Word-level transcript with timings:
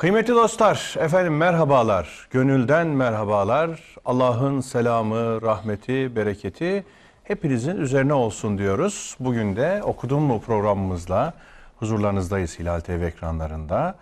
Kıymetli 0.00 0.34
dostlar, 0.34 0.94
efendim 0.98 1.36
merhabalar, 1.36 2.28
gönülden 2.30 2.86
merhabalar. 2.86 3.96
Allah'ın 4.04 4.60
selamı, 4.60 5.42
rahmeti, 5.42 6.16
bereketi 6.16 6.84
hepinizin 7.24 7.76
üzerine 7.76 8.14
olsun 8.14 8.58
diyoruz. 8.58 9.16
Bugün 9.20 9.56
de 9.56 9.82
Okudun 9.82 10.22
mu 10.22 10.40
programımızla 10.40 11.34
huzurlarınızdayız 11.76 12.58
Hilal 12.58 12.80
TV 12.80 12.90
ekranlarında. 12.90 13.94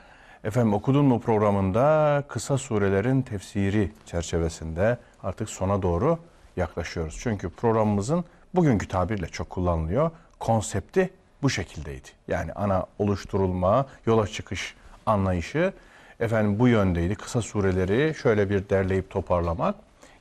Efendim 0.45 0.74
Okudun 0.74 1.04
mu 1.04 1.21
programında 1.21 2.24
kısa 2.28 2.58
surelerin 2.58 3.22
tefsiri 3.22 3.92
çerçevesinde 4.06 4.99
artık 5.22 5.51
sona 5.51 5.83
doğru 5.83 6.19
yaklaşıyoruz. 6.56 7.19
Çünkü 7.22 7.51
programımızın 7.51 8.24
bugünkü 8.54 8.88
tabirle 8.88 9.26
çok 9.26 9.51
kullanılıyor. 9.51 10.10
Konsepti 10.38 11.10
bu 11.42 11.51
şekildeydi. 11.51 12.08
Yani 12.28 12.53
ana 12.53 12.87
oluşturulma, 12.99 13.87
yola 14.06 14.26
çıkış 14.26 14.74
anlayışı 15.09 15.72
efendim 16.20 16.59
bu 16.59 16.69
yöndeydi. 16.69 17.15
Kısa 17.15 17.42
sureleri 17.42 18.14
şöyle 18.14 18.51
bir 18.51 18.69
derleyip 18.69 19.10
toparlamak, 19.10 19.74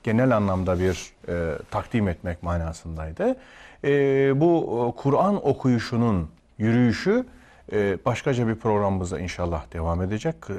genel 0.04 0.38
anlamda 0.38 0.80
bir 0.80 1.12
e, 1.28 1.58
takdim 1.72 2.08
etmek 2.08 2.44
manasındaydı. 2.44 3.36
E, 3.84 3.90
bu 4.42 4.94
e, 4.98 5.02
Kur'an 5.02 5.48
okuyuşunun 5.48 6.30
yürüyüşü 6.58 7.26
e, 7.72 7.98
başkaca 8.06 8.48
bir 8.48 8.56
programımızda 8.56 9.20
inşallah 9.20 9.74
devam 9.74 10.02
edecek. 10.02 10.36
E, 10.50 10.54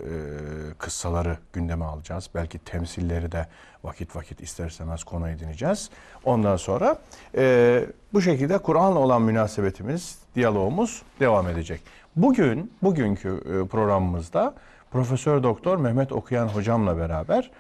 kıssaları 0.79 1.37
gündeme 1.53 1.85
alacağız. 1.85 2.31
Belki 2.35 2.59
temsilleri 2.59 3.33
de 3.33 3.47
vakit 3.85 4.17
vakit 4.17 4.41
isterseniz 4.41 5.05
konu 5.05 5.29
edineceğiz. 5.29 5.91
Ondan 6.25 6.57
sonra 6.57 6.99
e, 7.37 7.85
bu 8.13 8.23
şekilde 8.23 8.59
Kur'an'la 8.59 8.99
olan 8.99 9.23
münasebetimiz, 9.23 10.19
diyalogumuz 10.35 11.03
devam 11.21 11.49
edecek. 11.49 11.81
Bugün, 12.19 12.73
bugünkü 12.83 13.29
e, 13.29 13.67
programımızda 13.67 14.55
Profesör 14.91 15.43
Doktor 15.43 15.77
Mehmet 15.79 16.13
Okuyan 16.13 16.49
hocamla 16.49 16.97
beraber 16.97 17.51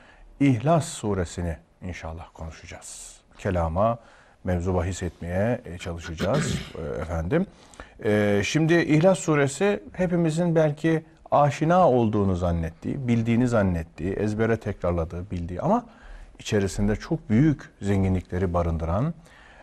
İhlas 0.41 0.89
suresini 0.89 1.56
inşallah 1.83 2.27
konuşacağız. 2.34 3.20
Kelama, 3.39 3.98
mevzu 4.45 4.75
bahis 4.75 5.03
etmeye 5.03 5.61
e, 5.65 5.78
çalışacağız 5.78 6.59
e, 6.78 7.00
efendim. 7.00 7.47
Şimdi 8.45 8.75
İhlas 8.75 9.19
suresi 9.19 9.83
hepimizin 9.92 10.55
belki 10.55 11.05
aşina 11.31 11.91
olduğunu 11.91 12.37
zannettiği, 12.37 13.09
bildiğini 13.09 13.48
zannettiği, 13.48 14.12
ezbere 14.12 14.56
tekrarladığı, 14.56 15.31
bildiği 15.31 15.61
ama 15.61 15.87
içerisinde 16.39 16.97
çok 16.97 17.31
büyük 17.31 17.70
zenginlikleri 17.83 18.55
barındıran, 18.55 19.15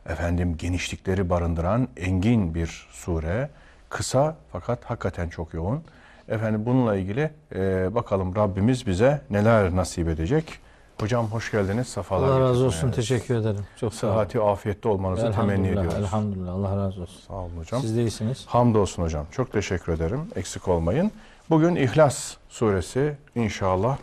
efendim 0.09 0.57
genişlikleri 0.57 1.29
barındıran 1.29 1.87
engin 1.97 2.55
bir 2.55 2.87
sure. 2.91 3.49
Kısa 3.95 4.35
fakat 4.51 4.85
hakikaten 4.85 5.29
çok 5.29 5.53
yoğun. 5.53 5.83
Efendim 6.29 6.65
bununla 6.65 6.95
ilgili 6.95 7.31
e, 7.55 7.95
bakalım 7.95 8.35
Rabbimiz 8.35 8.87
bize 8.87 9.21
neler 9.29 9.75
nasip 9.75 10.07
edecek. 10.07 10.59
Hocam 10.99 11.27
hoş 11.27 11.51
geldiniz. 11.51 11.87
Safalar 11.87 12.27
Allah 12.29 12.39
razı 12.39 12.65
olsun. 12.65 12.91
Teşekkür 12.91 13.35
ederim. 13.35 13.65
Çok. 13.79 13.93
Sıhhati, 13.93 14.41
afiyette 14.41 14.89
olmanızı 14.89 15.31
temenni 15.31 15.67
ediyoruz. 15.67 15.93
Elhamdülillah. 15.93 16.53
Allah 16.53 16.77
razı 16.77 17.01
olsun. 17.01 17.21
Sağ 17.27 17.33
olun 17.33 17.57
hocam. 17.57 17.81
Siz 17.81 17.97
de 17.97 18.01
iyisiniz. 18.01 18.45
Hamdolsun 18.47 19.03
hocam. 19.03 19.25
Çok 19.31 19.51
teşekkür 19.51 19.93
ederim. 19.93 20.21
Eksik 20.35 20.67
olmayın. 20.67 21.11
Bugün 21.49 21.75
İhlas 21.75 22.35
suresi 22.49 23.17
inşallah. 23.35 23.97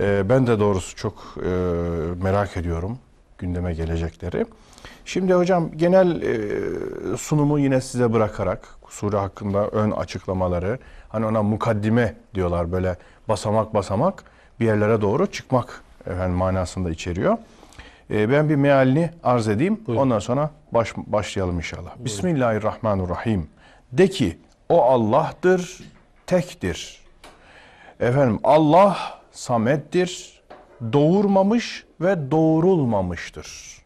e, 0.00 0.28
ben 0.28 0.46
de 0.46 0.60
doğrusu 0.60 0.96
çok 0.96 1.34
e, 1.44 1.48
merak 2.22 2.56
ediyorum 2.56 2.98
gündeme 3.38 3.74
gelecekleri. 3.74 4.46
Şimdi 5.04 5.34
hocam 5.34 5.70
genel 5.76 6.22
e, 6.22 7.16
sunumu 7.16 7.58
yine 7.58 7.80
size 7.80 8.12
bırakarak 8.12 8.79
sure 8.90 9.16
hakkında 9.16 9.68
ön 9.68 9.90
açıklamaları 9.90 10.78
hani 11.08 11.26
ona 11.26 11.42
mukaddime 11.42 12.14
diyorlar 12.34 12.72
böyle 12.72 12.96
basamak 13.28 13.74
basamak 13.74 14.24
bir 14.60 14.66
yerlere 14.66 15.00
doğru 15.00 15.26
çıkmak 15.26 15.82
efendim 16.06 16.36
manasında 16.36 16.90
içeriyor. 16.90 17.38
E, 18.10 18.30
ben 18.30 18.48
bir 18.48 18.56
mealini 18.56 19.10
arz 19.22 19.48
edeyim. 19.48 19.80
Buyurun. 19.86 20.02
Ondan 20.02 20.18
sonra 20.18 20.50
baş, 20.72 20.96
başlayalım 20.96 21.56
inşallah. 21.56 21.90
Bismillahirrahmanirrahim. 21.98 23.48
De 23.92 24.08
ki 24.08 24.38
o 24.68 24.82
Allah'tır, 24.82 25.80
tektir. 26.26 27.00
Efendim 28.00 28.40
Allah 28.44 28.96
samettir, 29.32 30.42
doğurmamış 30.92 31.84
ve 32.00 32.30
doğurulmamıştır. 32.30 33.78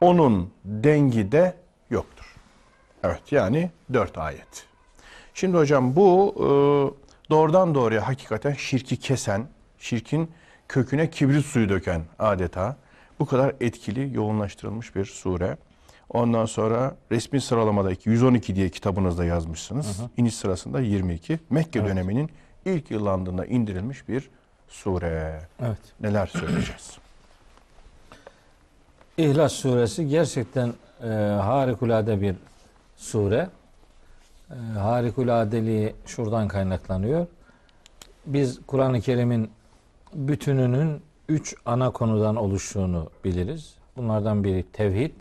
Onun 0.00 0.52
dengi 0.64 1.32
de. 1.32 1.61
Evet 3.02 3.32
yani 3.32 3.70
dört 3.92 4.18
ayet. 4.18 4.66
Şimdi 5.34 5.56
hocam 5.56 5.96
bu 5.96 6.34
e, 6.36 6.44
doğrudan 7.30 7.74
doğruya 7.74 8.08
hakikaten 8.08 8.52
şirki 8.52 8.96
kesen, 8.96 9.46
şirkin 9.78 10.30
köküne 10.68 11.10
kibrit 11.10 11.46
suyu 11.46 11.68
döken 11.68 12.02
adeta 12.18 12.76
bu 13.18 13.26
kadar 13.26 13.54
etkili, 13.60 14.16
yoğunlaştırılmış 14.16 14.96
bir 14.96 15.04
sure. 15.04 15.56
Ondan 16.08 16.46
sonra 16.46 16.96
resmi 17.12 17.40
sıralamada 17.40 17.92
112 18.04 18.56
diye 18.56 18.68
kitabınızda 18.68 19.24
yazmışsınız. 19.24 20.00
İniş 20.16 20.34
sırasında 20.34 20.80
22. 20.80 21.38
Mekke 21.50 21.84
döneminin 21.84 22.30
ilk 22.64 22.90
yıllandığında 22.90 23.46
indirilmiş 23.46 24.08
bir 24.08 24.30
sure. 24.68 25.40
Evet. 25.60 25.78
Neler 26.00 26.26
söyleyeceğiz? 26.26 26.98
İhlas 29.16 29.52
suresi 29.52 30.08
gerçekten 30.08 30.72
e, 31.02 31.06
harikulade 31.42 32.20
bir 32.20 32.34
sure. 33.02 33.48
E, 34.50 34.78
harikuladeliği 34.78 35.94
şuradan 36.06 36.48
kaynaklanıyor. 36.48 37.26
Biz 38.26 38.60
Kur'an-ı 38.66 39.00
Kerim'in 39.00 39.50
bütününün 40.14 41.02
üç 41.28 41.54
ana 41.66 41.90
konudan 41.90 42.36
oluştuğunu 42.36 43.10
biliriz. 43.24 43.74
Bunlardan 43.96 44.44
biri 44.44 44.64
tevhid, 44.72 45.14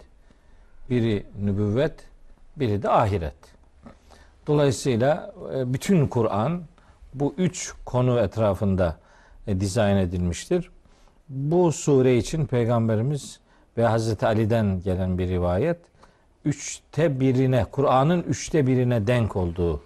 biri 0.90 1.25
nübüvvet, 1.44 1.94
biri 2.58 2.84
de 2.84 2.90
ahiret. 2.90 3.36
Dolayısıyla 4.48 5.34
e, 5.56 5.74
bütün 5.74 6.08
Kur'an 6.08 6.62
bu 7.13 7.34
üç 7.38 7.74
konu 7.86 8.19
etrafında 8.19 8.96
e, 9.48 9.59
dizayn 9.59 9.98
edilmiştir. 9.98 10.69
Bu 11.30 11.72
sure 11.72 12.18
için 12.18 12.46
Peygamberimiz 12.46 13.40
ve 13.78 13.86
Hazreti 13.86 14.25
Ali'den 14.25 14.81
gelen 14.81 15.18
bir 15.18 15.28
rivayet 15.28 15.91
üçte 16.46 17.19
birine, 17.19 17.66
Kur'an'ın 17.72 18.22
üçte 18.24 18.68
birine 18.68 19.07
denk 19.07 19.35
olduğu 19.35 19.81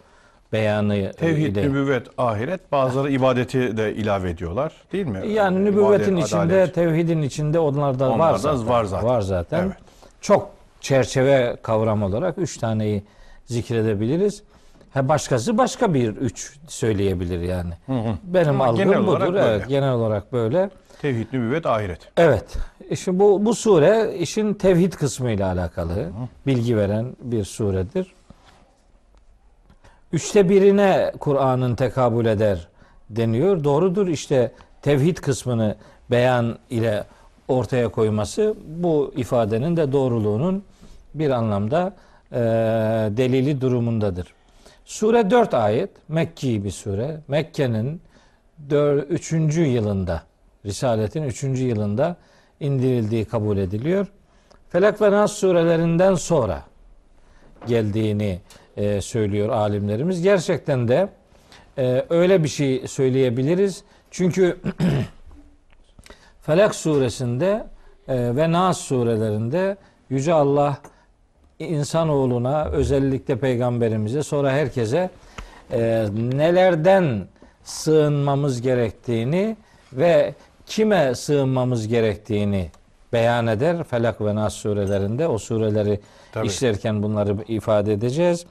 beyanı 0.54 1.12
Tevhid, 1.12 1.46
ile. 1.56 1.62
nübüvvet, 1.70 2.08
ahiret 2.18 2.72
bazıları 2.72 3.12
ibadeti 3.12 3.78
de 3.78 3.96
ilave 3.96 4.30
ediyorlar 4.30 4.74
değil 4.92 5.06
mi? 5.06 5.28
Yani 5.28 5.66
nübüvvetin 5.66 6.12
İbadet, 6.14 6.28
içinde, 6.28 6.42
adalet. 6.42 6.76
tevhidin 6.76 7.22
içinde 7.22 7.60
onlar 7.60 8.00
da 8.00 8.20
var 8.20 8.36
zaten. 8.36 8.68
var 8.70 8.84
zaten. 8.84 9.10
Var 9.10 9.22
zaten. 9.22 9.64
Evet. 9.64 9.76
Çok 10.22 10.50
çerçeve 10.82 11.58
kavram 11.64 12.04
olarak 12.04 12.38
üç 12.38 12.58
taneyi 12.58 13.04
zikredebiliriz. 13.46 14.44
Ha 14.96 15.10
başkası 15.10 15.58
başka 15.58 15.94
bir 15.94 16.08
üç 16.08 16.58
söyleyebilir 16.68 17.40
yani. 17.42 17.74
Benim 18.24 18.50
Ama 18.50 18.66
algım 18.66 18.92
genel 18.92 19.08
budur. 19.08 19.22
böyle. 19.22 19.40
Evet, 19.40 19.68
genel 19.68 19.92
olarak 19.94 20.34
böyle. 20.34 20.70
Tevhid, 21.02 21.28
nübüvvet, 21.34 21.66
ahiret. 21.66 22.00
Evet. 22.18 22.58
İşte 22.90 23.20
bu 23.20 23.46
bu 23.46 23.56
sure 23.56 24.16
işin 24.18 24.54
tevhid 24.54 24.94
kısmı 24.94 25.32
ile 25.32 25.46
alakalı 25.46 26.10
bilgi 26.48 26.78
veren 26.78 27.16
bir 27.22 27.44
suredir. 27.44 28.14
Üçte 30.14 30.50
birine 30.50 31.12
Kur'an'ın 31.20 31.76
tekabül 31.76 32.26
eder 32.26 32.68
deniyor. 33.10 33.64
Doğrudur 33.64 34.08
işte 34.08 34.52
tevhid 34.82 35.18
kısmını 35.18 35.76
beyan 36.12 36.58
ile 36.70 37.04
ortaya 37.48 37.88
koyması 37.90 38.56
bu 38.68 39.14
ifadenin 39.16 39.78
de 39.78 39.92
doğruluğunun 39.92 40.64
bir 41.14 41.30
anlamda 41.30 41.94
e, 42.32 42.38
delili 43.18 43.62
durumundadır. 43.62 44.36
Sure 44.86 45.32
4 45.32 45.54
ayet 45.54 45.90
Mekki 46.08 46.64
bir 46.64 46.72
sure. 46.72 47.18
Mekke'nin 47.28 48.02
3. 49.10 49.32
yılında 49.58 50.24
Risaletin 50.66 51.24
3. 51.24 51.44
yılında 51.44 52.16
indirildiği 52.60 53.26
kabul 53.26 53.58
ediliyor. 53.58 54.08
Felak 54.70 55.02
ve 55.02 55.12
Nas 55.12 55.32
surelerinden 55.32 56.16
sonra 56.16 56.64
geldiğini 57.68 58.40
e, 58.78 59.02
söylüyor 59.02 59.50
alimlerimiz. 59.50 60.22
Gerçekten 60.22 60.88
de 60.88 61.10
e, 61.78 62.06
öyle 62.10 62.44
bir 62.44 62.50
şey 62.50 62.88
söyleyebiliriz. 62.88 63.84
Çünkü 64.12 64.60
Felak 66.42 66.76
suresinde 66.76 67.68
e, 68.08 68.36
ve 68.36 68.52
Nas 68.52 68.78
surelerinde 68.78 69.78
Yüce 70.10 70.34
Allah 70.34 70.78
insanoğluna 71.60 72.66
özellikle 72.66 73.36
peygamberimize 73.40 74.24
sonra 74.24 74.52
herkese 74.52 75.10
e, 75.72 76.08
nelerden 76.18 77.28
sığınmamız 77.64 78.62
gerektiğini 78.62 79.58
ve 79.94 80.34
kime 80.66 81.16
sığınmamız 81.16 81.88
gerektiğini 81.88 82.70
beyan 83.14 83.48
eder. 83.48 83.84
Felak 83.84 84.22
ve 84.22 84.36
Nas 84.36 84.54
surelerinde 84.54 85.28
o 85.28 85.38
sureleri 85.38 86.00
Tabii. 86.32 86.48
işlerken 86.48 87.04
bunları 87.04 87.38
ifade 87.48 87.94
edeceğiz. 87.94 88.46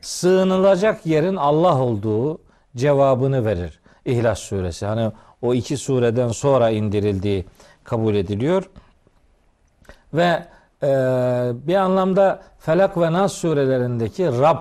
Sığınılacak 0.00 1.06
yerin 1.06 1.36
Allah 1.36 1.82
olduğu 1.82 2.38
cevabını 2.76 3.44
verir. 3.44 3.80
İhlas 4.04 4.38
suresi. 4.38 4.86
Hani 4.86 5.12
o 5.42 5.54
iki 5.54 5.76
sureden 5.76 6.28
sonra 6.28 6.70
indirildiği 6.70 7.44
kabul 7.84 8.14
ediliyor. 8.14 8.70
Ve 10.14 10.42
e, 10.82 10.86
bir 11.66 11.74
anlamda 11.74 12.42
Felak 12.58 12.96
ve 12.98 13.12
Nas 13.12 13.32
surelerindeki 13.32 14.26
Rab 14.26 14.58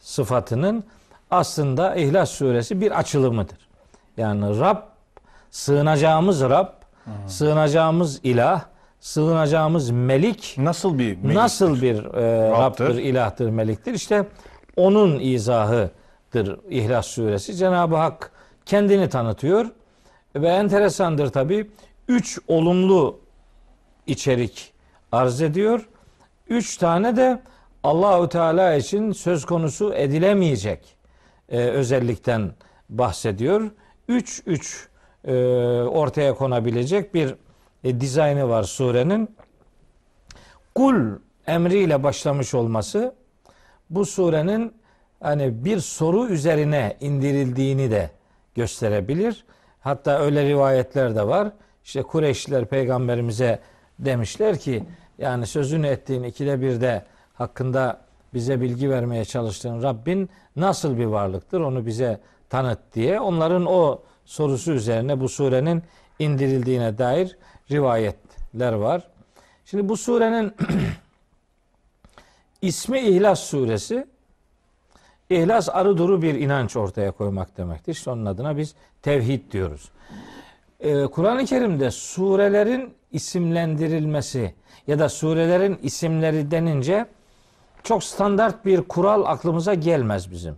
sıfatının 0.00 0.84
aslında 1.30 1.94
İhlas 1.94 2.30
suresi 2.30 2.80
bir 2.80 2.98
açılımıdır. 2.98 3.58
Yani 4.16 4.60
Rab 4.60 4.76
sığınacağımız 5.50 6.42
Rab, 6.42 6.68
sığınacağımız 7.26 8.20
ilah, 8.22 8.62
sığınacağımız 9.00 9.90
melik 9.90 10.54
Nasıl 10.58 10.98
bir 10.98 11.16
meliktir? 11.16 11.34
nasıl 11.34 11.82
bir 11.82 12.04
e, 12.04 12.50
Rab'dır? 12.50 12.84
Rab'dır, 12.84 12.98
ilahtır, 12.98 13.50
meliktir? 13.50 13.94
İşte 13.94 14.26
onun 14.76 15.20
izahıdır 15.20 16.60
İhlas 16.70 17.06
suresi. 17.06 17.54
Cenab-ı 17.56 17.96
Hak 17.96 18.30
kendini 18.66 19.08
tanıtıyor 19.08 19.66
ve 20.36 20.48
enteresandır 20.48 21.28
tabi. 21.28 21.70
Üç 22.08 22.38
olumlu 22.48 23.18
içerik 24.06 24.73
arz 25.14 25.42
ediyor. 25.42 25.88
Üç 26.48 26.76
tane 26.76 27.16
de 27.16 27.42
Allahu 27.82 28.28
Teala 28.28 28.74
için 28.74 29.12
söz 29.12 29.44
konusu 29.44 29.94
edilemeyecek 29.94 30.96
e, 31.48 31.58
özellikten 31.58 32.52
bahsediyor. 32.88 33.70
Üç 34.08 34.42
üç 34.46 34.88
e, 35.24 35.34
ortaya 35.82 36.34
konabilecek 36.34 37.14
bir 37.14 37.34
e, 37.84 38.00
dizaynı 38.00 38.48
var 38.48 38.62
surenin. 38.62 39.36
Kul 40.74 41.18
emriyle 41.46 42.02
başlamış 42.02 42.54
olması 42.54 43.14
bu 43.90 44.06
surenin 44.06 44.72
hani 45.20 45.64
bir 45.64 45.80
soru 45.80 46.28
üzerine 46.28 46.96
indirildiğini 47.00 47.90
de 47.90 48.10
gösterebilir. 48.54 49.44
Hatta 49.80 50.18
öyle 50.18 50.48
rivayetler 50.48 51.16
de 51.16 51.26
var. 51.26 51.52
İşte 51.84 52.02
Kureyşliler 52.02 52.66
peygamberimize 52.66 53.60
demişler 53.98 54.58
ki 54.58 54.84
yani 55.18 55.46
sözünü 55.46 55.86
ettiğin 55.86 56.22
ikide 56.22 56.60
bir 56.60 56.80
de 56.80 57.04
hakkında 57.34 58.00
bize 58.34 58.60
bilgi 58.60 58.90
vermeye 58.90 59.24
çalıştığın 59.24 59.82
Rabbin 59.82 60.30
nasıl 60.56 60.98
bir 60.98 61.04
varlıktır 61.04 61.60
onu 61.60 61.86
bize 61.86 62.20
tanıt 62.50 62.78
diye. 62.94 63.20
Onların 63.20 63.66
o 63.66 64.02
sorusu 64.24 64.72
üzerine 64.72 65.20
bu 65.20 65.28
surenin 65.28 65.82
indirildiğine 66.18 66.98
dair 66.98 67.36
rivayetler 67.70 68.72
var. 68.72 69.08
Şimdi 69.64 69.88
bu 69.88 69.96
surenin 69.96 70.54
ismi 72.62 73.00
İhlas 73.00 73.40
suresi. 73.40 74.06
İhlas 75.30 75.68
arı 75.68 75.98
duru 75.98 76.22
bir 76.22 76.34
inanç 76.34 76.76
ortaya 76.76 77.10
koymak 77.10 77.56
demektir. 77.56 77.92
İşte 77.92 78.10
onun 78.10 78.26
adına 78.26 78.56
biz 78.56 78.74
tevhid 79.02 79.52
diyoruz. 79.52 79.90
Ee, 80.80 81.06
Kur'an-ı 81.06 81.44
Kerim'de 81.44 81.90
surelerin 81.90 82.94
isimlendirilmesi 83.14 84.54
ya 84.86 84.98
da 84.98 85.08
surelerin 85.08 85.78
isimleri 85.82 86.50
denince 86.50 87.06
çok 87.82 88.04
standart 88.04 88.64
bir 88.64 88.82
kural 88.82 89.24
aklımıza 89.24 89.74
gelmez 89.74 90.30
bizim. 90.30 90.56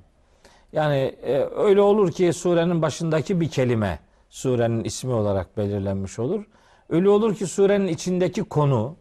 Yani 0.73 0.97
e, 1.23 1.49
öyle 1.57 1.81
olur 1.81 2.13
ki 2.13 2.33
surenin 2.33 2.83
başındaki 2.83 3.41
bir 3.41 3.49
kelime 3.49 3.99
surenin 4.31 4.85
ismi 4.85 5.13
olarak 5.13 5.57
belirlenmiş 5.57 6.19
olur. 6.19 6.45
Öyle 6.89 7.09
olur 7.09 7.35
ki 7.35 7.47
surenin 7.47 7.89
içindeki 7.89 8.45
konu 8.45 8.97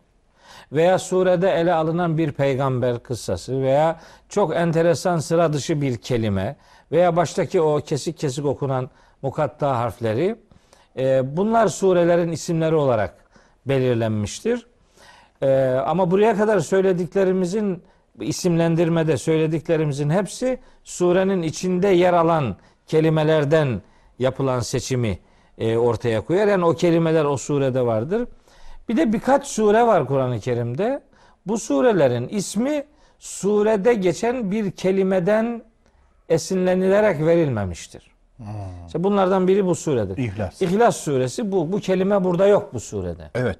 veya 0.72 1.00
surede 1.00 1.52
ele 1.52 1.74
alınan 1.74 2.18
bir 2.18 2.31
peygamber 2.31 3.00
kıssası 3.00 3.62
veya 3.62 4.00
çok 4.30 4.56
enteresan 4.56 5.18
sıra 5.18 5.54
dışı 5.54 5.81
bir 5.81 5.98
kelime 5.98 6.56
veya 6.92 7.16
baştaki 7.16 7.62
o 7.62 7.78
kesik 7.78 8.18
kesik 8.18 8.46
okunan 8.46 8.90
mukatta 9.22 9.78
harfleri 9.78 10.36
e, 10.98 11.38
bunlar 11.38 11.68
surelerin 11.68 12.31
isimleri 12.31 12.75
olarak 12.75 13.25
belirlenmiştir. 13.66 14.68
E, 15.42 15.70
ama 15.86 16.12
buraya 16.12 16.38
kadar 16.38 16.60
söylediklerimizin 16.60 17.84
isimlendirmede 18.20 19.18
söylediklerimizin 19.18 20.10
hepsi 20.10 20.60
surenin 20.84 21.42
içinde 21.42 21.88
yer 21.88 22.14
alan 22.14 22.56
kelimelerden 22.88 23.82
yapılan 24.20 24.60
seçimi 24.60 25.20
e, 25.58 25.78
ortaya 25.78 26.22
koyar. 26.22 26.48
Yani 26.48 26.66
o 26.66 26.74
kelimeler 26.74 27.26
o 27.26 27.38
surede 27.38 27.86
vardır. 27.86 28.28
Bir 28.90 28.98
de 28.98 29.14
birkaç 29.14 29.48
sure 29.48 29.84
var 29.84 30.08
Kur'an-ı 30.08 30.40
Kerim'de. 30.40 31.04
Bu 31.46 31.58
surelerin 31.58 32.28
ismi 32.28 32.86
surede 33.20 33.94
geçen 33.94 34.52
bir 34.52 34.72
kelimeden 34.72 35.64
esinlenilerek 36.30 37.26
verilmemiştir. 37.26 38.15
İşte 38.88 39.04
bunlardan 39.04 39.48
biri 39.48 39.66
bu 39.66 39.76
suredir. 39.76 40.18
İhlas. 40.18 40.62
İhlas 40.62 40.98
suresi 40.98 41.52
bu. 41.52 41.72
Bu 41.72 41.80
kelime 41.80 42.24
burada 42.24 42.48
yok 42.48 42.74
bu 42.74 42.80
surede. 42.80 43.30
Evet. 43.36 43.60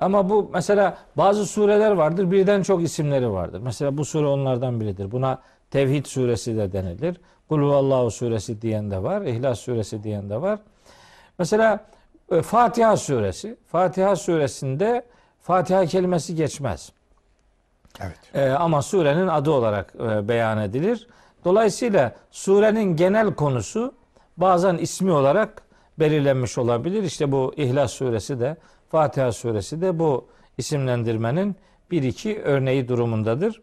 Ama 0.00 0.30
bu 0.30 0.50
mesela 0.54 0.96
bazı 1.16 1.46
sureler 1.46 1.90
vardır. 1.90 2.30
Birden 2.30 2.62
çok 2.62 2.82
isimleri 2.82 3.32
vardır. 3.32 3.60
Mesela 3.60 3.98
bu 3.98 4.04
sure 4.04 4.26
onlardan 4.26 4.80
biridir. 4.80 5.10
Buna 5.10 5.38
Tevhid 5.70 6.06
suresi 6.06 6.56
de 6.56 6.72
denilir. 6.72 7.20
Kul 7.48 7.58
huvallahu 7.58 8.10
suresi 8.10 8.62
diyen 8.62 8.90
de 8.90 9.02
var. 9.02 9.22
İhlas 9.22 9.60
suresi 9.60 10.02
diyen 10.02 10.30
de 10.30 10.42
var. 10.42 10.58
Mesela 11.38 11.84
e, 12.30 12.42
Fatiha 12.42 12.96
suresi. 12.96 13.56
Fatiha 13.66 14.16
suresinde 14.16 15.04
Fatiha 15.42 15.86
kelimesi 15.86 16.34
geçmez. 16.34 16.92
Evet. 18.00 18.18
E, 18.34 18.50
ama 18.50 18.82
surenin 18.82 19.28
adı 19.28 19.50
olarak 19.50 19.94
e, 19.94 20.28
beyan 20.28 20.58
edilir. 20.58 21.08
Dolayısıyla 21.44 22.14
surenin 22.30 22.96
genel 22.96 23.34
konusu 23.34 23.94
bazen 24.36 24.76
ismi 24.76 25.12
olarak 25.12 25.62
belirlenmiş 25.98 26.58
olabilir. 26.58 27.02
İşte 27.02 27.32
bu 27.32 27.54
İhlas 27.56 27.92
suresi 27.92 28.40
de 28.40 28.56
Fatiha 28.90 29.32
suresi 29.32 29.80
de 29.80 29.98
bu 29.98 30.26
isimlendirmenin 30.58 31.56
bir 31.90 32.02
iki 32.02 32.42
örneği 32.42 32.88
durumundadır. 32.88 33.62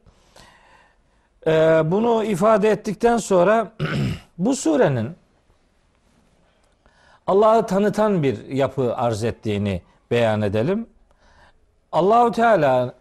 E, 1.48 1.52
bunu 1.86 2.24
ifade 2.24 2.70
ettikten 2.70 3.18
sonra 3.18 3.72
bu 4.38 4.56
surenin 4.56 5.10
Allah'ı 7.28 7.66
tanıtan 7.66 8.24
bir 8.24 8.46
yapı 8.46 8.96
arz 8.96 9.24
ettiğini 9.24 9.82
beyan 10.12 10.42
edelim. 10.42 10.88
Allahu 11.92 12.32
Teala 12.32 12.94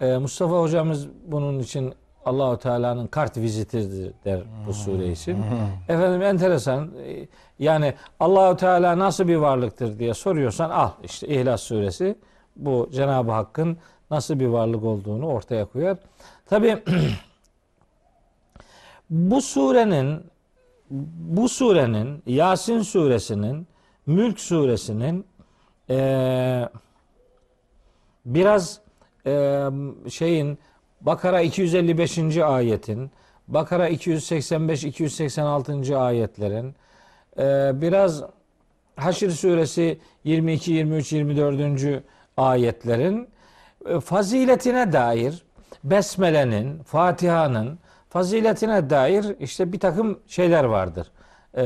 e, 0.00 0.16
Mustafa 0.16 0.60
hocamız 0.60 1.08
bunun 1.26 1.58
için 1.58 1.94
Allahu 2.28 2.58
Teala'nın 2.58 3.06
kart 3.06 3.36
vizitidir 3.36 4.12
der 4.24 4.40
bu 4.66 4.72
sure 4.74 5.12
için. 5.12 5.38
Efendim 5.88 6.22
enteresan 6.22 6.90
e, 7.06 7.28
yani 7.58 7.94
Allahu 8.20 8.56
Teala 8.56 8.98
nasıl 8.98 9.28
bir 9.28 9.36
varlıktır 9.36 9.98
diye 9.98 10.14
soruyorsan 10.14 10.70
al 10.70 10.90
işte 11.04 11.28
İhlas 11.28 11.62
suresi 11.62 12.18
bu 12.56 12.88
Cenab-ı 12.92 13.32
Hakk'ın 13.32 13.78
nasıl 14.10 14.40
bir 14.40 14.46
varlık 14.46 14.84
olduğunu 14.84 15.26
ortaya 15.26 15.64
koyar. 15.64 15.96
Tabi 16.46 16.82
bu 19.10 19.42
surenin 19.42 20.20
bu 21.20 21.48
surenin 21.48 22.22
Yasin 22.26 22.82
suresinin 22.82 23.66
Mülk 24.06 24.40
suresinin 24.40 25.26
eee 25.88 26.68
biraz 28.26 28.80
eee, 29.26 29.68
şeyin 30.10 30.58
Bakara 31.00 31.40
255. 31.40 32.36
ayetin 32.38 33.10
Bakara 33.48 33.88
285 33.88 34.84
286. 34.84 35.98
ayetlerin 35.98 36.74
eee, 37.38 37.70
biraz 37.74 38.22
Haşr 38.96 39.30
suresi 39.30 39.98
22 40.24 40.72
23 40.72 41.12
24. 41.12 42.02
ayetlerin 42.36 43.28
e, 43.88 44.00
faziletine 44.00 44.92
dair 44.92 45.42
Besmele'nin, 45.84 46.82
Fatiha'nın 46.82 47.78
faziletine 48.08 48.90
dair 48.90 49.36
işte 49.40 49.72
bir 49.72 49.80
takım 49.80 50.18
şeyler 50.26 50.64
vardır. 50.64 51.10
Ee, 51.56 51.62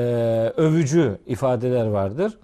övücü 0.57 1.19
ifadeler 1.27 1.87
vardır. 1.87 2.39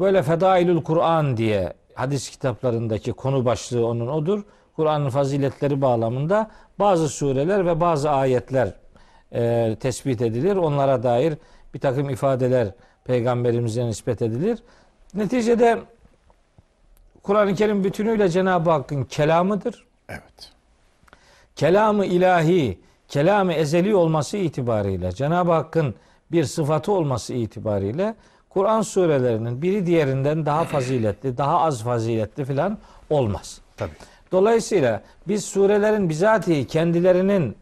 Böyle 0.00 0.22
Fedailül 0.22 0.82
Kur'an 0.82 1.36
diye 1.36 1.72
hadis 1.94 2.30
kitaplarındaki 2.30 3.12
konu 3.12 3.44
başlığı 3.44 3.86
onun 3.86 4.06
odur. 4.06 4.42
Kur'an'ın 4.76 5.08
faziletleri 5.08 5.80
bağlamında 5.80 6.50
bazı 6.78 7.08
sureler 7.08 7.66
ve 7.66 7.80
bazı 7.80 8.10
ayetler 8.10 8.72
e, 9.32 9.76
tespit 9.80 10.22
edilir. 10.22 10.56
Onlara 10.56 11.02
dair 11.02 11.34
bir 11.74 11.80
takım 11.80 12.10
ifadeler 12.10 12.68
peygamberimize 13.04 13.86
nispet 13.86 14.22
edilir. 14.22 14.58
Neticede 15.14 15.78
Kur'an-ı 17.22 17.54
Kerim 17.54 17.84
bütünüyle 17.84 18.28
Cenab-ı 18.28 18.70
Hakk'ın 18.70 19.04
kelamıdır 19.04 19.86
Evet. 20.08 20.52
kelamı 21.56 22.06
ilahi, 22.06 22.80
kelamı 23.08 23.52
ezeli 23.52 23.94
olması 23.94 24.36
itibariyle, 24.36 25.12
Cenab-ı 25.12 25.52
Hakk'ın 25.52 25.94
bir 26.32 26.44
sıfatı 26.44 26.92
olması 26.92 27.34
itibariyle 27.34 28.14
Kur'an 28.50 28.82
surelerinin 28.82 29.62
biri 29.62 29.86
diğerinden 29.86 30.46
daha 30.46 30.64
faziletli, 30.64 31.38
daha 31.38 31.60
az 31.60 31.82
faziletli 31.82 32.44
filan 32.44 32.78
olmaz. 33.10 33.60
Tabii. 33.76 33.90
Dolayısıyla 34.32 35.02
biz 35.28 35.44
surelerin 35.44 36.08
bizatihi 36.08 36.66
kendilerinin 36.66 37.56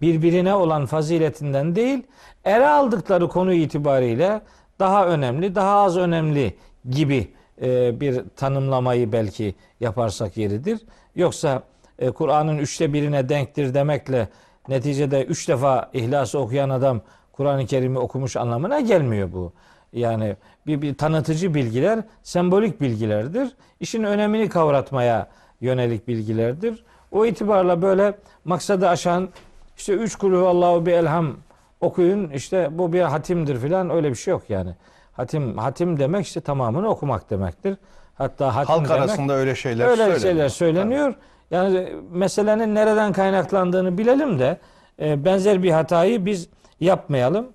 birbirine 0.00 0.54
olan 0.54 0.86
faziletinden 0.86 1.76
değil, 1.76 2.02
ele 2.44 2.68
aldıkları 2.68 3.28
konu 3.28 3.52
itibariyle 3.52 4.40
daha 4.78 5.06
önemli, 5.06 5.54
daha 5.54 5.76
az 5.76 5.96
önemli 5.96 6.54
gibi 6.90 7.28
e, 7.62 8.00
bir 8.00 8.22
tanımlamayı 8.36 9.12
belki 9.12 9.54
yaparsak 9.80 10.36
yeridir. 10.36 10.80
Yoksa 11.16 11.62
e, 11.98 12.10
Kur'an'ın 12.10 12.58
üçte 12.58 12.92
birine 12.92 13.28
denktir 13.28 13.74
demekle 13.74 14.28
neticede 14.68 15.24
üç 15.24 15.48
defa 15.48 15.90
İhlas'ı 15.92 16.38
okuyan 16.38 16.70
adam 16.70 17.00
Kur'an-ı 17.32 17.66
Kerim'i 17.66 17.98
okumuş 17.98 18.36
anlamına 18.36 18.80
gelmiyor 18.80 19.32
bu. 19.32 19.52
Yani 19.92 20.36
bir, 20.66 20.82
bir 20.82 20.94
tanıtıcı 20.94 21.54
bilgiler 21.54 22.00
sembolik 22.22 22.80
bilgilerdir. 22.80 23.56
İşin 23.80 24.02
önemini 24.02 24.48
kavratmaya 24.48 25.28
yönelik 25.60 26.08
bilgilerdir. 26.08 26.84
O 27.12 27.26
itibarla 27.26 27.82
böyle 27.82 28.18
maksadı 28.44 28.88
aşan 28.88 29.28
işte 29.76 29.92
üç 29.92 30.16
kulü 30.16 30.36
Allahu 30.36 30.86
bir 30.86 30.92
elham 30.92 31.36
okuyun 31.80 32.30
işte 32.30 32.68
bu 32.70 32.92
bir 32.92 33.00
hatimdir 33.00 33.60
filan 33.60 33.90
öyle 33.90 34.10
bir 34.10 34.14
şey 34.14 34.32
yok 34.32 34.42
yani. 34.48 34.74
Hatim 35.12 35.58
hatim 35.58 35.98
demek 35.98 36.26
işte 36.26 36.40
tamamını 36.40 36.88
okumak 36.88 37.30
demektir. 37.30 37.76
Hatta 38.14 38.56
hatim 38.56 38.74
Halk 38.74 38.88
demek 38.88 39.00
arasında 39.00 39.32
öyle 39.32 39.54
şeyler 39.54 39.84
öyle 39.84 39.96
söyleniyor. 39.96 40.20
şeyler 40.20 40.48
söyleniyor. 40.48 41.14
Yani 41.50 41.92
meselenin 42.10 42.74
nereden 42.74 43.12
kaynaklandığını 43.12 43.98
bilelim 43.98 44.38
de 44.38 44.58
e, 45.00 45.24
benzer 45.24 45.62
bir 45.62 45.70
hatayı 45.70 46.26
biz 46.26 46.48
yapmayalım. 46.80 47.46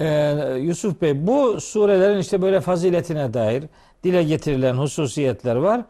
Ee, 0.00 0.56
Yusuf 0.60 1.02
Bey 1.02 1.26
bu 1.26 1.60
surelerin 1.60 2.18
işte 2.18 2.42
böyle 2.42 2.60
faziletine 2.60 3.34
dair 3.34 3.64
dile 4.04 4.22
getirilen 4.22 4.74
hususiyetler 4.74 5.56
var. 5.56 5.80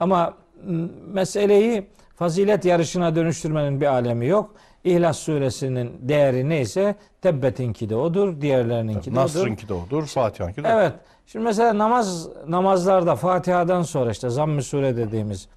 Ama 0.00 0.34
m, 0.66 0.88
meseleyi 1.12 1.86
fazilet 2.16 2.64
yarışına 2.64 3.16
dönüştürmenin 3.16 3.80
bir 3.80 3.86
alemi 3.86 4.26
yok. 4.26 4.54
İhlas 4.84 5.18
suresinin 5.18 5.92
değeri 6.00 6.48
neyse 6.48 6.94
Tebbet'inki 7.22 7.90
de 7.90 7.96
odur, 7.96 8.40
diğerlerininki 8.40 9.06
de 9.06 9.10
odur. 9.10 9.20
Nasr'ınki 9.20 9.68
de 9.68 9.74
odur, 9.74 10.06
Fatiha'nınki 10.06 10.64
de. 10.64 10.68
Evet. 10.72 10.92
Şimdi 11.26 11.44
mesela 11.44 11.78
namaz 11.78 12.28
namazlarda 12.48 13.16
Fatiha'dan 13.16 13.82
sonra 13.82 14.10
işte 14.10 14.28
Zamm-ı 14.30 14.62
Sure 14.62 14.96
dediğimiz 14.96 15.48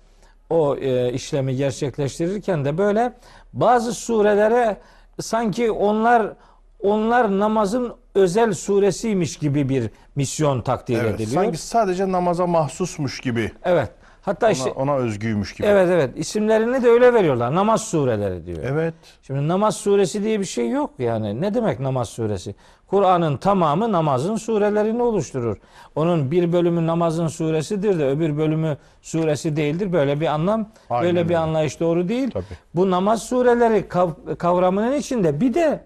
o 0.49 0.75
e, 0.75 1.13
işlemi 1.13 1.55
gerçekleştirirken 1.55 2.65
de 2.65 2.77
böyle 2.77 3.13
bazı 3.53 3.93
surelere 3.93 4.77
sanki 5.21 5.71
onlar 5.71 6.33
onlar 6.79 7.39
namazın 7.39 7.93
özel 8.15 8.53
suresiymiş 8.53 9.37
gibi 9.37 9.69
bir 9.69 9.89
misyon 10.15 10.61
takdir 10.61 10.97
Evet, 11.01 11.15
ediliyor. 11.15 11.43
sanki 11.43 11.57
sadece 11.57 12.11
namaza 12.11 12.47
mahsusmuş 12.47 13.19
gibi. 13.19 13.51
Evet. 13.63 13.91
Hatta 14.21 14.45
Ona, 14.45 14.51
işte 14.53 14.71
ona 14.71 14.95
özgüymüş 14.95 15.53
gibi. 15.53 15.67
evet 15.67 15.89
evet 15.91 16.09
isimlerini 16.17 16.83
de 16.83 16.87
öyle 16.89 17.13
veriyorlar. 17.13 17.55
Namaz 17.55 17.81
sureleri 17.83 18.45
diyor. 18.45 18.57
Evet. 18.63 18.93
Şimdi 19.21 19.47
namaz 19.47 19.75
suresi 19.77 20.23
diye 20.23 20.39
bir 20.39 20.45
şey 20.45 20.69
yok 20.69 20.91
yani. 20.99 21.41
Ne 21.41 21.53
demek 21.53 21.79
namaz 21.79 22.09
suresi? 22.09 22.55
Kur'an'ın 22.87 23.37
tamamı 23.37 23.91
namazın 23.91 24.35
surelerini 24.35 25.03
oluşturur. 25.03 25.57
Onun 25.95 26.31
bir 26.31 26.53
bölümü 26.53 26.87
namazın 26.87 27.27
suresidir 27.27 27.99
de 27.99 28.07
öbür 28.09 28.37
bölümü 28.37 28.77
suresi 29.01 29.55
değildir. 29.55 29.93
Böyle 29.93 30.19
bir 30.19 30.27
anlam, 30.27 30.69
Aynen 30.89 31.05
böyle 31.07 31.19
bir 31.23 31.29
öyle. 31.29 31.37
anlayış 31.37 31.79
doğru 31.79 32.09
değil. 32.09 32.31
Tabii. 32.31 32.43
Bu 32.75 32.91
namaz 32.91 33.23
sureleri 33.23 33.79
kav- 33.79 34.35
kavramının 34.37 34.93
içinde 34.93 35.41
bir 35.41 35.53
de 35.53 35.83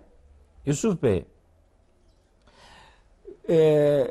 Yusuf 0.65 1.03
Bey 1.03 1.25
e, 3.49 4.07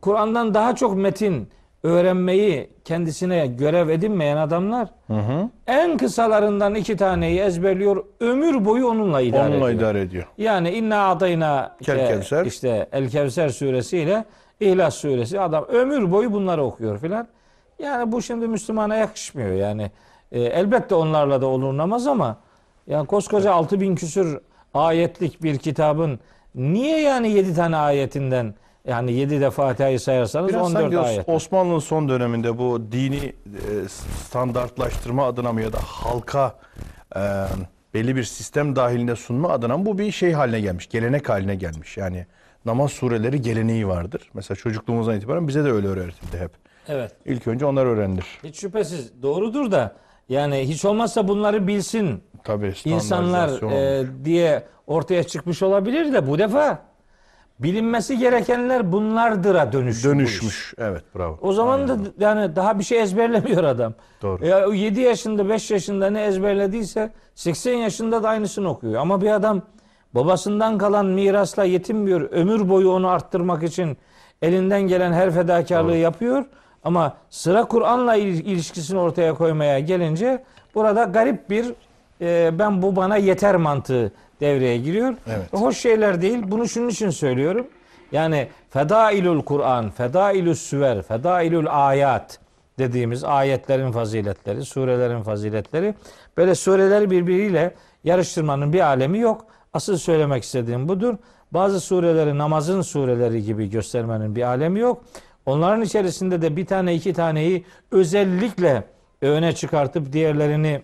Kur'an'dan 0.00 0.54
daha 0.54 0.74
çok 0.74 0.96
metin 0.96 1.48
öğrenmeyi 1.84 2.70
kendisine 2.84 3.46
görev 3.46 3.88
edinmeyen 3.88 4.36
adamlar 4.36 4.88
Hı 5.06 5.12
hı. 5.14 5.48
en 5.66 5.96
kısalarından 5.96 6.74
iki 6.74 6.96
taneyi 6.96 7.40
ezberliyor. 7.40 8.04
Ömür 8.20 8.64
boyu 8.64 8.86
onunla 8.86 9.20
idare 9.20 9.42
Onunla 9.48 9.70
ediyor. 9.70 9.80
idare 9.80 10.00
ediyor. 10.00 10.24
Yani 10.38 10.70
inna 10.70 11.08
adayna 11.10 11.76
Kel 11.82 11.94
işte, 11.98 12.08
Kevser. 12.08 12.44
işte 12.46 12.88
El 12.92 13.08
Kevser 13.10 13.48
suresiyle 13.48 14.24
İhlas 14.60 14.94
suresi 14.94 15.40
adam 15.40 15.64
ömür 15.64 16.12
boyu 16.12 16.32
bunları 16.32 16.64
okuyor 16.64 16.98
filan. 16.98 17.28
Yani 17.78 18.12
bu 18.12 18.22
şimdi 18.22 18.48
Müslümana 18.48 18.96
yakışmıyor 18.96 19.52
yani. 19.52 19.90
E, 20.32 20.40
elbette 20.40 20.94
onlarla 20.94 21.40
da 21.40 21.46
olur 21.46 21.76
namaz 21.76 22.06
ama 22.06 22.36
yani 22.86 23.06
koskoca 23.06 23.52
6000 23.52 23.94
küsür 23.94 24.38
ayetlik 24.74 25.42
bir 25.42 25.58
kitabın 25.58 26.20
niye 26.54 27.00
yani 27.00 27.30
7 27.30 27.54
tane 27.54 27.76
ayetinden 27.76 28.54
yani 28.88 29.12
7 29.12 29.40
de 29.40 29.50
Fatiha'yı 29.50 30.00
sayarsanız 30.00 30.48
Biraz 30.48 30.62
14 30.62 30.82
sanki 30.82 30.96
Os- 30.96 31.06
ayet. 31.06 31.28
Osmanlı'nın 31.28 31.78
son 31.78 32.08
döneminde 32.08 32.58
bu 32.58 32.92
dini 32.92 33.24
e, 33.24 33.32
standartlaştırma 34.28 35.26
adına 35.26 35.52
mı 35.52 35.62
ya 35.62 35.72
da 35.72 35.78
halka 35.78 36.54
e, 37.16 37.20
belli 37.94 38.16
bir 38.16 38.24
sistem 38.24 38.76
dahilinde 38.76 39.16
sunma 39.16 39.48
adına 39.48 39.86
bu 39.86 39.98
bir 39.98 40.10
şey 40.10 40.32
haline 40.32 40.60
gelmiş. 40.60 40.88
Gelenek 40.88 41.28
haline 41.28 41.54
gelmiş. 41.54 41.96
Yani 41.96 42.26
namaz 42.64 42.92
sureleri 42.92 43.42
geleneği 43.42 43.88
vardır. 43.88 44.30
Mesela 44.34 44.56
çocukluğumuzdan 44.56 45.16
itibaren 45.16 45.48
bize 45.48 45.64
de 45.64 45.70
öyle 45.70 45.88
öğretildi 45.88 46.38
hep. 46.38 46.50
Evet. 46.88 47.12
İlk 47.24 47.46
önce 47.46 47.66
onlar 47.66 47.86
öğrenilir. 47.86 48.26
Hiç 48.44 48.60
şüphesiz 48.60 49.22
doğrudur 49.22 49.70
da 49.70 49.94
yani 50.28 50.68
hiç 50.68 50.84
olmazsa 50.84 51.28
bunları 51.28 51.66
bilsin 51.66 52.22
Tabii 52.44 52.74
insanlar 52.84 53.72
e, 53.72 54.06
diye 54.24 54.62
ortaya 54.86 55.24
çıkmış 55.24 55.62
olabilir 55.62 56.12
de 56.12 56.28
bu 56.28 56.38
defa 56.38 56.82
bilinmesi 57.58 58.18
gerekenler 58.18 58.92
bunlardır'a 58.92 59.72
dönüşmüş. 59.72 60.04
dönüşmüş. 60.04 60.74
Evet 60.78 61.02
bravo. 61.14 61.38
O 61.42 61.52
zaman 61.52 61.88
da 61.88 61.96
yani 62.18 62.56
daha 62.56 62.78
bir 62.78 62.84
şey 62.84 63.00
ezberlemiyor 63.02 63.64
adam. 63.64 63.94
Doğru. 64.22 64.46
Ya 64.46 64.66
7 64.66 65.00
yaşında 65.00 65.48
5 65.48 65.70
yaşında 65.70 66.10
ne 66.10 66.24
ezberlediyse 66.24 67.10
80 67.34 67.72
yaşında 67.74 68.22
da 68.22 68.28
aynısını 68.28 68.68
okuyor. 68.70 68.94
Ama 68.94 69.22
bir 69.22 69.30
adam 69.30 69.62
babasından 70.14 70.78
kalan 70.78 71.06
mirasla 71.06 71.64
yetinmiyor. 71.64 72.20
Ömür 72.20 72.68
boyu 72.68 72.90
onu 72.90 73.08
arttırmak 73.08 73.62
için 73.62 73.96
elinden 74.42 74.82
gelen 74.82 75.12
her 75.12 75.30
fedakarlığı 75.30 75.96
yapıyor. 75.96 76.44
Ama 76.84 77.16
sıra 77.30 77.64
Kur'an'la 77.64 78.16
il- 78.16 78.44
ilişkisini 78.46 78.98
ortaya 78.98 79.34
koymaya 79.34 79.78
gelince 79.78 80.44
burada 80.74 81.04
garip 81.04 81.50
bir 81.50 81.66
e, 82.24 82.58
ben 82.58 82.82
bu 82.82 82.96
bana 82.96 83.16
yeter 83.16 83.56
mantığı 83.56 84.12
devreye 84.40 84.78
giriyor. 84.78 85.14
Evet. 85.26 85.52
Hoş 85.52 85.78
şeyler 85.78 86.22
değil. 86.22 86.42
Bunu 86.46 86.68
şunun 86.68 86.88
için 86.88 87.10
söylüyorum. 87.10 87.66
Yani 88.12 88.48
fedailül 88.70 89.42
Kur'an, 89.42 89.90
fedailül 89.90 90.54
süver, 90.54 91.02
fedailül 91.02 91.66
ayat 91.70 92.38
dediğimiz 92.78 93.24
ayetlerin 93.24 93.92
faziletleri, 93.92 94.64
surelerin 94.64 95.22
faziletleri. 95.22 95.94
Böyle 96.36 96.54
sureleri 96.54 97.10
birbiriyle 97.10 97.74
yarıştırmanın 98.04 98.72
bir 98.72 98.80
alemi 98.80 99.18
yok. 99.18 99.46
Asıl 99.72 99.96
söylemek 99.96 100.42
istediğim 100.44 100.88
budur. 100.88 101.14
Bazı 101.52 101.80
sureleri 101.80 102.38
namazın 102.38 102.82
sureleri 102.82 103.44
gibi 103.44 103.70
göstermenin 103.70 104.36
bir 104.36 104.42
alemi 104.42 104.80
yok. 104.80 105.04
Onların 105.46 105.82
içerisinde 105.82 106.42
de 106.42 106.56
bir 106.56 106.66
tane 106.66 106.94
iki 106.94 107.12
taneyi 107.12 107.64
özellikle 107.90 108.84
öne 109.22 109.54
çıkartıp 109.54 110.12
diğerlerini 110.12 110.82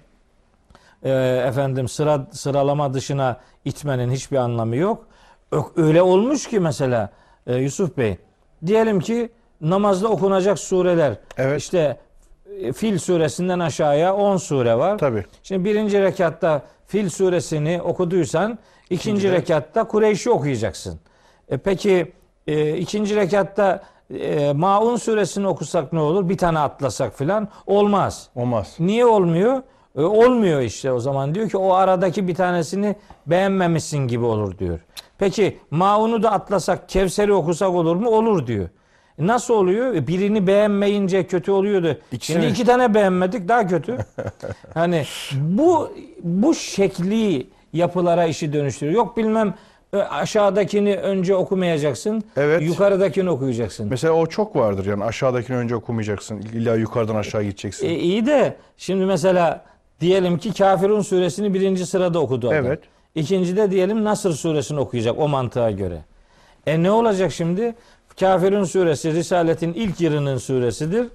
e, 1.03 1.11
efendim 1.47 1.89
sıra 1.89 2.27
sıralama 2.33 2.95
dışına 2.95 3.37
itmenin 3.65 4.11
hiçbir 4.11 4.37
anlamı 4.37 4.77
yok. 4.77 5.07
Öyle 5.77 6.03
olmuş 6.03 6.47
ki 6.49 6.61
mesela 6.61 7.11
e, 7.47 7.57
Yusuf 7.57 7.97
Bey 7.97 8.17
diyelim 8.67 9.01
ki 9.01 9.31
namazda 9.61 10.09
okunacak 10.09 10.59
sureler 10.59 11.15
Evet. 11.37 11.61
işte 11.61 11.97
e, 12.61 12.73
Fil 12.73 12.99
suresinden 12.99 13.59
aşağıya 13.59 14.17
10 14.17 14.37
sure 14.37 14.75
var. 14.79 14.99
Tabii. 14.99 15.25
Şimdi 15.43 15.65
birinci 15.65 16.03
rekatta 16.03 16.63
Fil 16.87 17.09
suresini 17.11 17.83
okuduysan 17.83 18.59
ikinci 18.91 19.27
İkincide- 19.29 19.33
rekatta 19.33 19.85
Kureyş'i 19.85 20.31
okuyacaksın. 20.31 21.01
E 21.49 21.57
peki 21.59 22.13
e, 22.47 22.77
ikinci 22.77 23.17
rekatta 23.17 23.83
e, 24.15 24.53
Maun 24.53 24.97
suresini 24.97 25.47
okusak 25.49 25.93
ne 25.93 26.01
olur? 26.01 26.29
Bir 26.29 26.39
tane 26.39 26.59
atlasak 26.59 27.19
filan 27.19 27.49
olmaz. 27.67 28.29
Olmaz. 28.35 28.75
Niye 28.79 29.07
olmuyor? 29.07 29.63
E, 29.97 30.03
olmuyor 30.03 30.61
işte 30.61 30.93
o 30.93 31.01
zaman 31.01 31.35
diyor 31.35 31.49
ki 31.51 31.57
o 31.57 31.73
aradaki 31.73 32.29
bir 32.29 32.35
tanesini 32.35 32.97
beğenmemişsin 33.27 33.99
gibi 33.99 34.25
olur 34.25 34.59
diyor. 34.59 34.79
Peki 35.19 35.59
Maun'u 35.71 36.23
da 36.23 36.33
atlasak 36.33 36.89
Kevser'i 36.89 37.33
okusak 37.33 37.69
olur 37.69 37.97
mu? 37.97 38.09
Olur 38.11 38.47
diyor. 38.47 38.69
E, 39.19 39.27
nasıl 39.27 39.55
oluyor? 39.55 39.95
E, 39.95 40.07
birini 40.07 40.47
beğenmeyince 40.47 41.27
kötü 41.27 41.51
oluyordu. 41.51 41.99
İkisini- 42.13 42.23
Şimdi 42.35 42.47
iki 42.47 42.65
tane 42.65 42.95
beğenmedik 42.95 43.49
daha 43.49 43.67
kötü. 43.67 43.97
hani 44.75 45.05
bu 45.35 45.93
bu 46.23 46.55
şekli 46.55 47.47
yapılara 47.73 48.25
işi 48.25 48.53
dönüştürüyor. 48.53 48.97
Yok 48.97 49.17
bilmem 49.17 49.55
e, 49.93 49.97
aşağıdakini 49.97 50.97
önce 50.97 51.35
okumayacaksın. 51.35 52.25
Evet. 52.37 52.63
Yukarıdakini 52.63 53.31
okuyacaksın. 53.31 53.87
Mesela 53.91 54.13
o 54.13 54.27
çok 54.27 54.57
vardır 54.57 54.87
yani 54.87 55.05
aşağıdakini 55.05 55.57
önce 55.57 55.77
okumayacaksın. 55.77 56.39
İlla 56.39 56.75
yukarıdan 56.77 57.17
aşağı 57.17 57.43
gideceksin. 57.43 57.87
E, 57.89 57.95
iyi 57.95 58.27
de 58.27 58.57
şimdi 58.77 59.05
mesela 59.05 59.70
diyelim 60.01 60.39
ki 60.39 60.53
Kafirun 60.53 61.01
suresini 61.01 61.55
birinci 61.55 61.87
sırada 61.87 62.19
okudu 62.19 62.49
adam. 62.49 62.67
Evet. 62.67 62.81
İkincide 63.15 63.71
diyelim 63.71 64.05
Nasır 64.05 64.33
suresini 64.33 64.81
okuyacak 64.81 65.19
o 65.19 65.29
mantığa 65.29 65.71
göre. 65.71 66.05
E 66.67 66.83
ne 66.83 66.91
olacak 66.91 67.33
şimdi? 67.33 67.75
Kafirun 68.21 68.65
suresi 68.65 69.13
Risaletin 69.13 69.73
ilk 69.73 70.01
yılının 70.01 70.39
suresidir. 70.39 71.07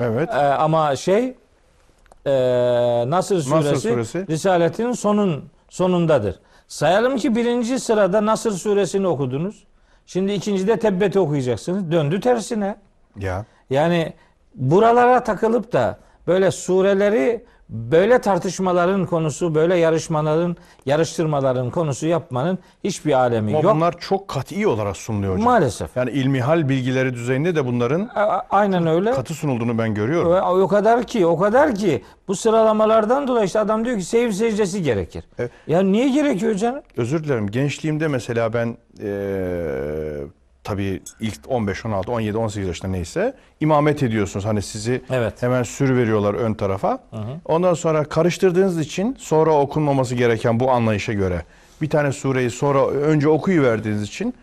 evet. 0.00 0.28
E, 0.28 0.32
ama 0.32 0.96
şey 0.96 1.34
e, 2.26 2.32
Nasır 3.10 3.40
suresi, 3.42 3.80
suresi? 3.80 4.26
Risaletin 4.28 4.92
sonun 4.92 5.44
sonundadır. 5.68 6.38
Sayalım 6.68 7.16
ki 7.16 7.36
birinci 7.36 7.80
sırada 7.80 8.26
Nasır 8.26 8.52
suresini 8.52 9.06
okudunuz. 9.06 9.64
Şimdi 10.06 10.32
ikincide 10.32 10.78
Tebbet'i 10.78 11.18
okuyacaksınız. 11.18 11.90
Döndü 11.92 12.20
tersine. 12.20 12.76
Ya. 13.16 13.44
Yani 13.70 14.12
buralara 14.54 15.24
takılıp 15.24 15.72
da 15.72 15.98
böyle 16.26 16.50
sureleri 16.50 17.44
böyle 17.70 18.20
tartışmaların 18.20 19.06
konusu, 19.06 19.54
böyle 19.54 19.76
yarışmaların, 19.76 20.56
yarıştırmaların 20.86 21.70
konusu 21.70 22.06
yapmanın 22.06 22.58
hiçbir 22.84 23.12
alemi 23.12 23.50
Ama 23.56 23.60
yok. 23.68 23.74
bunlar 23.76 23.98
çok 24.00 24.28
kat'i 24.28 24.66
olarak 24.66 24.96
sunuluyor 24.96 25.32
hocam. 25.32 25.44
Maalesef. 25.44 25.96
Yani 25.96 26.10
ilmihal 26.10 26.68
bilgileri 26.68 27.14
düzeyinde 27.14 27.54
de 27.56 27.66
bunların 27.66 28.10
A- 28.14 28.42
Aynen 28.50 28.86
öyle. 28.86 29.10
katı 29.12 29.34
sunulduğunu 29.34 29.78
ben 29.78 29.94
görüyorum. 29.94 30.32
Ve 30.32 30.42
O 30.42 30.68
kadar 30.68 31.04
ki, 31.04 31.26
o 31.26 31.38
kadar 31.38 31.74
ki 31.74 32.04
bu 32.28 32.34
sıralamalardan 32.36 33.28
dolayı 33.28 33.46
işte 33.46 33.58
adam 33.58 33.84
diyor 33.84 33.96
ki 33.98 34.04
sev 34.04 34.30
secdesi 34.30 34.82
gerekir. 34.82 35.24
Evet. 35.38 35.50
Ya 35.66 35.82
niye 35.82 36.08
gerekiyor 36.08 36.54
canım? 36.54 36.80
Özür 36.96 37.24
dilerim. 37.24 37.46
Gençliğimde 37.50 38.08
mesela 38.08 38.52
ben 38.52 38.76
eee 39.02 40.26
tabii 40.64 41.02
ilk 41.20 41.38
15, 41.48 41.86
16, 41.86 42.12
17, 42.12 42.36
18 42.38 42.68
yaşında 42.68 42.90
neyse 42.90 43.34
imamet 43.60 44.02
ediyorsunuz. 44.02 44.44
Hani 44.46 44.62
sizi 44.62 45.02
Evet. 45.10 45.42
hemen 45.42 45.62
sür 45.62 45.96
veriyorlar 45.96 46.34
ön 46.34 46.54
tarafa. 46.54 46.98
Ondan 47.44 47.74
sonra 47.74 48.04
karıştırdığınız 48.04 48.78
için 48.78 49.16
sonra 49.18 49.52
okunmaması 49.52 50.14
gereken 50.14 50.60
bu 50.60 50.70
anlayışa 50.70 51.12
göre 51.12 51.42
bir 51.82 51.90
tane 51.90 52.12
sureyi 52.12 52.50
sonra 52.50 52.86
önce 52.88 53.28
okuyuverdiğiniz 53.28 54.02
için 54.02 54.34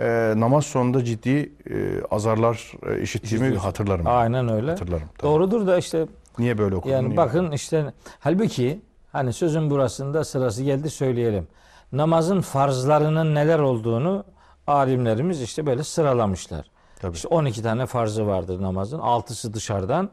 eee, 0.00 0.32
namaz 0.36 0.66
sonunda 0.66 1.04
ciddi 1.04 1.28
eee, 1.30 1.76
azarlar 2.10 2.72
eee, 2.86 3.02
işittiğimi 3.02 3.56
hatırlarım. 3.56 4.06
Aynen 4.06 4.48
öyle. 4.48 4.70
Hatırlarım. 4.70 5.08
tabii. 5.18 5.28
Doğrudur 5.30 5.66
da 5.66 5.78
işte 5.78 6.06
Niye 6.38 6.58
böyle 6.58 6.74
okudun? 6.76 6.92
yani 6.92 7.16
bakın 7.16 7.52
işte 7.52 7.84
halbuki 8.20 8.80
hani 9.12 9.32
sözün 9.32 9.70
burasında 9.70 10.24
sırası 10.24 10.62
geldi 10.62 10.90
söyleyelim. 10.90 11.46
Namazın 11.92 12.40
farzlarının 12.40 13.34
neler 13.34 13.58
olduğunu 13.58 14.24
alimlerimiz 14.66 15.42
işte 15.42 15.66
böyle 15.66 15.84
sıralamışlar. 15.84 16.66
Tabii. 17.00 17.14
İşte 17.16 17.28
12 17.28 17.62
tane 17.62 17.86
farzı 17.86 18.26
vardır 18.26 18.62
namazın. 18.62 18.98
6'sı 18.98 19.54
dışarıdan, 19.54 20.10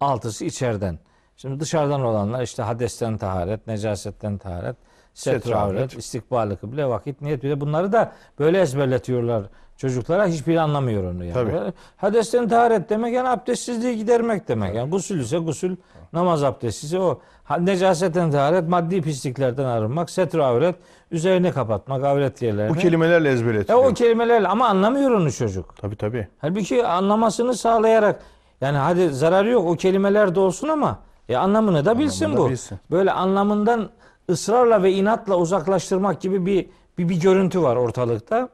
6'sı 0.00 0.44
içeriden. 0.44 0.98
Şimdi 1.36 1.60
dışarıdan 1.60 2.02
olanlar 2.04 2.42
işte 2.42 2.62
hadesten 2.62 3.18
taharet, 3.18 3.66
necasetten 3.66 4.38
taharet, 4.38 4.76
Setre 5.14 5.54
avret, 5.56 5.80
avret. 5.80 5.98
istikbali 5.98 6.56
kıble, 6.56 6.86
vakit, 6.86 7.20
niyet. 7.20 7.42
Bir 7.42 7.50
de 7.50 7.60
bunları 7.60 7.92
da 7.92 8.12
böyle 8.38 8.60
ezberletiyorlar 8.60 9.44
çocuklara. 9.76 10.26
Hiçbiri 10.26 10.60
anlamıyor 10.60 11.04
onu 11.14 11.24
yani. 11.24 11.34
Tabii. 11.34 11.72
Hadesten 11.96 12.48
taharet 12.48 12.90
demek 12.90 13.14
yani 13.14 13.28
abdestsizliği 13.28 13.96
gidermek 13.96 14.48
demek. 14.48 14.74
Yani 14.74 14.90
gusül 14.90 15.20
ise 15.20 15.38
gusül, 15.38 15.76
namaz 16.12 16.42
abdesti 16.44 16.86
ise 16.86 16.98
o. 16.98 17.20
Necasetten 17.60 18.30
taharet, 18.30 18.68
maddi 18.68 19.02
pisliklerden 19.02 19.64
arınmak, 19.64 20.10
setre 20.10 20.42
avret, 20.44 20.76
üzerini 21.10 21.52
kapatmak, 21.52 22.04
avret 22.04 22.42
yerlerini. 22.42 22.74
Bu 22.76 22.78
kelimelerle 22.78 23.28
E 23.28 23.32
ezberletiliyor. 23.32 23.84
o 23.90 23.94
kelimelerle 23.94 24.48
ama 24.48 24.68
anlamıyor 24.68 25.10
onu 25.10 25.32
çocuk. 25.32 25.76
Tabii 25.76 25.96
tabii. 25.96 26.28
Halbuki 26.38 26.86
anlamasını 26.86 27.54
sağlayarak 27.54 28.22
yani 28.60 28.78
hadi 28.78 29.08
zararı 29.10 29.50
yok 29.50 29.66
o 29.66 29.76
kelimeler 29.76 30.34
de 30.34 30.40
olsun 30.40 30.68
ama 30.68 30.98
e 31.28 31.36
anlamını 31.36 31.84
da 31.84 31.98
bilsin 31.98 32.24
Anlamını 32.24 32.44
da 32.44 32.46
bu. 32.46 32.50
bilsin. 32.50 32.78
Böyle 32.90 33.12
anlamından 33.12 33.90
ısrarla 34.30 34.82
ve 34.82 34.92
inatla 34.92 35.36
uzaklaştırmak 35.36 36.20
gibi 36.20 36.46
bir, 36.46 36.66
bir 36.98 37.08
bir 37.08 37.20
görüntü 37.20 37.62
var 37.62 37.76
ortalıkta. 37.76 38.48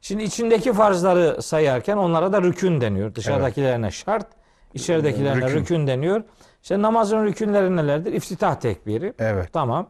Şimdi 0.00 0.22
içindeki 0.22 0.72
farzları 0.72 1.42
sayarken 1.42 1.96
onlara 1.96 2.32
da 2.32 2.42
rükün 2.42 2.80
deniyor. 2.80 3.14
Dışarıdakilerine 3.14 3.90
şart, 3.90 4.26
içeridekilerine 4.74 5.46
Rükün. 5.46 5.60
rükün. 5.60 5.86
deniyor. 5.86 6.22
İşte 6.68 6.82
namazın 6.82 7.24
rükünleri 7.24 7.76
nelerdir? 7.76 8.12
İftitah 8.12 8.54
tekbiri. 8.54 9.12
Evet. 9.18 9.52
Tamam. 9.52 9.86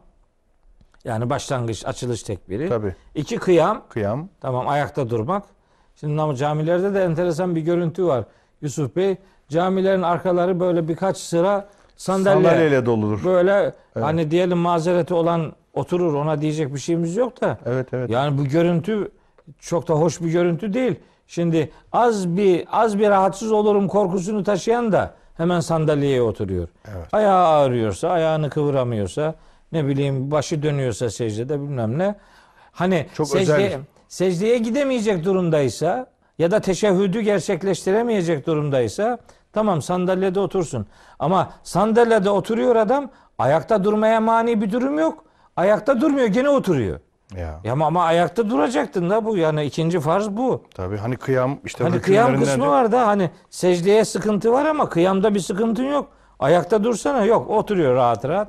Yani 1.03 1.29
başlangıç, 1.29 1.85
açılış 1.85 2.23
tekbiri. 2.23 2.69
Tabii. 2.69 2.95
İki 3.15 3.37
kıyam. 3.37 3.83
Kıyam. 3.89 4.29
Tamam 4.41 4.67
ayakta 4.67 5.09
durmak. 5.09 5.43
Şimdi 5.95 6.35
camilerde 6.35 6.93
de 6.93 7.03
enteresan 7.03 7.55
bir 7.55 7.61
görüntü 7.61 8.05
var. 8.05 8.23
Yusuf 8.61 8.95
Bey 8.95 9.17
camilerin 9.49 10.01
arkaları 10.01 10.59
böyle 10.59 10.87
birkaç 10.87 11.17
sıra 11.17 11.69
sandalye. 11.95 12.35
Sandalyeyle 12.35 12.85
doludur. 12.85 13.23
Böyle 13.25 13.73
hani 13.93 14.31
diyelim 14.31 14.57
mazereti 14.57 15.13
olan 15.13 15.53
oturur 15.73 16.13
ona 16.13 16.41
diyecek 16.41 16.73
bir 16.73 16.79
şeyimiz 16.79 17.15
yok 17.15 17.41
da. 17.41 17.57
Evet 17.65 17.87
evet. 17.93 18.09
Yani 18.09 18.37
bu 18.37 18.43
görüntü 18.43 19.11
çok 19.59 19.87
da 19.87 19.93
hoş 19.93 20.21
bir 20.21 20.29
görüntü 20.29 20.73
değil. 20.73 20.95
Şimdi 21.27 21.71
az 21.91 22.37
bir 22.37 22.65
az 22.71 22.99
bir 22.99 23.09
rahatsız 23.09 23.51
olurum 23.51 23.87
korkusunu 23.87 24.43
taşıyan 24.43 24.91
da 24.91 25.19
hemen 25.39 25.59
sandalyeye 25.59 26.21
oturuyor. 26.21 26.67
Evet. 26.87 27.07
Ayağı 27.11 27.47
ağrıyorsa, 27.47 28.09
ayağını 28.09 28.49
kıvıramıyorsa, 28.49 29.35
ne 29.71 29.87
bileyim 29.87 30.31
başı 30.31 30.63
dönüyorsa 30.63 31.09
secdede 31.09 31.61
bilmem 31.61 31.97
ne. 31.97 32.15
Hani 32.71 33.07
Çok 33.13 33.27
secdeye, 33.27 33.67
özel. 33.67 33.79
secdeye 34.07 34.57
gidemeyecek 34.57 35.25
durumdaysa 35.25 36.07
ya 36.39 36.51
da 36.51 36.59
teşehhüdü 36.59 37.21
gerçekleştiremeyecek 37.21 38.47
durumdaysa 38.47 39.17
tamam 39.53 39.81
sandalyede 39.81 40.39
otursun. 40.39 40.87
Ama 41.19 41.53
sandalyede 41.63 42.29
oturuyor 42.29 42.75
adam 42.75 43.09
ayakta 43.37 43.83
durmaya 43.83 44.19
mani 44.21 44.61
bir 44.61 44.71
durum 44.71 44.99
yok. 44.99 45.23
Ayakta 45.55 46.01
durmuyor 46.01 46.27
gene 46.27 46.49
oturuyor. 46.49 46.99
Ya. 47.35 47.59
Ya 47.63 47.73
ama, 47.73 47.85
ama 47.85 48.03
ayakta 48.03 48.49
duracaktın 48.49 49.09
da 49.09 49.25
bu 49.25 49.37
yani 49.37 49.65
ikinci 49.65 49.99
farz 49.99 50.29
bu. 50.29 50.63
Tabii 50.75 50.97
hani 50.97 51.15
kıyam 51.17 51.59
işte 51.65 51.83
Hani 51.83 52.01
kıyam 52.01 52.39
kısmı 52.39 52.63
de- 52.63 52.67
var 52.67 52.91
da 52.91 53.07
hani 53.07 53.29
secdeye 53.49 54.05
sıkıntı 54.05 54.51
var 54.51 54.65
ama 54.65 54.89
kıyamda 54.89 55.35
bir 55.35 55.39
sıkıntın 55.39 55.83
yok. 55.83 56.09
Ayakta 56.39 56.83
dursana 56.83 57.25
yok 57.25 57.49
oturuyor 57.49 57.95
rahat 57.95 58.25
rahat. 58.25 58.47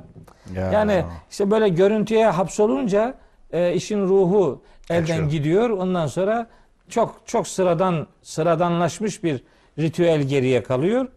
Ya. 0.55 0.71
Yani 0.71 1.05
işte 1.31 1.51
böyle 1.51 1.69
görüntüye 1.69 2.27
hapsolunca 2.29 3.13
e, 3.51 3.73
işin 3.73 4.07
ruhu 4.07 4.61
elden 4.89 5.05
Kaçıyor. 5.05 5.29
gidiyor. 5.29 5.69
Ondan 5.69 6.07
sonra 6.07 6.47
çok 6.89 7.15
çok 7.25 7.47
sıradan 7.47 8.07
sıradanlaşmış 8.21 9.23
bir 9.23 9.43
ritüel 9.79 10.21
geriye 10.21 10.63
kalıyor. 10.63 11.07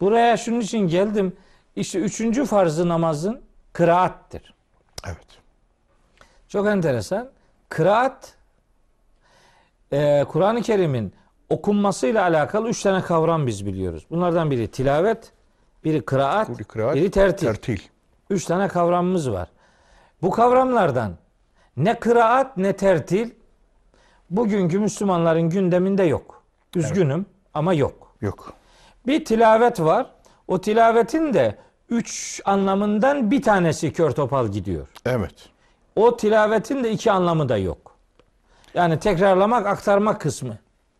Buraya 0.00 0.36
şunun 0.36 0.60
için 0.60 0.78
geldim. 0.78 1.36
İşte 1.76 1.98
üçüncü 1.98 2.44
farzı 2.44 2.88
namazın 2.88 3.40
kıraattir. 3.72 4.54
Evet. 5.06 5.18
Çok 6.54 6.66
enteresan. 6.66 7.28
Kıraat 7.68 8.34
e, 9.92 10.24
Kur'an-ı 10.28 10.62
Kerim'in 10.62 11.12
okunmasıyla 11.48 12.22
alakalı 12.22 12.68
üç 12.68 12.82
tane 12.82 13.02
kavram 13.02 13.46
biz 13.46 13.66
biliyoruz. 13.66 14.06
Bunlardan 14.10 14.50
biri 14.50 14.68
tilavet, 14.68 15.32
biri 15.84 16.04
kıraat, 16.04 16.48
Bu 16.48 16.58
bir 16.58 16.64
kıraat, 16.64 16.94
biri 16.94 17.10
tertil. 17.10 17.46
tertil. 17.46 17.78
Üç 18.30 18.44
tane 18.44 18.68
kavramımız 18.68 19.30
var. 19.30 19.48
Bu 20.22 20.30
kavramlardan 20.30 21.12
ne 21.76 21.98
kıraat 21.98 22.56
ne 22.56 22.76
tertil 22.76 23.30
bugünkü 24.30 24.78
Müslümanların 24.78 25.50
gündeminde 25.50 26.02
yok. 26.02 26.42
Üzgünüm 26.76 27.26
ama 27.54 27.74
yok. 27.74 28.16
Yok. 28.20 28.52
Bir 29.06 29.24
tilavet 29.24 29.80
var. 29.80 30.06
O 30.48 30.60
tilavetin 30.60 31.34
de 31.34 31.58
üç 31.88 32.40
anlamından 32.44 33.30
bir 33.30 33.42
tanesi 33.42 33.92
kör 33.92 34.10
topal 34.10 34.48
gidiyor. 34.48 34.88
Evet. 35.06 35.53
O 35.96 36.16
tilavetin 36.16 36.84
de 36.84 36.90
iki 36.90 37.12
anlamı 37.12 37.48
da 37.48 37.56
yok. 37.56 37.94
Yani 38.74 38.98
tekrarlamak, 38.98 39.66
aktarmak 39.66 40.20
kısmı. 40.20 40.58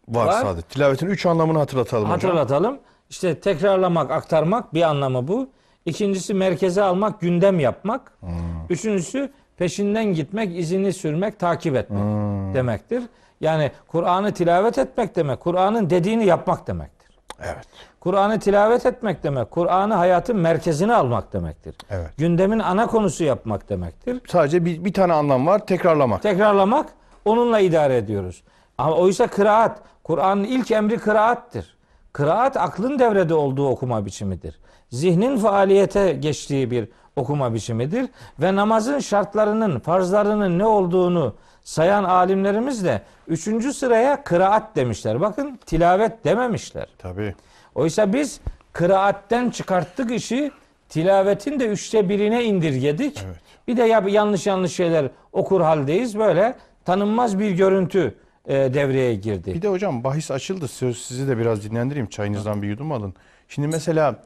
Var, 0.08 0.26
Var. 0.26 0.42
sadece. 0.42 0.66
Tilavetin 0.66 1.06
üç 1.06 1.26
anlamını 1.26 1.58
hatırlatalım 1.58 2.04
hocam. 2.04 2.12
Hatırlatalım. 2.30 2.78
İşte 3.10 3.40
tekrarlamak, 3.40 4.10
aktarmak 4.10 4.74
bir 4.74 4.82
anlamı 4.82 5.28
bu. 5.28 5.48
İkincisi 5.86 6.34
merkeze 6.34 6.82
almak, 6.82 7.20
gündem 7.20 7.60
yapmak. 7.60 8.12
Hmm. 8.20 8.30
Üçüncüsü 8.70 9.32
peşinden 9.56 10.04
gitmek, 10.04 10.58
izini 10.58 10.92
sürmek, 10.92 11.38
takip 11.38 11.76
etmek 11.76 12.00
Hmm. 12.02 12.54
demektir. 12.54 13.02
Yani 13.40 13.72
Kur'an'ı 13.88 14.34
tilavet 14.34 14.78
etmek 14.78 15.16
demek, 15.16 15.40
Kur'an'ın 15.40 15.90
dediğini 15.90 16.26
yapmak 16.26 16.66
demektir. 16.66 17.18
Evet. 17.42 17.66
Kur'an'ı 18.04 18.40
tilavet 18.40 18.86
etmek 18.86 19.22
demek, 19.22 19.50
Kur'an'ı 19.50 19.94
hayatın 19.94 20.36
merkezine 20.36 20.94
almak 20.94 21.32
demektir. 21.32 21.74
Evet. 21.90 22.10
Gündemin 22.18 22.58
ana 22.58 22.86
konusu 22.86 23.24
yapmak 23.24 23.68
demektir. 23.68 24.20
Sadece 24.28 24.64
bir, 24.64 24.84
bir 24.84 24.92
tane 24.92 25.12
anlam 25.12 25.46
var. 25.46 25.66
Tekrarlamak. 25.66 26.22
tekrarlamak 26.22 26.86
onunla 27.24 27.60
idare 27.60 27.96
ediyoruz. 27.96 28.42
Ama 28.78 28.96
oysa 28.96 29.26
kıraat, 29.26 29.78
Kur'an'ın 30.02 30.44
ilk 30.44 30.70
emri 30.70 30.98
kıraattır. 30.98 31.76
Kıraat 32.12 32.56
aklın 32.56 32.98
devrede 32.98 33.34
olduğu 33.34 33.68
okuma 33.68 34.06
biçimidir. 34.06 34.58
Zihnin 34.90 35.38
faaliyete 35.38 36.12
geçtiği 36.12 36.70
bir 36.70 36.88
okuma 37.16 37.54
biçimidir 37.54 38.08
ve 38.40 38.56
namazın 38.56 38.98
şartlarının, 38.98 39.78
farzlarının 39.78 40.58
ne 40.58 40.66
olduğunu 40.66 41.34
sayan 41.62 42.04
alimlerimiz 42.04 42.84
de 42.84 43.02
üçüncü 43.28 43.72
sıraya 43.72 44.24
kıraat 44.24 44.76
demişler. 44.76 45.20
Bakın 45.20 45.58
tilavet 45.66 46.24
dememişler. 46.24 46.86
Tabii. 46.98 47.34
Oysa 47.74 48.12
biz 48.12 48.40
kıraatten 48.72 49.50
çıkarttık 49.50 50.10
işi 50.10 50.50
tilavetin 50.88 51.60
de 51.60 51.66
üçte 51.66 52.08
birine 52.08 52.44
indirgedik. 52.44 53.22
Evet. 53.26 53.36
Bir 53.68 53.76
de 53.76 53.82
ya 53.82 54.04
yanlış 54.08 54.46
yanlış 54.46 54.72
şeyler 54.72 55.08
okur 55.32 55.60
haldeyiz. 55.60 56.18
Böyle 56.18 56.54
tanınmaz 56.84 57.38
bir 57.38 57.50
görüntü 57.50 58.14
e, 58.46 58.54
devreye 58.54 59.14
girdi. 59.14 59.54
Bir 59.54 59.62
de 59.62 59.68
hocam 59.68 60.04
bahis 60.04 60.30
açıldı. 60.30 60.68
Söz 60.68 60.98
sizi 60.98 61.28
de 61.28 61.38
biraz 61.38 61.64
dinlendireyim. 61.64 62.08
Çayınızdan 62.08 62.62
bir 62.62 62.68
yudum 62.68 62.92
alın. 62.92 63.14
Şimdi 63.48 63.68
mesela 63.68 64.16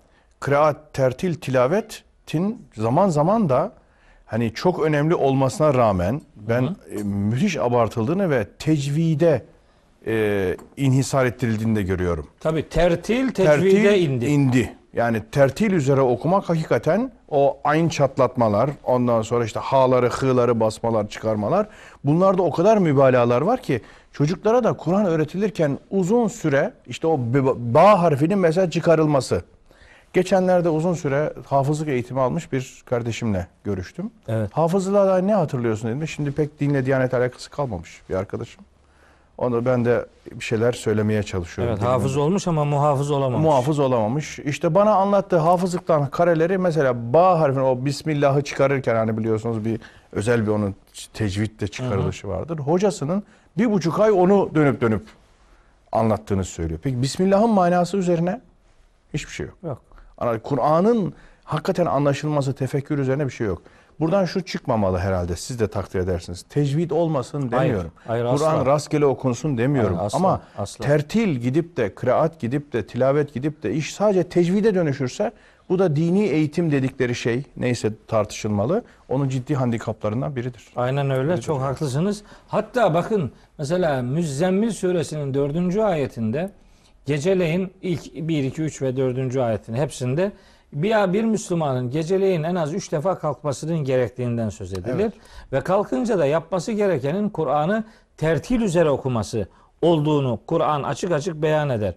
kıraat, 0.40 0.94
tertil, 0.94 1.34
tilavetin 1.34 2.66
zaman 2.76 3.08
zaman 3.08 3.48
da 3.48 3.72
hani 4.26 4.54
çok 4.54 4.82
önemli 4.82 5.14
olmasına 5.14 5.74
rağmen 5.74 6.22
ben 6.36 6.76
e, 6.90 7.02
müthiş 7.02 7.56
abartıldığını 7.56 8.30
ve 8.30 8.48
tecvide 8.58 9.44
e, 10.08 10.56
inhisar 10.76 11.26
ettirildiğini 11.26 11.76
de 11.76 11.82
görüyorum. 11.82 12.26
Tabi 12.40 12.68
tertil 12.68 13.30
tecvide 13.30 13.98
indi. 13.98 14.26
indi. 14.26 14.74
Yani 14.92 15.22
tertil 15.32 15.72
üzere 15.72 16.00
okumak 16.00 16.48
hakikaten 16.48 17.12
o 17.28 17.58
aynı 17.64 17.90
çatlatmalar, 17.90 18.70
ondan 18.84 19.22
sonra 19.22 19.44
işte 19.44 19.60
ha'ları, 19.60 20.08
hı'ları 20.08 20.60
basmalar, 20.60 21.08
çıkarmalar. 21.08 21.66
Bunlarda 22.04 22.42
o 22.42 22.50
kadar 22.50 22.78
mübalağalar 22.78 23.42
var 23.42 23.62
ki 23.62 23.80
çocuklara 24.12 24.64
da 24.64 24.72
Kur'an 24.72 25.06
öğretilirken 25.06 25.78
uzun 25.90 26.28
süre 26.28 26.72
işte 26.86 27.06
o 27.06 27.18
ba 27.56 28.02
harfinin 28.02 28.38
mesela 28.38 28.70
çıkarılması. 28.70 29.42
Geçenlerde 30.12 30.68
uzun 30.68 30.94
süre 30.94 31.32
hafızlık 31.46 31.88
eğitimi 31.88 32.20
almış 32.20 32.52
bir 32.52 32.82
kardeşimle 32.86 33.46
görüştüm. 33.64 34.10
Evet. 34.28 34.50
Hafızlığa 34.52 35.06
da 35.06 35.18
ne 35.18 35.34
hatırlıyorsun 35.34 35.90
dedim. 35.90 36.08
Şimdi 36.08 36.32
pek 36.32 36.60
dinle 36.60 36.86
diyanet 36.86 37.14
alakası 37.14 37.50
kalmamış 37.50 38.02
bir 38.10 38.14
arkadaşım. 38.14 38.64
Onu 39.38 39.64
ben 39.64 39.84
de 39.84 40.06
bir 40.32 40.44
şeyler 40.44 40.72
söylemeye 40.72 41.22
çalışıyorum. 41.22 41.74
Evet 41.78 41.88
hafız 41.88 42.16
olmuş 42.16 42.48
ama 42.48 42.64
muhafız 42.64 43.10
olamamış. 43.10 43.44
Muhafız 43.44 43.78
olamamış. 43.78 44.38
İşte 44.38 44.74
bana 44.74 44.94
anlattığı 44.94 45.36
hafızlıktan 45.36 46.10
kareleri 46.10 46.58
mesela 46.58 47.12
ba 47.12 47.40
harfini 47.40 47.62
o 47.62 47.84
Bismillah'ı 47.84 48.42
çıkarırken 48.42 48.94
hani 48.94 49.18
biliyorsunuz 49.18 49.64
bir 49.64 49.80
özel 50.12 50.46
bir 50.46 50.50
onun 50.50 50.74
tecvidde 51.14 51.68
çıkarılışı 51.68 52.28
vardır. 52.28 52.58
Hocasının 52.58 53.22
bir 53.58 53.72
buçuk 53.72 54.00
ay 54.00 54.10
onu 54.10 54.50
dönüp 54.54 54.80
dönüp 54.80 55.02
anlattığını 55.92 56.44
söylüyor. 56.44 56.80
Peki 56.82 57.02
Bismillah'ın 57.02 57.50
manası 57.50 57.96
üzerine 57.96 58.40
hiçbir 59.14 59.32
şey 59.32 59.46
yok. 59.46 59.56
Yok. 59.62 59.82
Kur'an'ın 60.42 61.14
hakikaten 61.44 61.86
anlaşılması, 61.86 62.54
tefekkür 62.54 62.98
üzerine 62.98 63.26
bir 63.26 63.32
şey 63.32 63.46
yok. 63.46 63.62
Buradan 64.00 64.24
şu 64.24 64.42
çıkmamalı 64.44 64.98
herhalde. 64.98 65.36
Siz 65.36 65.60
de 65.60 65.68
takdir 65.68 66.00
edersiniz. 66.00 66.42
Tecvid 66.42 66.90
olmasın 66.90 67.50
demiyorum. 67.50 67.90
Kur'an 68.06 68.66
rastgele 68.66 69.06
okunsun 69.06 69.58
demiyorum. 69.58 69.96
Hayır, 69.96 70.06
asla, 70.06 70.18
Ama 70.18 70.40
asla. 70.58 70.84
tertil 70.84 71.28
gidip 71.36 71.76
de, 71.76 71.94
kıraat 71.94 72.40
gidip 72.40 72.72
de, 72.72 72.86
tilavet 72.86 73.34
gidip 73.34 73.62
de 73.62 73.74
iş 73.74 73.94
sadece 73.94 74.22
tecvide 74.22 74.74
dönüşürse 74.74 75.32
bu 75.68 75.78
da 75.78 75.96
dini 75.96 76.24
eğitim 76.26 76.72
dedikleri 76.72 77.14
şey 77.14 77.42
neyse 77.56 77.92
tartışılmalı. 78.06 78.82
Onun 79.08 79.28
ciddi 79.28 79.54
handikaplarından 79.54 80.36
biridir. 80.36 80.62
Aynen 80.76 81.10
öyle. 81.10 81.40
Çok 81.40 81.60
haklısınız. 81.60 82.22
Hatta 82.48 82.94
bakın 82.94 83.32
mesela 83.58 84.02
Müzzemmil 84.02 84.70
suresinin 84.70 85.34
dördüncü 85.34 85.80
ayetinde 85.80 86.50
geceleyin 87.06 87.72
ilk 87.82 88.14
1, 88.14 88.44
2, 88.44 88.62
3 88.62 88.82
ve 88.82 88.96
dördüncü 88.96 89.40
ayetin 89.40 89.74
hepsinde 89.74 90.32
bir, 90.72 91.12
bir 91.12 91.24
Müslümanın 91.24 91.90
geceleyin 91.90 92.42
en 92.42 92.54
az 92.54 92.74
üç 92.74 92.92
defa 92.92 93.18
kalkmasının 93.18 93.78
gerektiğinden 93.78 94.48
söz 94.48 94.72
edilir. 94.72 94.94
Evet. 94.94 95.12
Ve 95.52 95.60
kalkınca 95.60 96.18
da 96.18 96.26
yapması 96.26 96.72
gerekenin 96.72 97.28
Kur'an'ı 97.28 97.84
tertil 98.16 98.60
üzere 98.60 98.90
okuması 98.90 99.46
olduğunu 99.82 100.38
Kur'an 100.46 100.82
açık 100.82 101.12
açık 101.12 101.42
beyan 101.42 101.70
eder. 101.70 101.94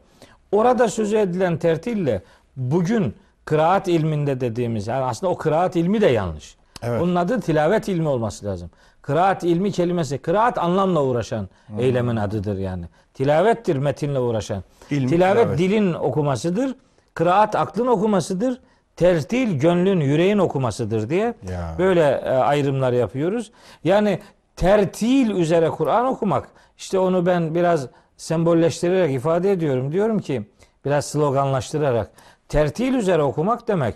Orada 0.51 0.87
sözü 0.87 1.17
edilen 1.17 1.57
tertille 1.57 2.21
bugün 2.55 3.15
kıraat 3.45 3.87
ilminde 3.87 4.41
dediğimiz 4.41 4.87
yani 4.87 5.03
aslında 5.03 5.31
o 5.31 5.37
kıraat 5.37 5.75
ilmi 5.75 6.01
de 6.01 6.07
yanlış. 6.07 6.55
Evet. 6.83 7.01
Onun 7.01 7.15
adı 7.15 7.39
tilavet 7.39 7.87
ilmi 7.87 8.07
olması 8.07 8.45
lazım. 8.45 8.69
Kıraat 9.01 9.43
ilmi 9.43 9.71
kelimesi, 9.71 10.17
kıraat 10.17 10.57
anlamla 10.57 11.03
uğraşan 11.03 11.49
eylemin 11.79 12.15
adıdır 12.15 12.57
yani. 12.57 12.85
Tilavettir 13.13 13.75
metinle 13.75 14.19
uğraşan. 14.19 14.63
İlmi, 14.91 15.07
tilavet 15.09 15.41
tilavet. 15.41 15.59
dilin 15.59 15.93
okumasıdır. 15.93 16.75
Kıraat 17.13 17.55
aklın 17.55 17.87
okumasıdır. 17.87 18.61
Tertil 18.95 19.59
gönlün, 19.59 19.99
yüreğin 19.99 20.37
okumasıdır 20.37 21.09
diye 21.09 21.33
Ya. 21.49 21.75
böyle 21.79 22.01
e, 22.01 22.29
ayrımlar 22.29 22.93
yapıyoruz. 22.93 23.51
Yani 23.83 24.19
tertil 24.55 25.29
üzere 25.29 25.69
Kur'an 25.69 26.05
okumak 26.05 26.47
işte 26.77 26.99
onu 26.99 27.25
ben 27.25 27.55
biraz 27.55 27.87
sembolleştirerek 28.17 29.15
ifade 29.15 29.51
ediyorum. 29.51 29.91
Diyorum 29.91 30.19
ki 30.19 30.43
biraz 30.85 31.05
sloganlaştırarak 31.05 32.11
tertil 32.49 32.93
üzere 32.93 33.23
okumak 33.23 33.67
demek 33.67 33.95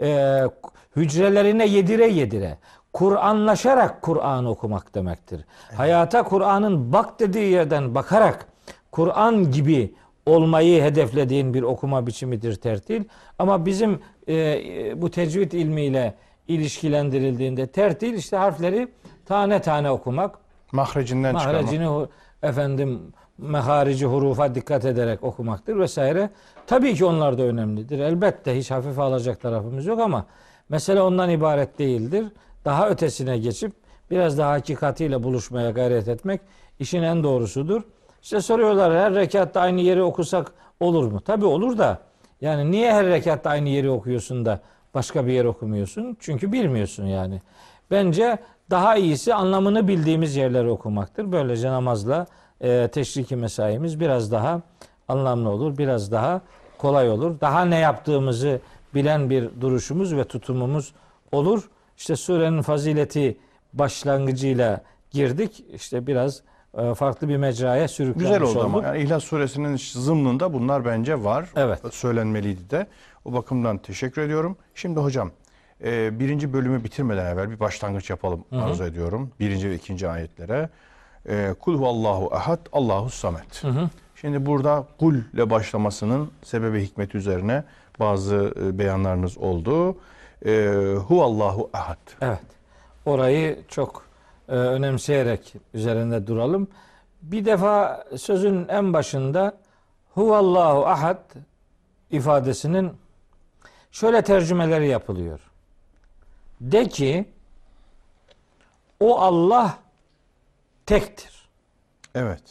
e, 0.00 0.40
hücrelerine 0.96 1.66
yedire 1.66 2.08
yedire 2.08 2.58
Kur'anlaşarak 2.92 4.02
Kur'an 4.02 4.44
okumak 4.44 4.94
demektir. 4.94 5.44
Hayata 5.76 6.22
Kur'an'ın 6.22 6.92
bak 6.92 7.20
dediği 7.20 7.52
yerden 7.52 7.94
bakarak 7.94 8.46
Kur'an 8.90 9.50
gibi 9.50 9.94
olmayı 10.26 10.82
hedeflediğin 10.82 11.54
bir 11.54 11.62
okuma 11.62 12.06
biçimidir 12.06 12.54
tertil. 12.54 13.04
Ama 13.38 13.66
bizim 13.66 14.00
e, 14.28 14.32
bu 15.02 15.10
tecvid 15.10 15.52
ilmiyle 15.52 16.14
ilişkilendirildiğinde 16.48 17.66
tertil 17.66 18.14
işte 18.14 18.36
harfleri 18.36 18.88
tane 19.26 19.60
tane 19.62 19.90
okumak, 19.90 20.38
Mahrecinden 20.72 21.34
çıkarmak. 21.34 21.62
mahrecini 21.62 21.84
hu- 21.84 22.08
efendim 22.42 23.00
meharici 23.38 24.06
hurufa 24.06 24.54
dikkat 24.54 24.84
ederek 24.84 25.24
okumaktır 25.24 25.78
vesaire. 25.78 26.30
Tabii 26.66 26.94
ki 26.94 27.04
onlar 27.04 27.38
da 27.38 27.42
önemlidir. 27.42 27.98
Elbette 27.98 28.58
hiç 28.58 28.70
hafife 28.70 29.02
alacak 29.02 29.40
tarafımız 29.40 29.86
yok 29.86 30.00
ama 30.00 30.26
mesele 30.68 31.02
ondan 31.02 31.30
ibaret 31.30 31.78
değildir. 31.78 32.26
Daha 32.64 32.88
ötesine 32.90 33.38
geçip 33.38 33.72
biraz 34.10 34.38
daha 34.38 34.50
hakikatiyle 34.52 35.22
buluşmaya 35.22 35.70
gayret 35.70 36.08
etmek 36.08 36.40
işin 36.80 37.02
en 37.02 37.24
doğrusudur. 37.24 37.82
İşte 38.22 38.40
soruyorlar 38.40 38.94
her 38.94 39.14
rekatta 39.14 39.60
aynı 39.60 39.80
yeri 39.80 40.02
okusak 40.02 40.52
olur 40.80 41.12
mu? 41.12 41.20
Tabii 41.20 41.44
olur 41.44 41.78
da 41.78 41.98
yani 42.40 42.70
niye 42.70 42.92
her 42.92 43.06
rekatta 43.06 43.50
aynı 43.50 43.68
yeri 43.68 43.90
okuyorsun 43.90 44.44
da 44.44 44.60
başka 44.94 45.26
bir 45.26 45.32
yer 45.32 45.44
okumuyorsun? 45.44 46.16
Çünkü 46.20 46.52
bilmiyorsun 46.52 47.06
yani. 47.06 47.42
Bence 47.90 48.38
daha 48.70 48.96
iyisi 48.96 49.34
anlamını 49.34 49.88
bildiğimiz 49.88 50.36
yerleri 50.36 50.70
okumaktır. 50.70 51.32
Böylece 51.32 51.70
namazla 51.70 52.26
e, 52.60 52.88
teşriki 52.88 53.36
mesaimiz 53.36 54.00
biraz 54.00 54.32
daha 54.32 54.60
anlamlı 55.08 55.50
olur, 55.50 55.78
biraz 55.78 56.12
daha 56.12 56.40
kolay 56.78 57.10
olur. 57.10 57.40
Daha 57.40 57.64
ne 57.64 57.78
yaptığımızı 57.78 58.60
bilen 58.94 59.30
bir 59.30 59.48
duruşumuz 59.60 60.16
ve 60.16 60.24
tutumumuz 60.24 60.92
olur. 61.32 61.70
İşte 61.96 62.16
surenin 62.16 62.62
fazileti 62.62 63.38
başlangıcıyla 63.72 64.80
girdik. 65.10 65.64
İşte 65.74 66.06
biraz 66.06 66.42
farklı 66.94 67.28
bir 67.28 67.36
mecraya 67.36 67.88
sürüklenmiş 67.88 68.24
Güzel 68.30 68.42
oldu 68.42 68.50
olduk. 68.50 68.64
ama. 68.64 68.82
Yani 68.82 69.02
İhlas 69.02 69.24
Suresinin 69.24 69.76
zımnında 69.76 70.52
bunlar 70.52 70.84
bence 70.84 71.24
var. 71.24 71.48
Evet. 71.56 71.80
Söylenmeliydi 71.94 72.70
de. 72.70 72.86
O 73.24 73.32
bakımdan 73.32 73.78
teşekkür 73.78 74.22
ediyorum. 74.22 74.56
Şimdi 74.74 75.00
hocam 75.00 75.30
e, 75.84 76.20
birinci 76.20 76.52
bölümü 76.52 76.84
bitirmeden 76.84 77.26
evvel 77.26 77.50
bir 77.50 77.60
başlangıç 77.60 78.10
yapalım 78.10 78.44
arzu 78.52 78.84
ediyorum. 78.84 79.30
Birinci 79.40 79.70
ve 79.70 79.74
ikinci 79.74 80.08
ayetlere. 80.08 80.68
E, 81.28 81.54
Kul 81.60 81.78
huvallahu 81.78 82.34
ahad, 82.34 82.66
Allahu 82.72 83.10
samet. 83.10 83.62
Şimdi 84.20 84.46
burada 84.46 84.86
kul 84.98 85.14
ile 85.34 85.50
başlamasının 85.50 86.30
sebebi 86.42 86.82
hikmeti 86.82 87.18
üzerine 87.18 87.64
bazı 88.00 88.54
e, 88.60 88.78
beyanlarınız 88.78 89.38
oldu. 89.38 89.96
E, 90.46 90.68
huvallahu 91.08 91.70
ahad. 91.72 91.98
Evet. 92.20 92.40
Orayı 93.06 93.58
çok 93.68 94.04
e, 94.52 94.54
önemseyerek 94.54 95.54
üzerinde 95.74 96.26
duralım. 96.26 96.68
Bir 97.22 97.44
defa 97.44 98.04
sözün 98.16 98.68
en 98.68 98.92
başında 98.92 99.58
huvallahu 100.14 100.86
ahad 100.86 101.30
ifadesinin 102.10 102.92
şöyle 103.90 104.22
tercümeleri 104.22 104.88
yapılıyor. 104.88 105.40
De 106.60 106.88
ki 106.88 107.28
o 109.00 109.18
Allah 109.20 109.78
tektir. 110.86 111.48
Evet. 112.14 112.42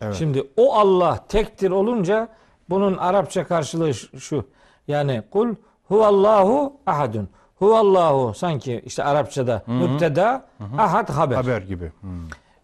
Evet. 0.00 0.14
Şimdi 0.14 0.50
o 0.56 0.74
Allah 0.74 1.24
tektir 1.28 1.70
olunca 1.70 2.28
bunun 2.70 2.96
Arapça 2.96 3.46
karşılığı 3.46 3.94
şu. 3.94 4.48
Yani 4.88 5.22
kul 5.30 5.54
huvallahu 5.88 6.80
ahadun. 6.86 7.28
Huvallahu 7.58 8.34
sanki 8.34 8.82
işte 8.86 9.04
Arapçada 9.04 9.62
müpteda, 9.66 10.44
ahad 10.78 11.10
haber. 11.10 11.36
Haber 11.36 11.62
gibi. 11.62 11.92
Hmm. 12.00 12.10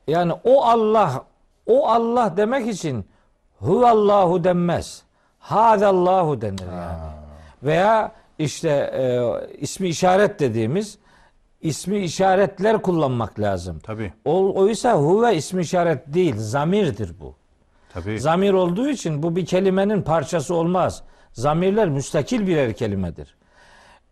Yani 0.08 0.32
o 0.44 0.64
Allah, 0.64 1.24
o 1.66 1.88
Allah 1.88 2.34
demek 2.36 2.68
için 2.68 3.06
huvallahu 3.58 4.44
denmez. 4.44 5.02
Hadallahu 5.38 6.40
denir 6.40 6.66
yani. 6.72 7.12
Veya 7.62 8.12
işte 8.38 8.68
e, 8.68 9.02
ismi 9.58 9.88
işaret 9.88 10.40
dediğimiz 10.40 10.98
ismi 11.60 11.98
işaretler 11.98 12.82
kullanmak 12.82 13.40
lazım. 13.40 13.78
Tabii. 13.78 14.12
O, 14.24 14.54
oysa 14.60 14.94
huve 14.94 15.36
ismi 15.36 15.62
işaret 15.62 16.14
değil, 16.14 16.34
zamirdir 16.38 17.20
bu. 17.20 17.34
Tabii. 17.92 18.20
Zamir 18.20 18.52
olduğu 18.52 18.88
için 18.88 19.22
bu 19.22 19.36
bir 19.36 19.46
kelimenin 19.46 20.02
parçası 20.02 20.54
olmaz. 20.54 21.02
Zamirler 21.32 21.88
müstakil 21.88 22.46
birer 22.46 22.72
kelimedir. 22.72 23.36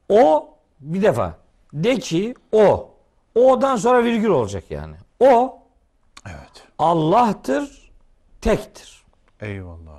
O 0.09 0.49
bir 0.81 1.03
defa 1.03 1.35
de 1.73 1.99
ki 1.99 2.35
o. 2.53 2.91
O'dan 3.35 3.77
sonra 3.77 4.05
virgül 4.05 4.29
olacak 4.29 4.65
yani. 4.71 4.95
O 5.21 5.59
evet. 6.27 6.67
Allah'tır, 6.79 7.93
tektir. 8.41 9.03
Eyvallah. 9.41 9.99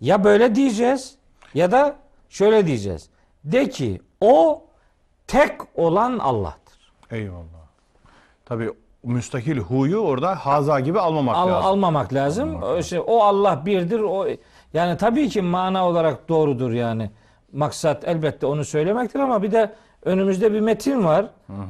Ya 0.00 0.24
böyle 0.24 0.54
diyeceğiz 0.54 1.14
ya 1.54 1.72
da 1.72 1.96
şöyle 2.28 2.66
diyeceğiz. 2.66 3.10
De 3.44 3.68
ki 3.68 4.00
o 4.20 4.62
tek 5.26 5.78
olan 5.78 6.18
Allah'tır. 6.18 6.92
Eyvallah. 7.10 7.44
Tabii 8.44 8.70
müstakil 9.02 9.58
huyu 9.58 9.98
orada 9.98 10.34
haza 10.34 10.80
gibi 10.80 11.00
almamak 11.00 11.36
Al- 11.36 11.48
lazım. 11.48 11.66
almamak 11.66 12.12
lazım. 12.14 12.62
O, 12.62 12.78
işte, 12.78 13.00
o 13.00 13.18
Allah 13.20 13.66
birdir. 13.66 14.00
O 14.00 14.26
yani 14.74 14.96
tabii 14.96 15.28
ki 15.28 15.42
mana 15.42 15.88
olarak 15.88 16.28
doğrudur 16.28 16.72
yani. 16.72 17.10
Maksat 17.52 18.08
elbette 18.08 18.46
onu 18.46 18.64
söylemektir 18.64 19.20
ama 19.20 19.42
bir 19.42 19.52
de 19.52 19.74
önümüzde 20.04 20.52
bir 20.52 20.60
metin 20.60 21.04
var. 21.04 21.26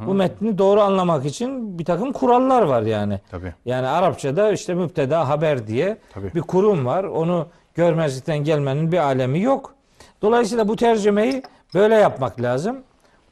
Bu 0.06 0.14
metni 0.14 0.58
doğru 0.58 0.80
anlamak 0.80 1.26
için 1.26 1.78
bir 1.78 1.84
takım 1.84 2.12
kurallar 2.12 2.62
var 2.62 2.82
yani. 2.82 3.20
Tabii. 3.30 3.54
Yani 3.64 3.86
Arapçada 3.86 4.52
işte 4.52 4.74
müpteda 4.74 5.28
haber 5.28 5.66
diye 5.66 5.98
Tabii. 6.14 6.34
bir 6.34 6.40
kurum 6.40 6.86
var. 6.86 7.04
Onu 7.04 7.46
görmezlikten 7.74 8.38
gelmenin 8.38 8.92
bir 8.92 8.98
alemi 8.98 9.40
yok. 9.40 9.74
Dolayısıyla 10.22 10.68
bu 10.68 10.76
tercümeyi 10.76 11.42
böyle 11.74 11.94
yapmak 11.94 12.40
lazım. 12.40 12.76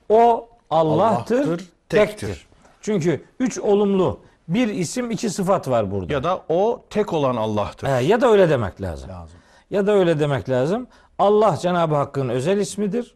O 0.09 0.49
Allah'tır, 0.71 1.39
Allah'tır, 1.39 1.59
tektir. 1.89 2.09
tektir. 2.29 2.47
Çünkü 2.81 3.25
üç 3.41 3.59
olumlu 3.59 4.21
bir 4.49 4.69
isim 4.69 5.11
iki 5.11 5.31
sıfat 5.31 5.69
var 5.69 5.91
burada. 5.91 6.13
Ya 6.13 6.25
da 6.25 6.41
o 6.49 6.83
tek 6.91 7.13
olan 7.13 7.37
Allah'tır. 7.37 7.89
He, 7.89 8.05
ya 8.05 8.21
da 8.21 8.31
öyle 8.31 8.51
demek 8.51 8.81
lazım. 8.81 9.11
Lazım. 9.11 9.39
Ya 9.71 9.87
da 9.87 9.93
öyle 9.93 10.21
demek 10.21 10.49
lazım. 10.49 10.87
Allah 11.19 11.57
Cenab-ı 11.57 11.95
Hakk'ın 11.95 12.29
özel 12.29 12.59
ismidir. 12.59 13.15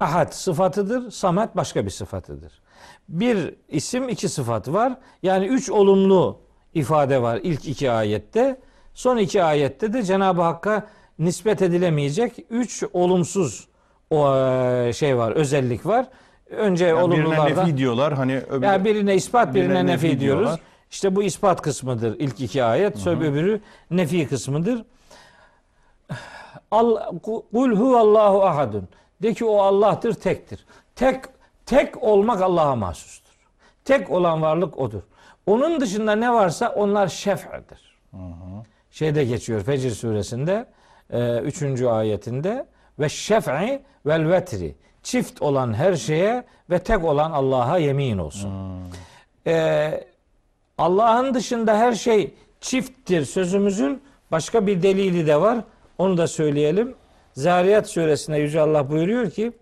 Ahad 0.00 0.32
sıfatıdır. 0.32 1.10
Samet 1.10 1.56
başka 1.56 1.84
bir 1.84 1.90
sıfatıdır. 1.90 2.52
Bir 3.08 3.54
isim 3.68 4.08
iki 4.08 4.28
sıfat 4.28 4.68
var. 4.68 4.92
Yani 5.22 5.46
üç 5.46 5.70
olumlu 5.70 6.38
ifade 6.74 7.22
var 7.22 7.40
ilk 7.42 7.68
iki 7.68 7.90
ayette. 7.90 8.60
Son 8.94 9.16
iki 9.16 9.42
ayette 9.42 9.92
de 9.92 10.02
Cenab-ı 10.02 10.42
Hakk'a 10.42 10.86
nispet 11.18 11.62
edilemeyecek 11.62 12.32
üç 12.50 12.84
olumsuz 12.92 13.68
o 14.10 14.36
e, 14.36 14.92
şey 14.92 15.16
var, 15.16 15.32
özellik 15.32 15.86
var. 15.86 16.06
Önce 16.50 16.84
Yani 16.84 17.10
birine 17.10 17.26
olumlulardan 17.26 17.64
nefi 17.66 17.76
diyorlar. 17.76 18.12
Hani 18.14 18.38
öbürü, 18.38 18.66
yani 18.66 18.84
birine 18.84 19.14
ispat, 19.14 19.54
birine, 19.54 19.68
birine 19.68 19.86
nefi, 19.86 20.06
nefi 20.06 20.20
diyoruz. 20.20 20.40
diyorlar. 20.42 20.60
İşte 20.90 21.16
bu 21.16 21.22
ispat 21.22 21.62
kısmıdır 21.62 22.16
ilk 22.18 22.40
iki 22.40 22.64
ayet. 22.64 22.98
Sonra 22.98 23.24
öbürü 23.24 23.60
nefi 23.90 24.28
kısmıdır. 24.28 24.84
Kul 27.22 27.76
huvallahu 27.76 28.42
ahadun. 28.42 28.88
De 29.22 29.34
ki 29.34 29.44
o 29.44 29.58
Allah'tır, 29.58 30.14
tektir. 30.14 30.66
Tek 30.96 31.24
tek 31.66 32.02
olmak 32.02 32.42
Allah'a 32.42 32.76
mahsustur. 32.76 33.34
Tek 33.84 34.10
olan 34.10 34.42
varlık 34.42 34.78
odur. 34.78 35.02
Onun 35.46 35.80
dışında 35.80 36.14
ne 36.14 36.32
varsa 36.32 36.68
onlar 36.68 37.08
şef'dir. 37.08 37.98
Şeyde 38.90 39.24
geçiyor 39.24 39.62
Fecr 39.62 39.90
suresinde 39.90 40.66
3. 41.12 41.82
ayetinde 41.82 42.66
ve 42.98 43.08
şef'i 43.08 43.82
vel 44.06 44.30
vetri. 44.30 44.74
Çift 45.02 45.42
olan 45.42 45.74
her 45.74 45.94
şeye 45.94 46.44
ve 46.70 46.78
tek 46.78 47.04
olan 47.04 47.30
Allah'a 47.30 47.78
yemin 47.78 48.18
olsun. 48.18 48.50
Ee, 49.46 50.04
Allah'ın 50.78 51.34
dışında 51.34 51.78
her 51.78 51.92
şey 51.92 52.34
çifttir 52.60 53.24
sözümüzün 53.24 54.02
başka 54.32 54.66
bir 54.66 54.82
delili 54.82 55.26
de 55.26 55.40
var. 55.40 55.58
Onu 55.98 56.16
da 56.16 56.26
söyleyelim. 56.26 56.94
Zariyat 57.40 57.88
suresinde 57.88 58.38
Yüce 58.38 58.60
Allah 58.60 58.90
buyuruyor 58.90 59.30
ki 59.30 59.52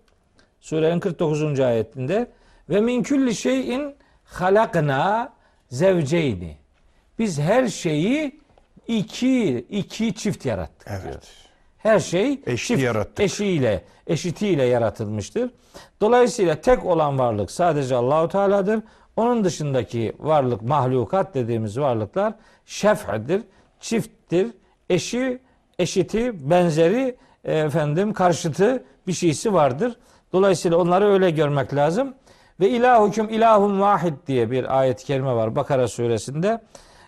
surenin 0.61 1.01
49. 1.01 1.61
ayetinde 1.61 2.31
ve 2.71 2.81
min 2.81 3.03
külli 3.03 3.35
şeyin 3.35 3.95
halakna 4.25 5.33
zevceyni. 5.69 6.57
Biz 7.19 7.38
her 7.38 7.69
şeyi 7.69 8.41
iki 8.88 9.67
iki 9.71 10.14
çift 10.14 10.47
yarattık 10.47 10.88
diyor. 10.88 11.01
Evet. 11.07 11.29
Her 11.79 12.01
şey 12.01 12.41
Eşli 12.47 12.67
çift, 12.67 12.83
yarattık. 12.83 13.21
eşiyle, 13.21 13.85
eşitiyle 14.07 14.64
yaratılmıştır. 14.64 15.51
Dolayısıyla 16.01 16.61
tek 16.61 16.85
olan 16.87 17.19
varlık 17.19 17.51
sadece 17.51 17.95
Allahu 17.95 18.29
Teala'dır. 18.29 18.81
Onun 19.17 19.45
dışındaki 19.45 20.12
varlık, 20.19 20.62
mahlukat 20.62 21.35
dediğimiz 21.35 21.81
varlıklar 21.81 22.35
şef'dir, 22.67 23.43
çifttir, 23.81 24.47
eşi, 24.91 25.38
eşiti, 25.79 26.51
benzeri, 26.51 27.17
efendim 27.51 28.13
karşıtı 28.13 28.85
bir 29.07 29.13
şeysi 29.13 29.53
vardır. 29.53 29.97
Dolayısıyla 30.33 30.79
onları 30.79 31.07
öyle 31.13 31.31
görmek 31.31 31.75
lazım. 31.75 32.15
Ve 32.61 32.69
ilahukum 32.69 33.29
ilahun 33.29 33.81
vahid 33.81 34.15
diye 34.27 34.51
bir 34.51 34.79
ayet-i 34.79 35.05
kerime 35.05 35.35
var 35.35 35.57
Bakara 35.57 35.89
suresinde. 35.89 36.61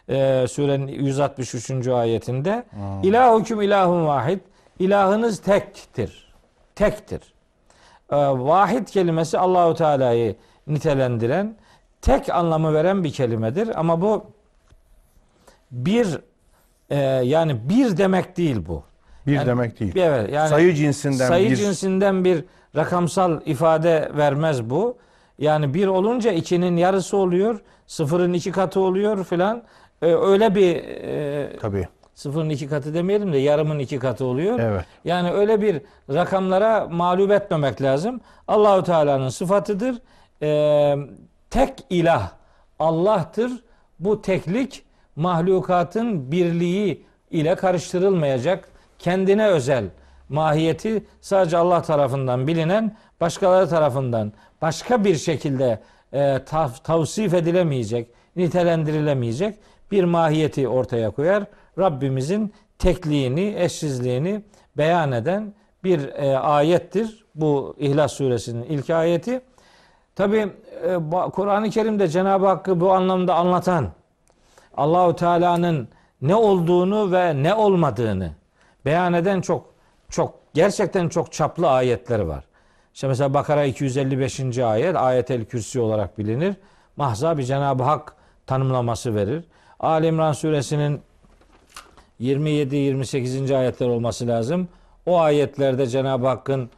E, 0.08 0.46
surenin 0.48 0.88
163. 0.88 1.88
ayetinde. 1.88 2.64
İlahukum 3.02 3.62
ilahun 3.62 4.06
vahid. 4.06 4.40
İlahınız 4.78 5.42
tektir. 5.42 6.32
Tektir. 6.74 7.34
E, 8.10 8.16
vahid 8.16 8.88
kelimesi 8.88 9.38
Allahu 9.38 9.74
Teala'yı 9.74 10.36
nitelendiren, 10.66 11.56
tek 12.02 12.28
anlamı 12.28 12.74
veren 12.74 13.04
bir 13.04 13.12
kelimedir. 13.12 13.80
Ama 13.80 14.00
bu 14.00 14.24
bir 15.70 16.18
e, 16.90 16.96
yani 17.24 17.68
bir 17.68 17.96
demek 17.96 18.36
değil 18.36 18.66
bu. 18.66 18.89
Bir 19.30 19.36
Yani- 19.36 19.46
demek 19.46 19.80
değil. 19.80 19.96
Evet, 19.96 20.32
yani 20.32 20.48
sayı 20.48 20.74
cinsinden 20.74 21.28
sayı 21.28 21.50
bir 21.50 21.56
cinsinden 21.56 22.24
bir 22.24 22.44
rakamsal 22.76 23.40
ifade 23.46 24.10
vermez 24.16 24.70
bu. 24.70 24.98
Yani 25.38 25.74
bir 25.74 25.86
olunca 25.86 26.32
ikinin 26.32 26.76
yarısı 26.76 27.16
oluyor, 27.16 27.60
sıfırın 27.86 28.32
iki 28.32 28.52
katı 28.52 28.80
oluyor 28.80 29.24
filan. 29.24 29.62
Ee, 30.02 30.06
öyle 30.06 30.54
bir 30.54 30.76
e, 30.76 31.56
tabii. 31.60 31.88
sıfırın 32.14 32.48
iki 32.50 32.68
katı 32.68 32.94
demeyelim 32.94 33.32
de 33.32 33.38
yarımın 33.38 33.78
iki 33.78 33.98
katı 33.98 34.24
oluyor. 34.24 34.58
Evet. 34.58 34.84
Yani 35.04 35.32
öyle 35.32 35.62
bir 35.62 35.80
rakamlara 36.14 36.88
mağlup 36.90 37.30
etmemek 37.30 37.82
lazım. 37.82 38.20
Allahu 38.48 38.82
Teala'nın 38.82 39.28
sıfatıdır. 39.28 39.96
Ee, 40.42 40.96
tek 41.50 41.72
ilah 41.90 42.30
Allah'tır. 42.78 43.52
Bu 44.00 44.22
teklik 44.22 44.84
mahlukatın 45.16 46.32
birliği 46.32 47.06
ile 47.30 47.54
karıştırılmayacak. 47.54 48.68
Kendine 49.00 49.46
özel 49.46 49.84
mahiyeti 50.28 51.04
sadece 51.20 51.56
Allah 51.56 51.82
tarafından 51.82 52.46
bilinen, 52.46 52.96
başkaları 53.20 53.68
tarafından 53.68 54.32
başka 54.62 55.04
bir 55.04 55.16
şekilde 55.16 55.80
e, 56.12 56.18
tav- 56.18 56.82
tavsif 56.82 57.34
edilemeyecek, 57.34 58.08
nitelendirilemeyecek 58.36 59.58
bir 59.90 60.04
mahiyeti 60.04 60.68
ortaya 60.68 61.10
koyar. 61.10 61.44
Rabbimizin 61.78 62.52
tekliğini, 62.78 63.54
eşsizliğini 63.58 64.42
beyan 64.76 65.12
eden 65.12 65.54
bir 65.84 66.08
e, 66.08 66.38
ayettir. 66.38 67.24
Bu 67.34 67.76
İhlas 67.78 68.12
suresinin 68.12 68.62
ilk 68.62 68.90
ayeti. 68.90 69.40
Tabi 70.16 70.48
Kur'an-ı 71.32 71.70
Kerim'de 71.70 72.08
Cenab-ı 72.08 72.46
Hakk'ı 72.46 72.80
bu 72.80 72.92
anlamda 72.92 73.34
anlatan 73.34 73.88
Allahu 74.76 75.16
Teala'nın 75.16 75.88
ne 76.22 76.34
olduğunu 76.34 77.12
ve 77.12 77.42
ne 77.42 77.54
olmadığını 77.54 78.30
beyan 78.84 79.12
eden 79.12 79.40
çok 79.40 79.74
çok 80.08 80.34
gerçekten 80.54 81.08
çok 81.08 81.32
çaplı 81.32 81.70
ayetleri 81.70 82.28
var. 82.28 82.44
İşte 82.94 83.08
mesela 83.08 83.34
Bakara 83.34 83.64
255. 83.64 84.58
ayet 84.58 84.96
ayetel 84.96 85.44
kürsi 85.44 85.80
olarak 85.80 86.18
bilinir. 86.18 86.54
Mahza 86.96 87.38
bir 87.38 87.42
Cenab-ı 87.42 87.82
Hak 87.82 88.14
tanımlaması 88.46 89.14
verir. 89.14 89.44
Ali 89.80 90.06
İmran 90.06 90.32
suresinin 90.32 91.00
27-28. 92.20 93.56
ayetler 93.56 93.88
olması 93.88 94.26
lazım. 94.26 94.68
O 95.06 95.20
ayetlerde 95.20 95.86
Cenab-ı 95.86 96.26
Hakk'ın 96.26 96.70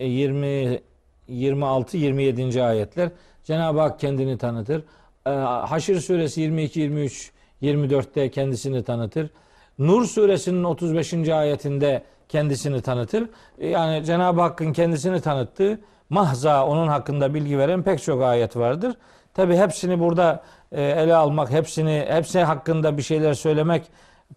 e, 0.00 0.06
20 0.06 0.80
26 1.28 1.96
27. 1.96 2.62
ayetler 2.62 3.10
Cenab-ı 3.44 3.80
Hak 3.80 4.00
kendini 4.00 4.38
tanıtır. 4.38 4.84
E, 5.26 5.30
Haşr 5.30 6.00
suresi 6.00 6.40
22 6.40 6.80
23 6.80 7.32
24'te 7.62 8.30
kendisini 8.30 8.84
tanıtır. 8.84 9.30
Nur 9.78 10.04
suresinin 10.04 10.64
35. 10.64 11.28
ayetinde 11.28 12.02
kendisini 12.28 12.82
tanıtır. 12.82 13.28
Yani 13.58 14.04
Cenab-ı 14.04 14.40
Hakk'ın 14.40 14.72
kendisini 14.72 15.20
tanıttığı 15.20 15.80
mahza 16.10 16.66
onun 16.66 16.88
hakkında 16.88 17.34
bilgi 17.34 17.58
veren 17.58 17.82
pek 17.82 18.02
çok 18.02 18.22
ayet 18.22 18.56
vardır. 18.56 18.96
Tabi 19.34 19.56
hepsini 19.56 20.00
burada 20.00 20.42
e, 20.72 20.82
ele 20.82 21.14
almak, 21.14 21.50
hepsini 21.50 22.06
hepsi 22.08 22.40
hakkında 22.40 22.96
bir 22.96 23.02
şeyler 23.02 23.34
söylemek 23.34 23.82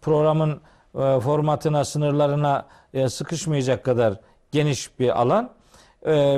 programın 0.02 0.60
e, 0.94 1.20
formatına, 1.20 1.84
sınırlarına 1.84 2.66
e, 2.94 3.08
sıkışmayacak 3.08 3.84
kadar 3.84 4.14
geniş 4.52 4.98
bir 4.98 5.20
alan. 5.20 5.50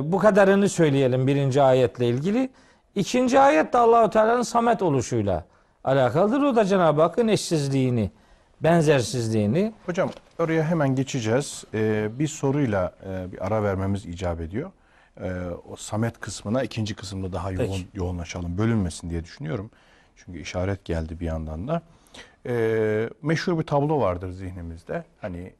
Bu 0.02 0.18
kadarını 0.18 0.68
söyleyelim 0.68 1.26
birinci 1.26 1.62
ayetle 1.62 2.08
ilgili. 2.08 2.50
İkinci 2.94 3.40
ayet 3.40 3.72
de 3.72 3.78
Allahu 3.78 4.10
Teala'nın 4.10 4.42
samet 4.42 4.82
oluşuyla 4.82 5.44
alakalıdır. 5.84 6.42
O 6.42 6.56
da 6.56 6.64
Cenab-ı 6.64 7.02
Hakk'ın 7.02 7.28
eşsizliğini, 7.28 8.10
benzersizliğini. 8.62 9.72
Hocam 9.86 10.10
oraya 10.38 10.64
hemen 10.64 10.94
geçeceğiz. 10.94 11.64
Ee, 11.74 12.08
bir 12.18 12.28
soruyla 12.28 12.94
e, 13.06 13.32
bir 13.32 13.46
ara 13.46 13.62
vermemiz 13.62 14.06
icap 14.06 14.40
ediyor. 14.40 14.70
Ee, 15.20 15.32
o 15.68 15.76
Samet 15.76 16.20
kısmına 16.20 16.62
ikinci 16.62 16.94
kısımda 16.94 17.32
daha 17.32 17.50
yoğun, 17.50 17.66
Peki. 17.66 17.86
yoğunlaşalım. 17.94 18.58
Bölünmesin 18.58 19.10
diye 19.10 19.24
düşünüyorum. 19.24 19.70
Çünkü 20.16 20.38
işaret 20.38 20.84
geldi 20.84 21.20
bir 21.20 21.26
yandan 21.26 21.68
da. 21.68 21.82
Ee, 22.46 23.10
meşhur 23.22 23.58
bir 23.58 23.64
tablo 23.64 24.00
vardır 24.00 24.30
zihnimizde. 24.30 25.04
Hani 25.20 25.52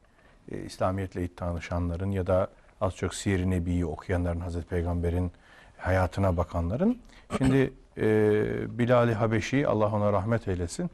e, 0.53 0.59
İslamiyetle 0.65 1.35
tanışanların 1.35 2.11
ya 2.11 2.27
da 2.27 2.49
az 2.81 2.97
çok 2.97 3.15
Siyer-i 3.15 3.51
Nebi'yi 3.51 3.87
okuyanların 3.87 4.41
Hazreti 4.41 4.67
Peygamber'in 4.67 5.33
hayatına 5.77 6.37
bakanların. 6.37 6.99
Şimdi 7.39 7.73
e, 7.97 8.79
Bilal-i 8.79 9.15
Habeşi 9.15 9.69
Allah 9.69 9.93
ona 9.93 10.13
rahmet 10.13 10.49
eylesin. 10.49 10.91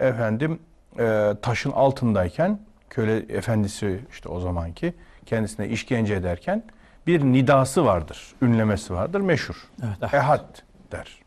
Efendim 0.00 0.58
e, 0.98 1.34
taşın 1.42 1.70
altındayken 1.70 2.58
köle 2.90 3.16
efendisi 3.16 4.00
işte 4.10 4.28
o 4.28 4.40
zamanki 4.40 4.94
kendisine 5.26 5.68
işkence 5.68 6.14
ederken 6.14 6.62
bir 7.06 7.22
nidası 7.24 7.84
vardır, 7.84 8.32
ünlemesi 8.42 8.94
vardır 8.94 9.20
meşhur. 9.20 9.68
Evet. 9.84 10.14
Ehad 10.14 10.58
der. 10.92 11.18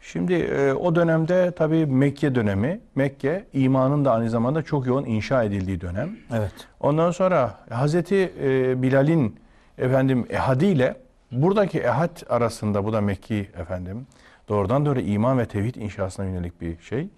Şimdi 0.00 0.34
e, 0.34 0.72
o 0.72 0.94
dönemde 0.94 1.52
tabii 1.56 1.86
Mekke 1.86 2.34
dönemi, 2.34 2.80
Mekke 2.94 3.44
imanın 3.52 4.04
da 4.04 4.12
aynı 4.12 4.30
zamanda 4.30 4.62
çok 4.62 4.86
yoğun 4.86 5.04
inşa 5.04 5.44
edildiği 5.44 5.80
dönem. 5.80 6.16
Evet. 6.32 6.52
Ondan 6.80 7.10
sonra 7.10 7.54
Hazreti 7.70 8.32
e, 8.42 8.82
Bilal'in 8.82 9.36
efendim 9.78 10.26
ehadiyle 10.30 10.96
buradaki 11.32 11.78
ehad 11.78 12.22
arasında 12.28 12.84
bu 12.84 12.92
da 12.92 13.00
Mekki 13.00 13.48
efendim 13.60 14.06
doğrudan 14.48 14.86
doğru 14.86 15.00
iman 15.00 15.38
ve 15.38 15.46
tevhid 15.46 15.74
inşasına 15.74 16.26
yönelik 16.26 16.60
bir 16.60 16.78
şey. 16.82 17.08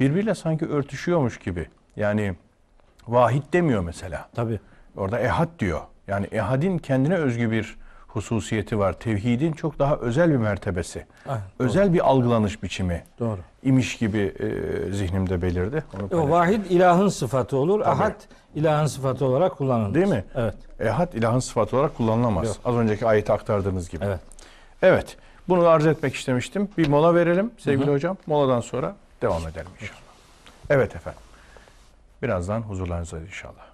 Birbiriyle 0.00 0.34
sanki 0.34 0.66
örtüşüyormuş 0.66 1.38
gibi. 1.38 1.66
Yani 1.96 2.34
vahid 3.08 3.42
demiyor 3.52 3.82
mesela. 3.82 4.28
Tabii. 4.34 4.60
Orada 4.96 5.20
ehad 5.20 5.48
diyor. 5.58 5.80
Yani 6.08 6.26
ehadin 6.32 6.78
kendine 6.78 7.14
özgü 7.14 7.50
bir 7.50 7.76
hususiyeti 8.08 8.78
var. 8.78 8.92
Tevhidin 8.92 9.52
çok 9.52 9.78
daha 9.78 9.96
özel 9.96 10.30
bir 10.30 10.36
mertebesi. 10.36 11.06
Aynen, 11.28 11.42
özel 11.58 11.94
bir 11.94 12.08
algılanış 12.08 12.62
biçimi 12.62 13.04
Doğru. 13.18 13.38
imiş 13.62 13.98
gibi 13.98 14.18
e, 14.18 14.92
zihnimde 14.92 15.42
belirdi. 15.42 15.84
Onu 15.94 16.22
O 16.22 16.30
vahid 16.30 16.64
ilahın 16.64 17.08
sıfatı 17.08 17.56
olur. 17.56 17.80
Ahad 17.80 18.14
ilahın 18.54 18.86
sıfatı 18.86 19.24
olarak 19.24 19.56
kullanılır. 19.56 19.94
Değil 19.94 20.08
mi? 20.08 20.24
Evet. 20.34 20.54
Ehad 20.80 21.12
ilahın 21.12 21.38
sıfatı 21.38 21.76
olarak 21.76 21.96
kullanılamaz. 21.96 22.46
Yok. 22.46 22.56
Az 22.64 22.74
önceki 22.74 23.06
ayeti 23.06 23.32
aktardığınız 23.32 23.90
gibi. 23.90 24.04
Evet. 24.04 24.20
Evet. 24.82 25.16
Bunu 25.48 25.68
arz 25.68 25.86
etmek 25.86 26.14
istemiştim. 26.14 26.68
Bir 26.78 26.88
mola 26.88 27.14
verelim 27.14 27.50
sevgili 27.58 27.90
hocam. 27.90 28.16
Moladan 28.26 28.60
sonra 28.60 28.96
devam 29.22 29.48
edelim 29.48 29.70
inşallah. 29.80 30.00
Evet 30.70 30.96
efendim. 30.96 31.20
Birazdan 32.22 32.60
huzurlarınızdayız 32.62 33.26
inşallah. 33.26 33.66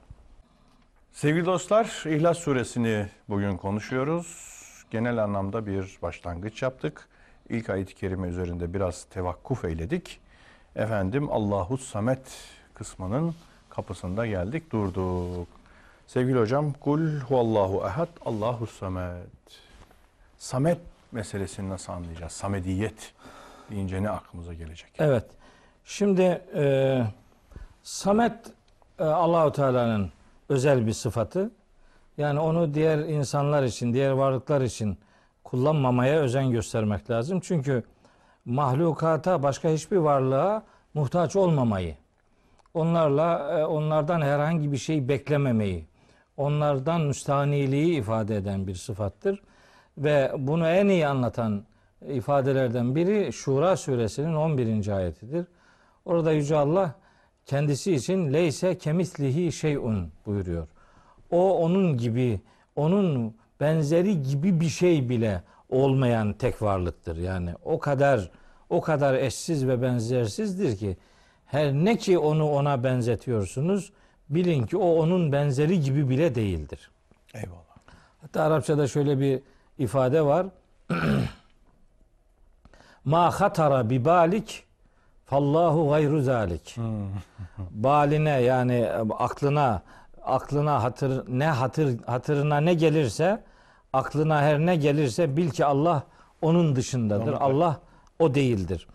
Sevgili 1.13 1.47
dostlar, 1.47 2.05
İhlas 2.07 2.39
Suresini 2.39 3.09
bugün 3.29 3.57
konuşuyoruz. 3.57 4.57
Genel 4.91 5.25
anlamda 5.25 5.67
bir 5.67 5.99
başlangıç 6.03 6.63
yaptık. 6.63 7.09
İlk 7.49 7.71
ayet-i 7.71 7.95
kerime 7.95 8.29
üzerinde 8.29 8.75
biraz 8.75 9.05
tevakkuf 9.05 9.65
eyledik. 9.65 10.21
Efendim 10.77 11.33
Allahu 11.33 11.79
Samet 11.79 12.35
kısmının 12.75 13.35
kapısında 13.71 14.27
geldik, 14.27 14.73
durduk. 14.73 15.49
Sevgili 16.07 16.39
hocam, 16.39 16.73
kul 16.73 17.21
huvallahu 17.21 17.87
ehad, 17.87 18.09
Allahu 18.25 18.67
samet. 18.67 19.27
Samet 20.39 20.79
meselesini 21.13 21.71
nasıl 21.71 21.93
anlayacağız? 21.93 22.33
Samediyet 22.33 23.13
deyince 23.71 24.03
ne 24.03 24.11
aklımıza 24.11 24.55
gelecek? 24.55 24.91
Evet. 24.99 25.25
Şimdi 25.88 26.42
e, 26.55 27.03
Samet 27.83 28.33
e, 28.99 29.05
Allahu 29.05 29.53
Teala'nın 29.53 30.11
özel 30.49 30.87
bir 30.87 30.92
sıfatı. 30.92 31.51
Yani 32.18 32.40
onu 32.40 32.75
diğer 32.75 32.99
insanlar 32.99 33.62
için, 33.62 33.92
diğer 33.92 34.11
varlıklar 34.11 34.61
için 34.61 34.99
kullanmamaya 35.44 36.20
özen 36.20 36.51
göstermek 36.51 37.11
lazım. 37.11 37.40
Çünkü 37.40 37.83
mahlukata, 38.44 39.42
başka 39.42 39.68
hiçbir 39.68 39.96
varlığa 39.96 40.62
muhtaç 40.94 41.37
olmamayı, 41.37 41.96
onlarla 42.75 43.59
e, 43.59 43.64
onlardan 43.64 44.20
herhangi 44.20 44.72
bir 44.72 44.79
şey 44.79 45.09
beklememeyi, 45.09 45.87
onlardan 46.37 47.01
müstahaniliği 47.01 47.99
ifade 47.99 48.37
eden 48.37 48.66
bir 48.66 48.75
sıfattır. 48.75 49.42
Ve 49.99 50.33
bunu 50.38 50.68
en 50.68 50.88
iyi 50.88 51.07
anlatan 51.07 51.64
ifadelerden 52.09 52.94
biri 52.94 53.33
Şura 53.33 53.77
suresinin 53.77 54.35
11. 54.35 54.88
ayetidir. 54.88 55.46
Orada 56.07 56.33
Yüce 56.33 56.57
Allah 56.57 56.95
kendisi 57.47 57.95
için 57.95 58.33
leyse 58.33 58.79
kemislihi 58.79 59.53
şeyun 59.53 60.12
buyuruyor. 60.27 60.69
O 61.31 61.59
onun 61.59 61.97
gibi, 61.97 62.40
onun 62.77 63.35
benzeri 63.61 64.23
gibi 64.23 64.61
bir 64.61 64.69
şey 64.69 65.09
bile 65.09 65.42
olmayan 65.71 66.33
tek 66.33 66.62
varlıktır. 66.62 67.16
Yani 67.16 67.51
o 67.64 67.79
kadar 67.79 68.31
o 68.71 68.81
kadar 68.81 69.14
eşsiz 69.14 69.69
ve 69.69 69.83
benzersizdir 69.83 70.77
ki 70.77 70.97
her 71.47 71.73
ne 71.73 71.97
ki 71.97 72.19
onu 72.19 72.51
ona 72.51 72.85
benzetiyorsunuz 72.85 73.92
bilin 74.31 74.66
ki 74.66 74.77
o 74.77 75.03
onun 75.03 75.33
benzeri 75.33 75.81
gibi 75.81 76.09
bile 76.09 76.35
değildir. 76.35 76.90
Eyvallah. 77.35 77.61
Hatta 78.23 78.42
Arapçada 78.42 78.88
şöyle 78.88 79.21
bir 79.21 79.40
ifade 79.79 80.23
var. 80.23 80.47
Ma 83.05 83.40
hatara 83.40 83.90
bi 83.90 84.05
balik 84.05 84.66
fallahu 85.27 85.89
gayru 85.89 86.23
zalik. 86.23 86.77
Baline 87.71 88.31
yani 88.31 88.89
aklına 89.19 89.83
aklına 90.25 90.83
hatır 90.83 91.25
ne 91.29 91.47
hatır 91.47 91.99
hatırına 92.07 92.61
ne 92.61 92.75
gelirse 92.75 93.43
aklına 93.93 94.41
her 94.43 94.59
ne 94.59 94.77
gelirse 94.77 95.37
bil 95.37 95.51
ki 95.51 95.65
Allah 95.65 96.03
onun 96.43 96.77
dışındadır. 96.77 97.33
Onun- 97.33 97.41
Allah 97.41 97.81
o 98.19 98.35
değildir. 98.35 98.87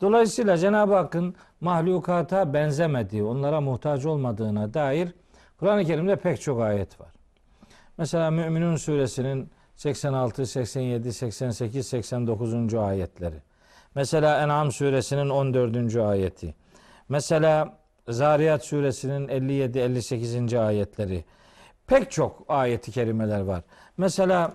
Dolayısıyla 0.00 0.58
Cenab-ı 0.58 0.94
Hakk'ın 0.94 1.34
mahlukata 1.60 2.54
benzemediği, 2.54 3.22
onlara 3.24 3.60
muhtaç 3.60 4.04
olmadığına 4.06 4.74
dair 4.74 5.14
Kur'an-ı 5.60 5.84
Kerim'de 5.84 6.16
pek 6.16 6.40
çok 6.40 6.60
ayet 6.60 7.00
var. 7.00 7.08
Mesela 7.98 8.30
Müminun 8.30 8.76
suresinin 8.76 9.50
86, 9.76 10.46
87, 10.46 11.12
88, 11.12 11.86
89. 11.86 12.74
ayetleri. 12.74 13.34
Mesela 13.94 14.42
En'am 14.42 14.72
suresinin 14.72 15.28
14. 15.28 15.96
ayeti. 15.96 16.54
Mesela 17.08 17.78
Zariyat 18.08 18.64
suresinin 18.64 19.28
57, 19.28 19.78
58. 19.78 20.54
ayetleri. 20.54 21.24
Pek 21.86 22.10
çok 22.10 22.44
ayeti 22.48 22.92
kerimeler 22.92 23.40
var. 23.40 23.62
Mesela 23.96 24.52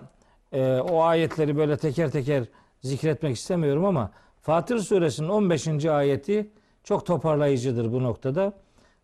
e, 0.52 0.76
o 0.76 1.02
ayetleri 1.02 1.56
böyle 1.56 1.76
teker 1.76 2.10
teker 2.10 2.44
zikretmek 2.82 3.36
istemiyorum 3.36 3.84
ama 3.84 4.10
Fatır 4.40 4.78
suresinin 4.78 5.28
15. 5.28 5.84
ayeti 5.84 6.50
çok 6.84 7.06
toparlayıcıdır 7.06 7.92
bu 7.92 8.02
noktada. 8.02 8.52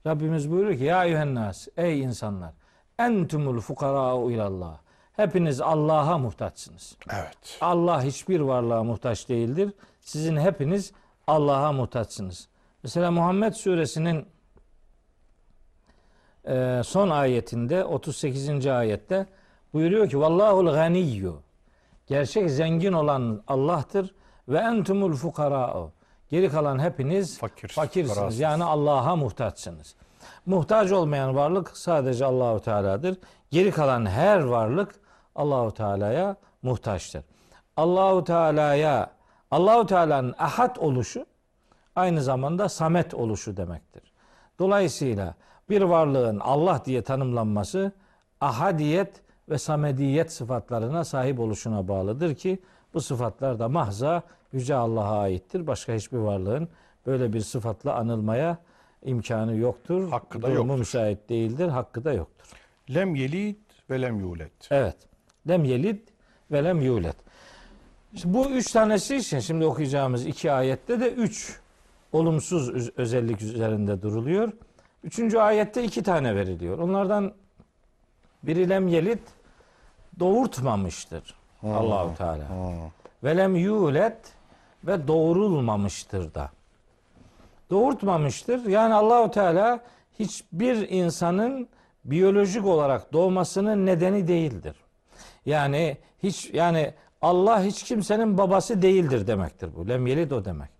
Rabbimiz 0.06 0.50
buyuruyor 0.50 0.78
ki 0.78 0.84
ya 0.84 1.04
eyyühennas 1.04 1.68
ey 1.76 2.00
insanlar 2.00 2.52
entumul 3.00 3.60
fukara'u 3.60 4.30
ilallah. 4.30 4.78
Hepiniz 5.12 5.60
Allah'a 5.60 6.18
muhtaçsınız. 6.18 6.96
Evet. 7.10 7.58
Allah 7.60 8.02
hiçbir 8.02 8.40
varlığa 8.40 8.84
muhtaç 8.84 9.28
değildir. 9.28 9.72
Sizin 10.00 10.36
hepiniz 10.36 10.92
Allah'a 11.26 11.72
muhtaçsınız. 11.72 12.48
Mesela 12.82 13.10
Muhammed 13.10 13.52
suresinin 13.52 14.26
e, 16.48 16.82
son 16.84 17.10
ayetinde 17.10 17.84
38. 17.84 18.66
ayette 18.66 19.26
buyuruyor 19.72 20.08
ki 20.08 20.20
Vallahul 20.20 20.66
ganiyyu. 20.66 21.42
Gerçek 22.06 22.50
zengin 22.50 22.92
olan 22.92 23.42
Allah'tır 23.48 24.14
ve 24.48 24.58
entumul 24.58 25.12
fukara'u. 25.12 25.92
Geri 26.30 26.48
kalan 26.48 26.78
hepiniz 26.78 27.38
Fakir, 27.38 27.68
fakirsiniz. 27.68 28.08
fukarasınız. 28.08 28.40
Yani 28.40 28.64
Allah'a 28.64 29.16
muhtaçsınız. 29.16 29.94
Muhtaç 30.46 30.92
olmayan 30.92 31.36
varlık 31.36 31.76
sadece 31.76 32.24
Allahu 32.24 32.60
Teala'dır. 32.60 33.18
Geri 33.50 33.70
kalan 33.70 34.06
her 34.06 34.40
varlık 34.40 34.94
Allahu 35.34 35.74
Teala'ya 35.74 36.36
muhtaçtır. 36.62 37.24
Allahu 37.76 38.24
Teala'ya 38.24 39.10
Allahu 39.50 39.86
Teala'nın 39.86 40.34
ahad 40.38 40.76
oluşu 40.76 41.26
aynı 41.96 42.22
zamanda 42.22 42.68
samet 42.68 43.14
oluşu 43.14 43.56
demektir. 43.56 44.02
Dolayısıyla 44.58 45.34
bir 45.70 45.82
varlığın 45.82 46.40
Allah 46.40 46.82
diye 46.84 47.02
tanımlanması 47.02 47.92
ahadiyet 48.40 49.20
ve 49.48 49.58
samediyet 49.58 50.32
sıfatlarına 50.32 51.04
sahip 51.04 51.40
oluşuna 51.40 51.88
bağlıdır 51.88 52.34
ki 52.34 52.58
bu 52.94 53.00
sıfatlar 53.00 53.58
da 53.58 53.68
mahza 53.68 54.22
yüce 54.52 54.74
Allah'a 54.74 55.18
aittir. 55.20 55.66
Başka 55.66 55.92
hiçbir 55.94 56.18
varlığın 56.18 56.68
böyle 57.06 57.32
bir 57.32 57.40
sıfatla 57.40 57.94
anılmaya 57.94 58.58
imkanı 59.02 59.56
yoktur. 59.56 60.10
Hakkı 60.10 60.42
da 60.42 60.46
Durumu 60.46 60.56
yoktur. 60.56 60.78
müsait 60.78 61.28
değildir. 61.28 61.68
Hakkı 61.68 62.04
da 62.04 62.12
yoktur. 62.12 62.46
Lem 62.94 63.14
yelid 63.14 63.56
ve 63.90 64.02
lem 64.02 64.20
yulet. 64.20 64.52
Evet. 64.70 64.96
Lem 65.48 65.64
yelid 65.64 66.08
ve 66.50 66.64
lem 66.64 66.80
yulet. 66.80 67.16
İşte 68.14 68.34
bu 68.34 68.50
üç 68.50 68.72
tanesi 68.72 69.16
için 69.16 69.38
şimdi 69.38 69.64
okuyacağımız 69.64 70.26
iki 70.26 70.52
ayette 70.52 71.00
de 71.00 71.10
üç 71.10 71.60
olumsuz 72.12 72.90
özellik 72.96 73.42
üzerinde 73.42 74.02
duruluyor. 74.02 74.52
Üçüncü 75.04 75.38
ayette 75.38 75.84
iki 75.84 76.02
tane 76.02 76.36
veriliyor. 76.36 76.78
Onlardan 76.78 77.32
biri 78.42 78.68
lem 78.68 78.88
yelid 78.88 79.18
doğurtmamıştır 80.18 81.34
Allahu 81.62 82.16
Teala. 82.16 82.46
Ve 83.24 83.36
lem 83.36 83.56
yulet 83.56 84.18
ve 84.84 85.08
doğurulmamıştır 85.08 86.34
da. 86.34 86.50
Doğurtmamıştır. 87.70 88.66
Yani 88.66 88.94
Allahu 88.94 89.30
Teala 89.30 89.80
hiçbir 90.18 90.88
insanın 90.88 91.68
biyolojik 92.04 92.66
olarak 92.66 93.12
doğmasının 93.12 93.86
nedeni 93.86 94.28
değildir. 94.28 94.76
Yani 95.46 95.96
hiç 96.22 96.50
yani 96.52 96.94
Allah 97.22 97.62
hiç 97.62 97.82
kimsenin 97.82 98.38
babası 98.38 98.82
değildir 98.82 99.26
demektir 99.26 99.70
bu. 99.76 99.88
Lem 99.88 100.06
yelid 100.06 100.30
o 100.30 100.44
demek. 100.44 100.70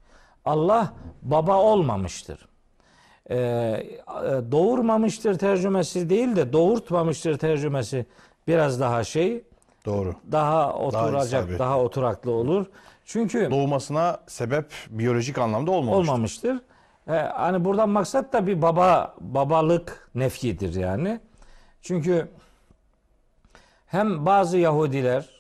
Allah 0.45 0.93
baba 1.23 1.57
olmamıştır. 1.57 2.49
Ee, 3.31 3.37
doğurmamıştır 4.53 5.39
tercümesi 5.39 6.11
değil 6.11 6.37
de 6.37 6.53
doğurtmamıştır 6.53 7.39
tercümesi 7.39 8.07
biraz 8.49 8.81
daha 8.81 9.05
şey 9.05 9.45
Doğru. 9.87 10.15
daha 10.33 10.75
oturacak, 10.75 11.25
isabetli. 11.27 11.59
daha 11.59 11.81
oturaklı 11.81 12.31
olur. 12.31 12.67
Çünkü 13.05 13.51
Doğmasına 13.51 14.21
sebep 14.27 14.67
biyolojik 14.91 15.39
anlamda 15.39 15.71
olmamıştır. 15.71 16.13
olmamıştır. 16.13 16.61
Ee, 17.09 17.13
hani 17.13 17.65
buradan 17.65 17.89
maksat 17.89 18.33
da 18.33 18.47
bir 18.47 18.63
baba 18.63 19.15
babalık 19.21 20.11
nefyidir 20.15 20.75
yani. 20.75 21.21
Çünkü 21.83 22.29
hem 23.87 24.27
bazı 24.27 24.59
Yahudiler 24.59 25.40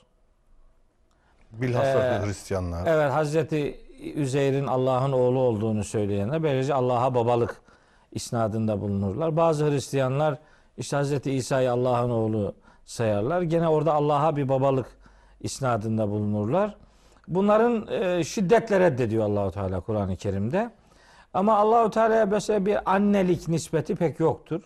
Bilhassa 1.53 1.99
Ee, 2.23 2.27
Hristiyanlar. 2.27 2.87
evet 2.87 3.13
Hazreti 3.13 3.81
Üzeyr'in 4.15 4.67
Allah'ın 4.67 5.13
oğlu 5.13 5.39
olduğunu 5.39 5.85
söyleyenler 5.85 6.43
böylece 6.43 6.75
Allah'a 6.75 7.15
babalık 7.15 7.61
isnadında 8.13 8.81
bulunurlar. 8.81 9.37
Bazı 9.37 9.71
Hristiyanlar 9.71 10.39
işte 10.77 10.97
Hazreti 10.97 11.33
İsa'yı 11.33 11.73
Allah'ın 11.73 12.11
oğlu 12.11 12.55
sayarlar. 12.85 13.43
Gene 13.43 13.69
orada 13.69 13.95
Allah'a 13.95 14.37
bir 14.37 14.49
babalık 14.49 14.87
isnadında 15.41 16.11
bulunurlar. 16.11 16.77
Bunların 17.29 17.87
e, 17.89 18.25
şiddetle 18.25 18.81
reddediyor 18.81 19.25
Allahu 19.25 19.51
Teala 19.51 19.81
Kur'an-ı 19.81 20.17
Kerim'de. 20.17 20.71
Ama 21.35 21.57
Allahu 21.57 21.91
Teala'ya 21.91 22.27
mesela 22.27 22.67
bir 22.67 22.93
annelik 22.95 23.49
nispeti 23.49 23.95
pek 23.97 24.21
yoktur. 24.21 24.61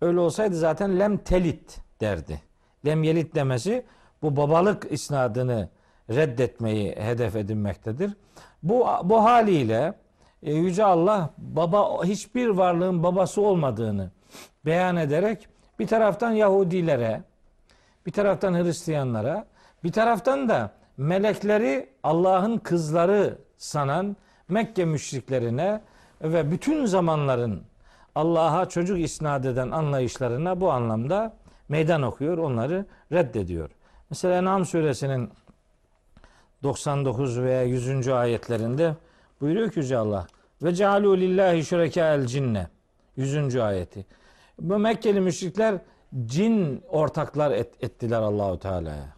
Öyle 0.00 0.20
olsaydı 0.20 0.56
zaten 0.56 0.98
lem 1.00 1.16
telit 1.18 1.78
derdi. 2.00 2.40
Lem 2.86 3.02
yelit 3.02 3.34
demesi 3.34 3.84
bu 4.22 4.36
babalık 4.36 4.86
isnadını 4.92 5.68
reddetmeyi 6.10 6.96
hedef 6.96 7.36
edinmektedir. 7.36 8.12
Bu 8.62 8.86
bu 9.04 9.24
haliyle 9.24 9.94
e, 10.42 10.54
yüce 10.54 10.84
Allah 10.84 11.30
baba 11.38 12.04
hiçbir 12.04 12.48
varlığın 12.48 13.02
babası 13.02 13.40
olmadığını 13.40 14.10
beyan 14.64 14.96
ederek 14.96 15.48
bir 15.78 15.86
taraftan 15.86 16.32
Yahudilere, 16.32 17.22
bir 18.06 18.12
taraftan 18.12 18.54
Hristiyanlara, 18.54 19.46
bir 19.84 19.92
taraftan 19.92 20.48
da 20.48 20.70
melekleri 20.96 21.88
Allah'ın 22.02 22.58
kızları 22.58 23.38
sanan 23.56 24.16
Mekke 24.48 24.84
müşriklerine 24.84 25.80
ve 26.22 26.50
bütün 26.50 26.86
zamanların 26.86 27.62
Allah'a 28.14 28.68
çocuk 28.68 29.00
isnat 29.00 29.46
eden 29.46 29.70
anlayışlarına 29.70 30.60
bu 30.60 30.72
anlamda 30.72 31.36
meydan 31.68 32.02
okuyor, 32.02 32.38
onları 32.38 32.86
reddediyor. 33.12 33.70
Mesela 34.10 34.34
En'am 34.38 34.64
suresinin 34.64 35.30
99 36.64 37.40
veya 37.40 37.62
100. 37.62 38.08
ayetlerinde 38.08 38.94
buyuruyor 39.40 39.70
ki 39.70 39.78
Yüce 39.78 39.96
Allah 39.96 40.26
ve 40.62 40.74
cealu 40.74 41.16
lillahi 41.16 41.64
şureka 41.64 42.14
el 42.14 42.26
cinne 42.26 42.68
100. 43.16 43.56
ayeti. 43.56 44.06
Bu 44.60 44.78
Mekkeli 44.78 45.20
müşrikler 45.20 45.74
cin 46.26 46.82
ortaklar 46.88 47.50
et- 47.50 47.84
ettiler 47.84 48.22
Allahu 48.22 48.58
Teala'ya. 48.58 49.14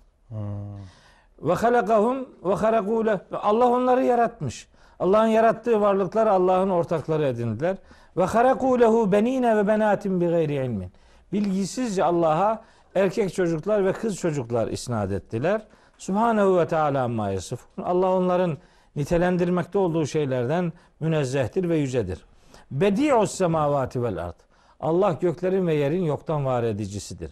Ve 1.43 1.53
halakahum 1.53 2.29
ve 2.45 3.37
Allah 3.37 3.67
onları 3.67 4.05
yaratmış. 4.05 4.69
Allah'ın 4.99 5.27
yarattığı 5.27 5.81
varlıklar 5.81 6.27
Allah'ın 6.27 6.71
ortakları 6.71 7.27
edindiler. 7.27 7.77
Ve 8.17 8.25
harakulehu 8.25 9.13
benine 9.13 9.57
ve 9.57 9.67
benatin 9.67 10.21
bi 10.21 10.27
gayri 10.27 10.55
ilmin. 10.55 10.93
Bilgisizce 11.33 12.05
Allah'a 12.05 12.65
erkek 12.95 13.35
çocuklar 13.35 13.85
ve 13.85 13.93
kız 13.93 14.17
çocuklar 14.17 14.69
isnat 14.69 15.13
ettiler. 15.13 15.63
Subhanehu 15.99 16.59
ve 16.59 16.67
Teala 16.69 17.03
amma 17.05 17.31
yasifun. 17.31 17.83
Allah 17.83 18.13
onların 18.13 18.59
nitelendirmekte 18.97 19.79
olduğu 19.79 20.07
şeylerden 20.07 20.73
münezzehtir 21.01 21.69
ve 21.69 21.77
yücedir. 21.77 22.25
Bedi'us 22.71 23.31
semavati 23.31 24.03
vel 24.03 24.25
ard. 24.25 24.35
Allah 24.81 25.13
göklerin 25.13 25.67
ve 25.67 25.75
yerin 25.75 26.05
yoktan 26.05 26.45
var 26.45 26.63
edicisidir. 26.63 27.31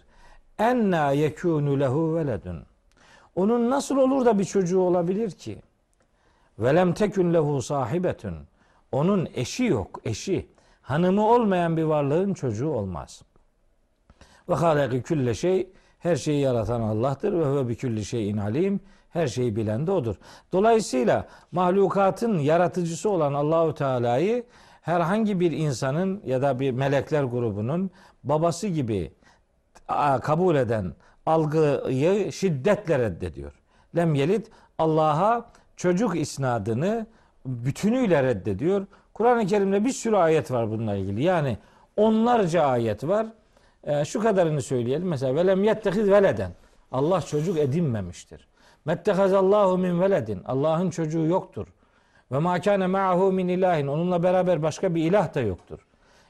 Enna 0.58 1.10
yekunu 1.10 1.80
lehu 1.80 2.16
veledun. 2.16 2.62
Onun 3.34 3.70
nasıl 3.70 3.96
olur 3.96 4.24
da 4.24 4.38
bir 4.38 4.44
çocuğu 4.44 4.80
olabilir 4.80 5.30
ki? 5.30 5.62
Velem 6.58 6.94
tekün 6.94 7.34
lehu 7.34 7.62
sahibetun. 7.62 8.34
Onun 8.92 9.28
eşi 9.34 9.64
yok, 9.64 10.00
eşi. 10.04 10.48
Hanımı 10.82 11.26
olmayan 11.28 11.76
bir 11.76 11.82
varlığın 11.82 12.34
çocuğu 12.34 12.68
olmaz. 12.68 13.22
Ve 14.48 14.54
halaki 14.54 15.02
külle 15.02 15.34
şey 15.34 15.68
her 16.04 16.16
şeyi 16.16 16.40
yaratan 16.40 16.80
Allah'tır 16.80 17.32
ve 17.32 17.44
huve 17.44 17.68
bi 17.68 17.76
külli 17.76 18.04
şeyin 18.04 18.36
alim. 18.36 18.80
Her 19.10 19.26
şeyi 19.26 19.56
bilen 19.56 19.86
de 19.86 19.90
odur. 19.90 20.16
Dolayısıyla 20.52 21.26
mahlukatın 21.52 22.38
yaratıcısı 22.38 23.10
olan 23.10 23.34
Allahu 23.34 23.74
Teala'yı 23.74 24.44
herhangi 24.82 25.40
bir 25.40 25.52
insanın 25.52 26.22
ya 26.26 26.42
da 26.42 26.60
bir 26.60 26.70
melekler 26.70 27.24
grubunun 27.24 27.90
babası 28.24 28.68
gibi 28.68 29.12
kabul 30.22 30.56
eden 30.56 30.92
algıyı 31.26 32.32
şiddetle 32.32 32.98
reddediyor. 32.98 33.52
Lem 33.96 34.14
yelit 34.14 34.50
Allah'a 34.78 35.50
çocuk 35.76 36.16
isnadını 36.16 37.06
bütünüyle 37.46 38.22
reddediyor. 38.22 38.86
Kur'an-ı 39.14 39.46
Kerim'de 39.46 39.84
bir 39.84 39.92
sürü 39.92 40.16
ayet 40.16 40.50
var 40.50 40.70
bununla 40.70 40.94
ilgili. 40.94 41.22
Yani 41.22 41.58
onlarca 41.96 42.62
ayet 42.62 43.04
var. 43.04 43.26
Ee, 43.86 44.04
şu 44.04 44.20
kadarını 44.22 44.62
söyleyelim. 44.62 45.08
Mesela 45.08 45.34
velem 45.34 45.64
yettehiz 45.64 46.10
veleden. 46.10 46.50
Allah 46.92 47.20
çocuk 47.20 47.58
edinmemiştir. 47.58 48.48
Mettehazallahu 48.84 49.78
min 49.78 50.00
veledin. 50.00 50.42
Allah'ın 50.44 50.90
çocuğu 50.90 51.26
yoktur. 51.26 51.66
Ve 52.32 52.38
ma 52.38 52.60
kana 52.60 52.88
ma'ahu 52.88 53.32
min 53.32 53.48
ilahin. 53.48 53.86
Onunla 53.86 54.22
beraber 54.22 54.62
başka 54.62 54.94
bir 54.94 55.02
ilah 55.02 55.34
da 55.34 55.40
yoktur. 55.40 55.78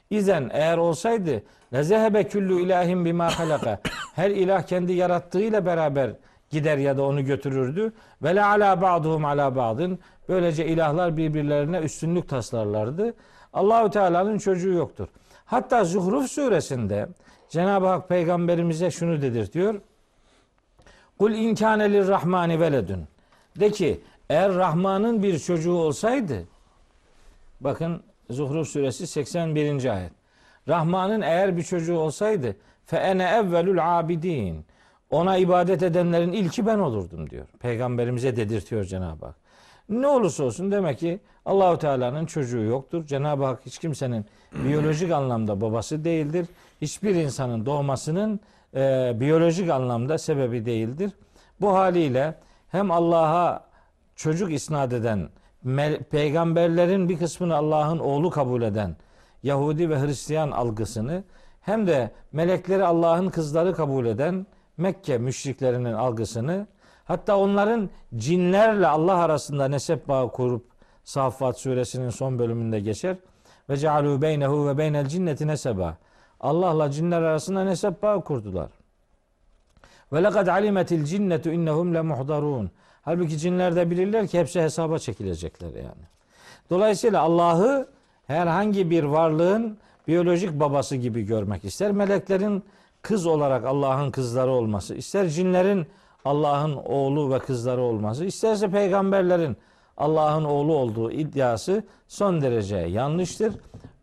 İzen 0.09 0.49
eğer 0.53 0.77
olsaydı 0.77 1.43
lezehebe 1.73 2.23
küllü 2.23 2.61
ilahin 2.61 3.05
bima 3.05 3.39
halaka. 3.39 3.79
Her 4.15 4.29
ilah 4.29 4.63
kendi 4.63 4.93
yarattığıyla 4.93 5.65
beraber 5.65 6.11
gider 6.49 6.77
ya 6.77 6.97
da 6.97 7.03
onu 7.03 7.25
götürürdü. 7.25 7.93
Ve 8.23 8.35
la 8.35 8.49
ala 8.49 8.81
ba'duhum 8.81 9.25
ala 9.25 9.55
ba'dın. 9.55 9.99
Böylece 10.29 10.65
ilahlar 10.65 11.17
birbirlerine 11.17 11.79
üstünlük 11.79 12.29
taslarlardı. 12.29 13.13
Allahu 13.53 13.89
Teala'nın 13.89 14.37
çocuğu 14.37 14.71
yoktur. 14.71 15.07
Hatta 15.45 15.83
Zuhruf 15.83 16.31
suresinde 16.31 17.07
Cenab-ı 17.55 17.87
Hak 17.87 18.09
peygamberimize 18.09 18.91
şunu 18.91 19.21
dedirtiyor. 19.21 19.81
Kul 21.19 21.31
inkâne 21.31 21.93
lirrahmani 21.93 22.59
veledün. 22.59 23.05
De 23.59 23.71
ki 23.71 24.01
eğer 24.29 24.55
Rahman'ın 24.55 25.23
bir 25.23 25.39
çocuğu 25.39 25.73
olsaydı 25.73 26.43
bakın 27.59 28.03
Zuhruf 28.29 28.67
suresi 28.67 29.07
81. 29.07 29.85
ayet. 29.85 30.11
Rahman'ın 30.67 31.21
eğer 31.21 31.57
bir 31.57 31.63
çocuğu 31.63 31.97
olsaydı 31.97 32.55
fe 32.85 32.97
ene 32.97 33.23
evvelül 33.23 33.99
abidin. 33.99 34.65
Ona 35.09 35.37
ibadet 35.37 35.83
edenlerin 35.83 36.31
ilki 36.31 36.65
ben 36.65 36.79
olurdum 36.79 37.29
diyor. 37.29 37.45
Peygamberimize 37.59 38.35
dedirtiyor 38.35 38.83
Cenab-ı 38.83 39.25
Hak. 39.25 39.35
Ne 39.89 40.07
olursa 40.07 40.43
olsun 40.43 40.71
demek 40.71 40.99
ki 40.99 41.19
Allahu 41.45 41.79
Teala'nın 41.79 42.25
çocuğu 42.25 42.61
yoktur. 42.61 43.05
Cenab-ı 43.05 43.45
Hak 43.45 43.65
hiç 43.65 43.77
kimsenin 43.77 44.25
biyolojik 44.63 45.11
anlamda 45.11 45.61
babası 45.61 46.03
değildir. 46.03 46.47
Hiçbir 46.81 47.15
insanın 47.15 47.65
doğmasının 47.65 48.39
e, 48.75 49.13
biyolojik 49.19 49.69
anlamda 49.69 50.17
sebebi 50.17 50.65
değildir. 50.65 51.11
Bu 51.61 51.73
haliyle 51.73 52.35
hem 52.69 52.91
Allah'a 52.91 53.65
çocuk 54.15 54.51
isnat 54.51 54.93
eden, 54.93 55.29
peygamberlerin 56.09 57.09
bir 57.09 57.19
kısmını 57.19 57.55
Allah'ın 57.55 57.99
oğlu 57.99 58.29
kabul 58.29 58.61
eden 58.61 58.95
Yahudi 59.43 59.89
ve 59.89 60.01
Hristiyan 60.01 60.51
algısını 60.51 61.23
hem 61.61 61.87
de 61.87 62.11
melekleri 62.31 62.85
Allah'ın 62.85 63.29
kızları 63.29 63.73
kabul 63.73 64.05
eden 64.05 64.45
Mekke 64.77 65.17
müşriklerinin 65.17 65.93
algısını 65.93 66.67
hatta 67.05 67.37
onların 67.37 67.89
cinlerle 68.15 68.87
Allah 68.87 69.15
arasında 69.15 69.67
nesep 69.67 70.07
bağı 70.07 70.31
kurup 70.31 70.65
Saffat 71.03 71.59
suresinin 71.59 72.09
son 72.09 72.39
bölümünde 72.39 72.79
geçer. 72.79 73.17
Ve 73.69 73.77
cealu 73.77 74.21
beynehu 74.21 74.67
ve 74.67 74.77
beynel 74.77 75.07
cinneti 75.07 75.47
neseba. 75.47 75.97
Allah'la 76.45 76.91
cinler 76.91 77.21
arasında 77.21 77.63
nesep 77.63 78.03
bağı 78.03 78.23
kurdular. 78.23 78.69
Ve 80.13 80.23
lekad 80.23 80.47
alimetil 80.47 81.05
cinnetu 81.05 81.49
innehum 81.49 81.93
le 81.93 82.01
muhdarun. 82.01 82.71
Halbuki 83.01 83.37
cinler 83.37 83.75
de 83.75 83.91
bilirler 83.91 84.27
ki 84.27 84.39
hepsi 84.39 84.61
hesaba 84.61 84.99
çekilecekler 84.99 85.69
yani. 85.69 86.05
Dolayısıyla 86.69 87.21
Allah'ı 87.21 87.87
herhangi 88.27 88.89
bir 88.89 89.03
varlığın 89.03 89.77
biyolojik 90.07 90.59
babası 90.59 90.95
gibi 90.95 91.21
görmek 91.21 91.65
ister. 91.65 91.91
Meleklerin 91.91 92.63
kız 93.01 93.25
olarak 93.25 93.65
Allah'ın 93.65 94.11
kızları 94.11 94.51
olması, 94.51 94.95
ister 94.95 95.29
cinlerin 95.29 95.87
Allah'ın 96.25 96.75
oğlu 96.75 97.33
ve 97.33 97.39
kızları 97.39 97.81
olması, 97.81 98.25
isterse 98.25 98.71
peygamberlerin 98.71 99.57
Allah'ın 99.97 100.43
oğlu 100.43 100.75
olduğu 100.75 101.11
iddiası 101.11 101.83
son 102.07 102.41
derece 102.41 102.77
yanlıştır. 102.77 103.53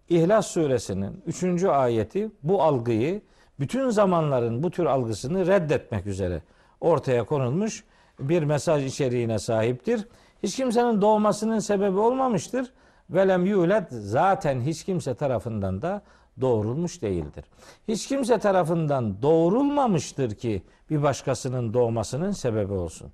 İhlas 0.08 0.46
suresinin 0.46 1.22
3. 1.26 1.64
ayeti 1.64 2.30
bu 2.42 2.62
algıyı 2.62 3.22
bütün 3.60 3.90
zamanların 3.90 4.62
bu 4.62 4.70
tür 4.70 4.84
algısını 4.84 5.46
reddetmek 5.46 6.06
üzere 6.06 6.42
ortaya 6.80 7.24
konulmuş 7.24 7.84
bir 8.20 8.42
mesaj 8.42 8.86
içeriğine 8.86 9.38
sahiptir. 9.38 10.08
Hiç 10.42 10.56
kimsenin 10.56 11.00
doğmasının 11.00 11.58
sebebi 11.58 11.98
olmamıştır. 11.98 12.72
Velem 13.10 13.46
yulet 13.46 13.88
zaten 13.90 14.60
hiç 14.60 14.84
kimse 14.84 15.14
tarafından 15.14 15.82
da 15.82 16.02
doğrulmuş 16.40 17.02
değildir. 17.02 17.44
Hiç 17.88 18.06
kimse 18.06 18.38
tarafından 18.38 19.22
doğrulmamıştır 19.22 20.34
ki 20.34 20.62
bir 20.90 21.02
başkasının 21.02 21.74
doğmasının 21.74 22.30
sebebi 22.30 22.72
olsun. 22.72 23.12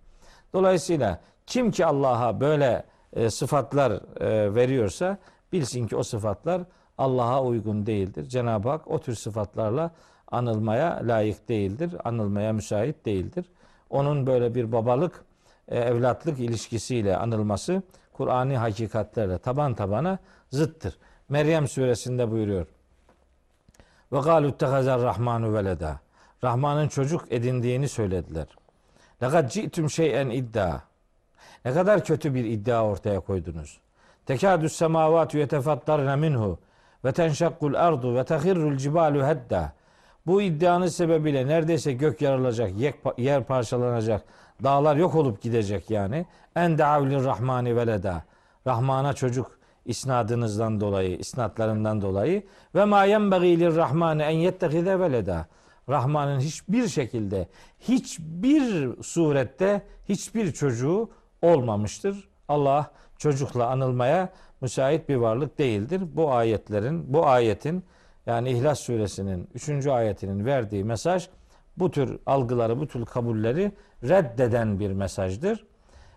Dolayısıyla 0.53 1.21
kim 1.47 1.71
ki 1.71 1.87
Allah'a 1.87 2.41
böyle 2.41 2.85
e, 3.13 3.31
sıfatlar 3.31 4.21
e, 4.21 4.55
veriyorsa 4.55 5.19
bilsin 5.53 5.87
ki 5.87 5.97
o 5.97 6.03
sıfatlar 6.03 6.63
Allah'a 6.99 7.43
uygun 7.43 7.87
değildir. 7.87 8.29
Cenab-ı 8.29 8.69
Hak 8.69 8.91
o 8.91 8.99
tür 9.01 9.15
sıfatlarla 9.15 9.91
anılmaya 10.31 11.01
layık 11.03 11.49
değildir. 11.49 11.97
Anılmaya 12.05 12.53
müsait 12.53 13.07
değildir. 13.07 13.47
Onun 13.91 14.27
böyle 14.27 14.55
bir 14.55 14.73
babalık, 14.73 15.25
e, 15.69 15.79
evlatlık 15.79 16.39
ilişkisiyle 16.39 17.17
anılması 17.17 17.83
Kur'ani 18.13 18.57
hakikatlerle 18.57 19.39
taban 19.39 19.75
tabana 19.75 20.19
zıttır. 20.51 20.99
Meryem 21.29 21.69
suresinde 21.69 22.31
buyuruyor. 22.31 22.67
Ve 24.13 24.21
galu 24.21 24.59
tehazar 24.59 25.03
rahmanu 25.03 25.55
veleda. 25.55 26.01
Rahman'ın 26.45 26.89
çocuk 26.89 27.33
edindiğini 27.33 27.89
söylediler. 27.89 28.47
Lekad 29.23 29.51
ci'tüm 29.51 29.91
şeyen 29.91 30.31
iddia. 30.31 30.81
Ne 31.65 31.73
kadar 31.73 32.05
kötü 32.05 32.35
bir 32.35 32.45
iddia 32.45 32.85
ortaya 32.85 33.21
koydunuz. 33.21 33.79
Tekadüs 34.27 34.73
semavatü 34.73 35.39
yetefattarne 35.39 36.17
minhu 36.17 36.59
ve 37.05 37.13
tenşakkul 37.13 37.75
ardu 37.75 38.15
ve 38.15 38.25
tehirrul 38.25 38.77
cibalu 38.77 39.27
hedda. 39.27 39.73
Bu 40.27 40.43
iddianın 40.43 40.87
sebebiyle 40.87 41.47
neredeyse 41.47 41.93
gök 41.93 42.23
yarılacak, 42.23 42.71
yer 43.19 43.45
parçalanacak, 43.45 44.25
dağlar 44.65 44.97
yok 44.97 45.15
olup 45.15 45.43
gidecek 45.43 45.91
yani. 45.91 46.27
En 46.57 46.79
deavlir 46.79 47.25
rahmani 47.25 47.77
veleda. 47.77 48.25
Rahmana 48.67 49.13
çocuk 49.13 49.59
isnadınızdan 49.85 50.81
dolayı, 50.81 51.19
isnatlarından 51.19 52.03
dolayı 52.03 52.43
ve 52.75 52.85
ma 52.85 53.05
yenbegilir 53.05 53.77
rahmane 53.77 54.25
en 54.25 54.37
yettehize 54.37 55.01
veleda. 55.01 55.47
Rahman'ın 55.89 56.41
hiçbir 56.41 56.89
şekilde, 56.89 57.49
hiçbir 57.81 59.03
surette 59.03 59.83
hiçbir 60.09 60.53
çocuğu 60.53 61.11
olmamıştır. 61.43 62.29
Allah 62.49 62.91
çocukla 63.19 63.67
anılmaya 63.67 64.29
müsait 64.61 65.09
bir 65.09 65.17
varlık 65.17 65.59
değildir. 65.59 66.03
Bu 66.13 66.33
ayetlerin, 66.33 67.13
bu 67.13 67.27
ayetin 67.27 67.85
yani 68.27 68.51
İhlas 68.51 68.81
suresinin 68.81 69.49
3. 69.55 69.87
ayetinin 69.87 70.45
verdiği 70.45 70.85
mesaj 70.85 71.29
bu 71.77 71.91
tür 71.91 72.19
algıları, 72.27 72.81
bu 72.81 72.87
tür 72.87 73.05
kabulleri 73.05 73.73
reddeden 74.03 74.81
bir 74.81 74.93
mesajdır. 74.93 75.67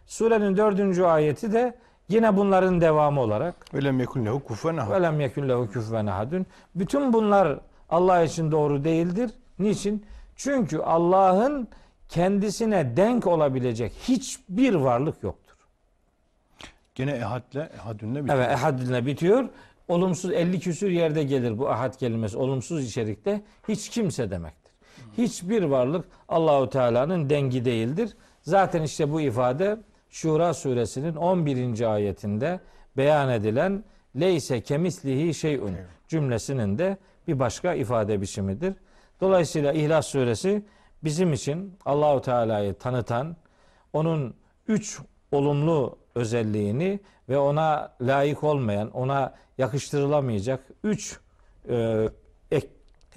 Surenin 0.05 0.57
4. 0.57 0.99
ayeti 0.99 1.53
de 1.53 1.77
yine 2.09 2.37
bunların 2.37 2.81
devamı 2.81 3.21
olarak 3.21 3.73
Velem 3.73 3.99
yekun 3.99 4.25
lehu 4.25 4.39
kufuven 4.43 4.77
ahad. 4.77 4.91
ve 4.91 5.01
lem 5.01 5.19
yekun 5.21 5.49
lehu 5.49 5.71
küfuven 5.71 6.05
ahadun. 6.05 6.45
Bütün 6.75 7.13
bunlar 7.13 7.59
Allah 7.89 8.23
için 8.23 8.51
doğru 8.51 8.83
değildir. 8.83 9.31
Niçin? 9.59 10.05
Çünkü 10.35 10.77
Allah'ın 10.77 11.67
kendisine 12.09 12.97
denk 12.97 13.27
olabilecek 13.27 13.91
hiçbir 13.91 14.73
varlık 14.73 15.23
yoktur. 15.23 15.50
Gene 16.95 17.11
ehadle, 17.11 17.69
ehadünle 17.75 18.23
bitiyor. 18.23 18.37
Evet 18.37 18.51
ehadüne 18.51 19.05
bitiyor. 19.05 19.49
Olumsuz 19.87 20.31
50 20.31 20.59
küsür 20.59 20.89
yerde 20.91 21.23
gelir 21.23 21.57
bu 21.57 21.69
ahad 21.69 21.97
kelimesi. 21.97 22.37
Olumsuz 22.37 22.85
içerikte 22.85 23.41
hiç 23.67 23.89
kimse 23.89 24.31
demektir. 24.31 24.73
Hiçbir 25.17 25.63
varlık 25.63 26.05
Allahu 26.29 26.69
Teala'nın 26.69 27.29
dengi 27.29 27.65
değildir. 27.65 28.17
Zaten 28.41 28.83
işte 28.83 29.11
bu 29.11 29.21
ifade 29.21 29.77
Şura 30.09 30.53
suresinin 30.53 31.15
11. 31.15 31.93
ayetinde 31.93 32.59
beyan 32.97 33.29
edilen 33.29 33.83
leyse 34.19 34.61
kemislihi 34.61 35.33
şeyun 35.33 35.75
cümlesinin 36.07 36.77
de 36.77 36.97
bir 37.27 37.39
başka 37.39 37.73
ifade 37.73 38.21
biçimidir. 38.21 38.73
Dolayısıyla 39.21 39.73
İhlas 39.73 40.07
suresi 40.07 40.65
bizim 41.03 41.33
için 41.33 41.77
Allahu 41.85 42.21
Teala'yı 42.21 42.73
tanıtan, 42.73 43.35
onun 43.93 44.33
üç 44.67 44.99
olumlu 45.31 45.97
özelliğini 46.15 46.99
ve 47.29 47.37
ona 47.37 47.91
layık 48.01 48.43
olmayan, 48.43 48.91
ona 48.91 49.33
yakıştırılamayacak 49.57 50.63
üç 50.83 51.19
e, 51.69 52.09
ek- 52.51 52.69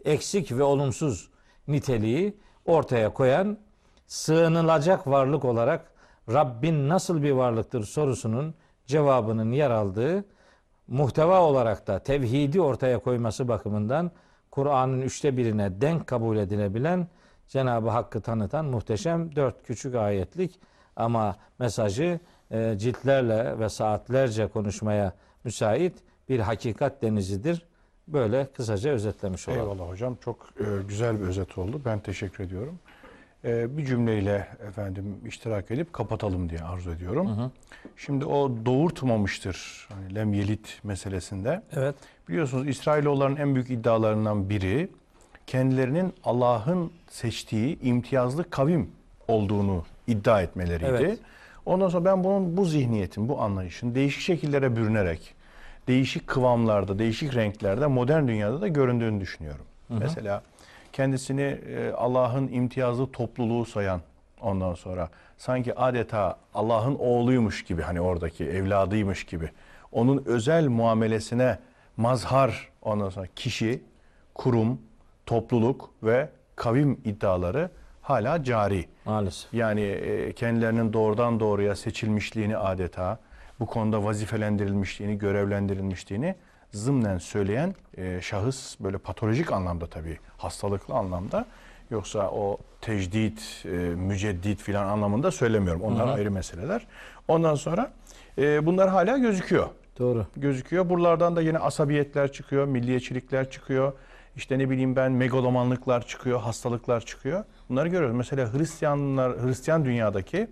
eksik 0.05 0.53
ve 0.53 0.63
olumsuz 0.63 1.31
niteliği 1.69 2.37
ortaya 2.67 3.13
koyan 3.13 3.59
sığınılacak 4.07 5.07
varlık 5.07 5.45
olarak 5.45 5.93
Rabbin 6.33 6.89
nasıl 6.89 7.23
bir 7.23 7.31
varlıktır 7.33 7.85
sorusunun 7.85 8.55
cevabının 8.87 9.53
yer 9.53 9.71
aldığı 9.71 10.25
muhteva 10.89 11.43
olarak 11.43 11.87
da 11.87 11.99
tevhidi 11.99 12.61
ortaya 12.61 12.99
koyması 12.99 13.49
bakımından 13.49 14.11
Kur'an'ın 14.51 15.01
üçte 15.01 15.37
birine 15.37 15.81
denk 15.81 16.07
kabul 16.07 16.37
edilebilen 16.37 17.09
Cenab-ı 17.49 17.91
Hakk'ı 17.91 18.21
tanıtan 18.21 18.65
muhteşem 18.65 19.37
dört 19.37 19.63
küçük 19.63 19.95
ayetlik 19.95 20.61
ama 20.97 21.37
mesajı 21.59 22.21
e, 22.55 22.79
ciltlerle 22.79 23.59
ve 23.59 23.69
saatlerce 23.69 24.47
konuşmaya 24.47 25.13
müsait 25.45 25.95
bir 26.29 26.41
hakikat 26.41 27.03
denizidir. 27.03 27.67
Böyle 28.09 28.47
kısaca 28.47 28.91
özetlemiş 28.91 29.49
olalım. 29.49 29.63
Eyvallah 29.63 29.91
hocam. 29.91 30.17
Çok 30.25 30.49
e, 30.61 30.65
güzel 30.89 31.21
bir 31.21 31.27
özet 31.27 31.59
oldu. 31.59 31.81
Ben 31.85 32.01
teşekkür 32.01 32.45
ediyorum. 32.45 32.79
E, 33.45 33.77
bir 33.77 33.87
cümleyle 33.87 34.49
efendim 34.69 35.21
iştirak 35.27 35.71
edip 35.71 35.93
kapatalım 35.93 36.51
diye 36.51 36.61
arzu 36.61 36.91
ediyorum. 36.91 37.53
Şimdi 37.97 38.25
o 38.25 38.53
doğurtmamıştır. 38.67 39.89
Hani 39.93 40.15
lem 40.15 40.35
yelit 40.35 40.81
meselesinde. 40.85 41.63
Evet. 41.73 41.95
Biliyorsunuz 42.29 42.69
İsrailoğulların 42.69 43.37
en 43.37 43.55
büyük 43.55 43.71
iddialarından 43.71 44.51
biri 44.51 44.89
kendilerinin 45.47 46.15
Allah'ın 46.25 46.93
seçtiği 47.11 47.81
imtiyazlı 47.83 48.51
kavim 48.51 48.91
olduğunu 49.29 49.85
iddia 50.07 50.43
etmeleriydi. 50.43 50.87
Evet. 50.87 51.19
Ondan 51.67 51.89
sonra 51.89 52.05
ben 52.05 52.25
bunun 52.25 52.57
bu 52.57 52.65
zihniyetin, 52.65 53.29
bu 53.29 53.41
anlayışın 53.41 53.95
değişik 53.95 54.23
şekillere 54.23 54.77
bürünerek, 54.77 55.35
değişik 55.89 56.27
kıvamlarda, 56.27 56.99
değişik 56.99 57.35
renklerde 57.35 57.87
modern 57.87 58.29
dünyada 58.29 58.61
da 58.61 58.69
göründüğünü 58.69 59.21
düşünüyorum. 59.21 59.65
Mesela 59.89 60.43
kendisini 60.93 61.43
e, 61.43 61.91
Allah'ın 61.91 62.49
imtiyazlı 62.49 63.13
topluluğu 63.13 63.65
sayan 63.65 64.01
ondan 64.41 64.75
sonra 64.75 65.09
sanki 65.39 65.75
adeta 65.75 66.39
Allah'ın 66.55 66.95
oğluymuş 66.99 67.65
gibi 67.65 67.83
hani 67.83 68.01
oradaki 68.01 68.45
evladıymış 68.45 69.25
gibi 69.25 69.51
onun 69.93 70.23
özel 70.27 70.69
muamelesine 70.69 71.59
mazhar 71.97 72.69
ondan 72.83 73.11
sonra 73.11 73.27
kişi, 73.37 73.83
kurum, 74.35 74.81
topluluk 75.27 75.91
ve 76.03 76.29
kavim 76.57 77.01
iddiaları 77.05 77.71
hala 78.05 78.45
cari. 78.45 78.89
Maalesef. 79.05 79.55
Yani 79.55 79.81
e, 79.81 80.33
kendilerinin 80.33 80.93
doğrudan 80.93 81.41
doğruya 81.41 81.77
seçilmişliğini 81.77 82.57
adeta 82.57 83.19
bu 83.61 83.67
konuda 83.67 84.05
vazifelendirilmişliğini, 84.05 85.19
görevlendirilmişliğini 85.19 86.35
zımnen 86.73 87.19
söyleyen 87.19 87.75
e, 87.97 88.21
şahıs 88.21 88.81
böyle 88.81 88.99
patolojik 88.99 89.53
anlamda 89.53 89.87
tabii 89.87 90.19
hastalıklı 90.37 90.95
anlamda 90.95 91.47
yoksa 91.91 92.31
o 92.31 92.59
tecdit, 92.81 93.63
e, 93.65 93.69
müceddit 93.97 94.63
filan 94.63 94.89
anlamında 94.89 95.31
söylemiyorum. 95.31 95.83
Onlar 95.83 96.09
ayrı 96.09 96.31
meseleler. 96.31 96.87
Ondan 97.29 97.55
sonra 97.55 97.93
e, 98.39 98.67
bunlar 98.67 98.89
hala 98.89 99.19
gözüküyor 99.19 99.69
Doğru. 99.99 100.27
gözüküyor. 100.37 100.89
Buralardan 100.89 101.37
da 101.37 101.43
yine 101.43 101.59
asabiyetler 101.59 102.33
çıkıyor, 102.33 102.67
milliyetçilikler 102.67 103.51
çıkıyor. 103.51 103.93
İşte 104.37 104.59
ne 104.59 104.71
bileyim 104.71 104.97
ben 104.97 105.13
megalomanlıklar 105.13 106.07
çıkıyor, 106.07 106.41
hastalıklar 106.41 107.01
çıkıyor. 107.01 107.45
Bunları 107.69 107.89
görüyoruz. 107.89 108.17
Mesela 108.17 108.53
Hristiyanlar, 108.53 109.43
Hristiyan 109.43 109.85
dünyadaki 109.85 110.49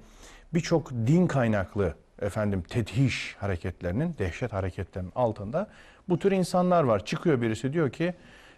birçok 0.55 0.91
din 0.91 1.27
kaynaklı 1.27 1.95
efendim 2.21 2.63
tedhiş 2.69 3.37
hareketlerinin, 3.39 4.15
dehşet 4.19 4.53
hareketlerinin 4.53 5.13
altında 5.15 5.69
bu 6.09 6.19
tür 6.19 6.33
insanlar 6.33 6.83
var. 6.83 7.05
Çıkıyor 7.05 7.41
birisi 7.41 7.73
diyor 7.73 7.91
ki 7.91 8.15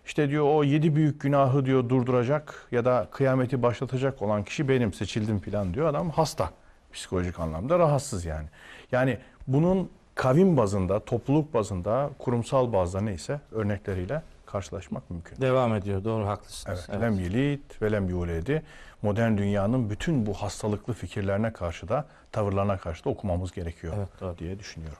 işte 0.07 0.29
diyor 0.29 0.45
o 0.55 0.65
yedi 0.65 0.97
büyük 0.97 1.21
günahı 1.21 1.67
diyor 1.67 1.89
durduracak 1.89 2.69
ya 2.71 2.85
da 2.85 3.09
kıyameti 3.11 3.63
başlatacak 3.63 4.23
olan 4.23 4.45
kişi 4.45 4.69
benim 4.69 4.93
seçildim 4.93 5.39
falan 5.39 5.75
diyor. 5.75 5.87
Adam 5.87 6.11
hasta 6.11 6.51
psikolojik 6.93 7.41
anlamda 7.41 7.79
rahatsız 7.79 8.25
yani. 8.25 8.49
Yani 8.93 9.19
bunun 9.47 9.91
kavim 10.15 10.57
bazında, 10.57 11.01
topluluk 11.01 11.55
bazında, 11.55 12.11
kurumsal 12.19 12.73
bazda 12.73 13.01
neyse 13.01 13.41
örnekleriyle 13.53 14.23
karşılaşmak 14.59 15.11
mümkün. 15.11 15.41
Devam 15.41 15.75
ediyor. 15.75 16.05
Doğru 16.05 16.27
haklısınız. 16.27 16.87
Evet. 16.91 17.01
Lem 17.03 17.19
yelit 17.19 17.83
ve 17.83 17.93
lem 17.93 18.09
yuledi. 18.09 18.63
Modern 19.03 19.37
dünyanın 19.37 19.91
bütün 19.91 20.27
bu 20.27 20.35
hastalıklı 20.35 20.93
fikirlerine 20.95 21.53
karşı 21.53 21.89
da, 21.89 22.07
tavırlarına 22.33 22.79
karşı 22.79 23.05
da 23.05 23.09
okumamız 23.11 23.53
gerekiyor 23.53 23.95
Evet, 23.99 24.09
doğru. 24.21 24.39
diye 24.39 24.59
düşünüyorum. 24.59 24.99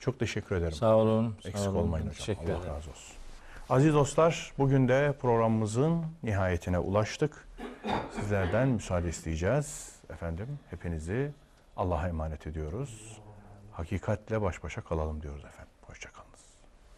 Çok 0.00 0.18
teşekkür 0.18 0.56
ederim. 0.56 0.72
Sağ 0.72 0.96
olun. 0.96 1.36
sağ 1.42 1.48
Eksik 1.48 1.68
olun. 1.68 1.76
olmayın 1.76 2.04
hocam. 2.06 2.16
Teşekkür 2.18 2.42
Allah 2.50 2.58
ederim. 2.58 2.74
razı 2.74 2.90
olsun. 2.90 3.16
Aziz 3.70 3.94
dostlar, 3.94 4.52
bugün 4.58 4.88
de 4.88 5.14
programımızın 5.20 6.02
nihayetine 6.22 6.78
ulaştık. 6.78 7.48
Sizlerden 8.20 8.68
müsaade 8.68 9.08
isteyeceğiz. 9.08 9.92
efendim. 10.12 10.46
Hepinizi 10.70 11.30
Allah'a 11.76 12.08
emanet 12.08 12.46
ediyoruz. 12.46 13.18
Hakikatle 13.72 14.42
baş 14.42 14.62
başa 14.62 14.80
kalalım 14.80 15.22
diyoruz 15.22 15.44
efendim. 15.44 15.63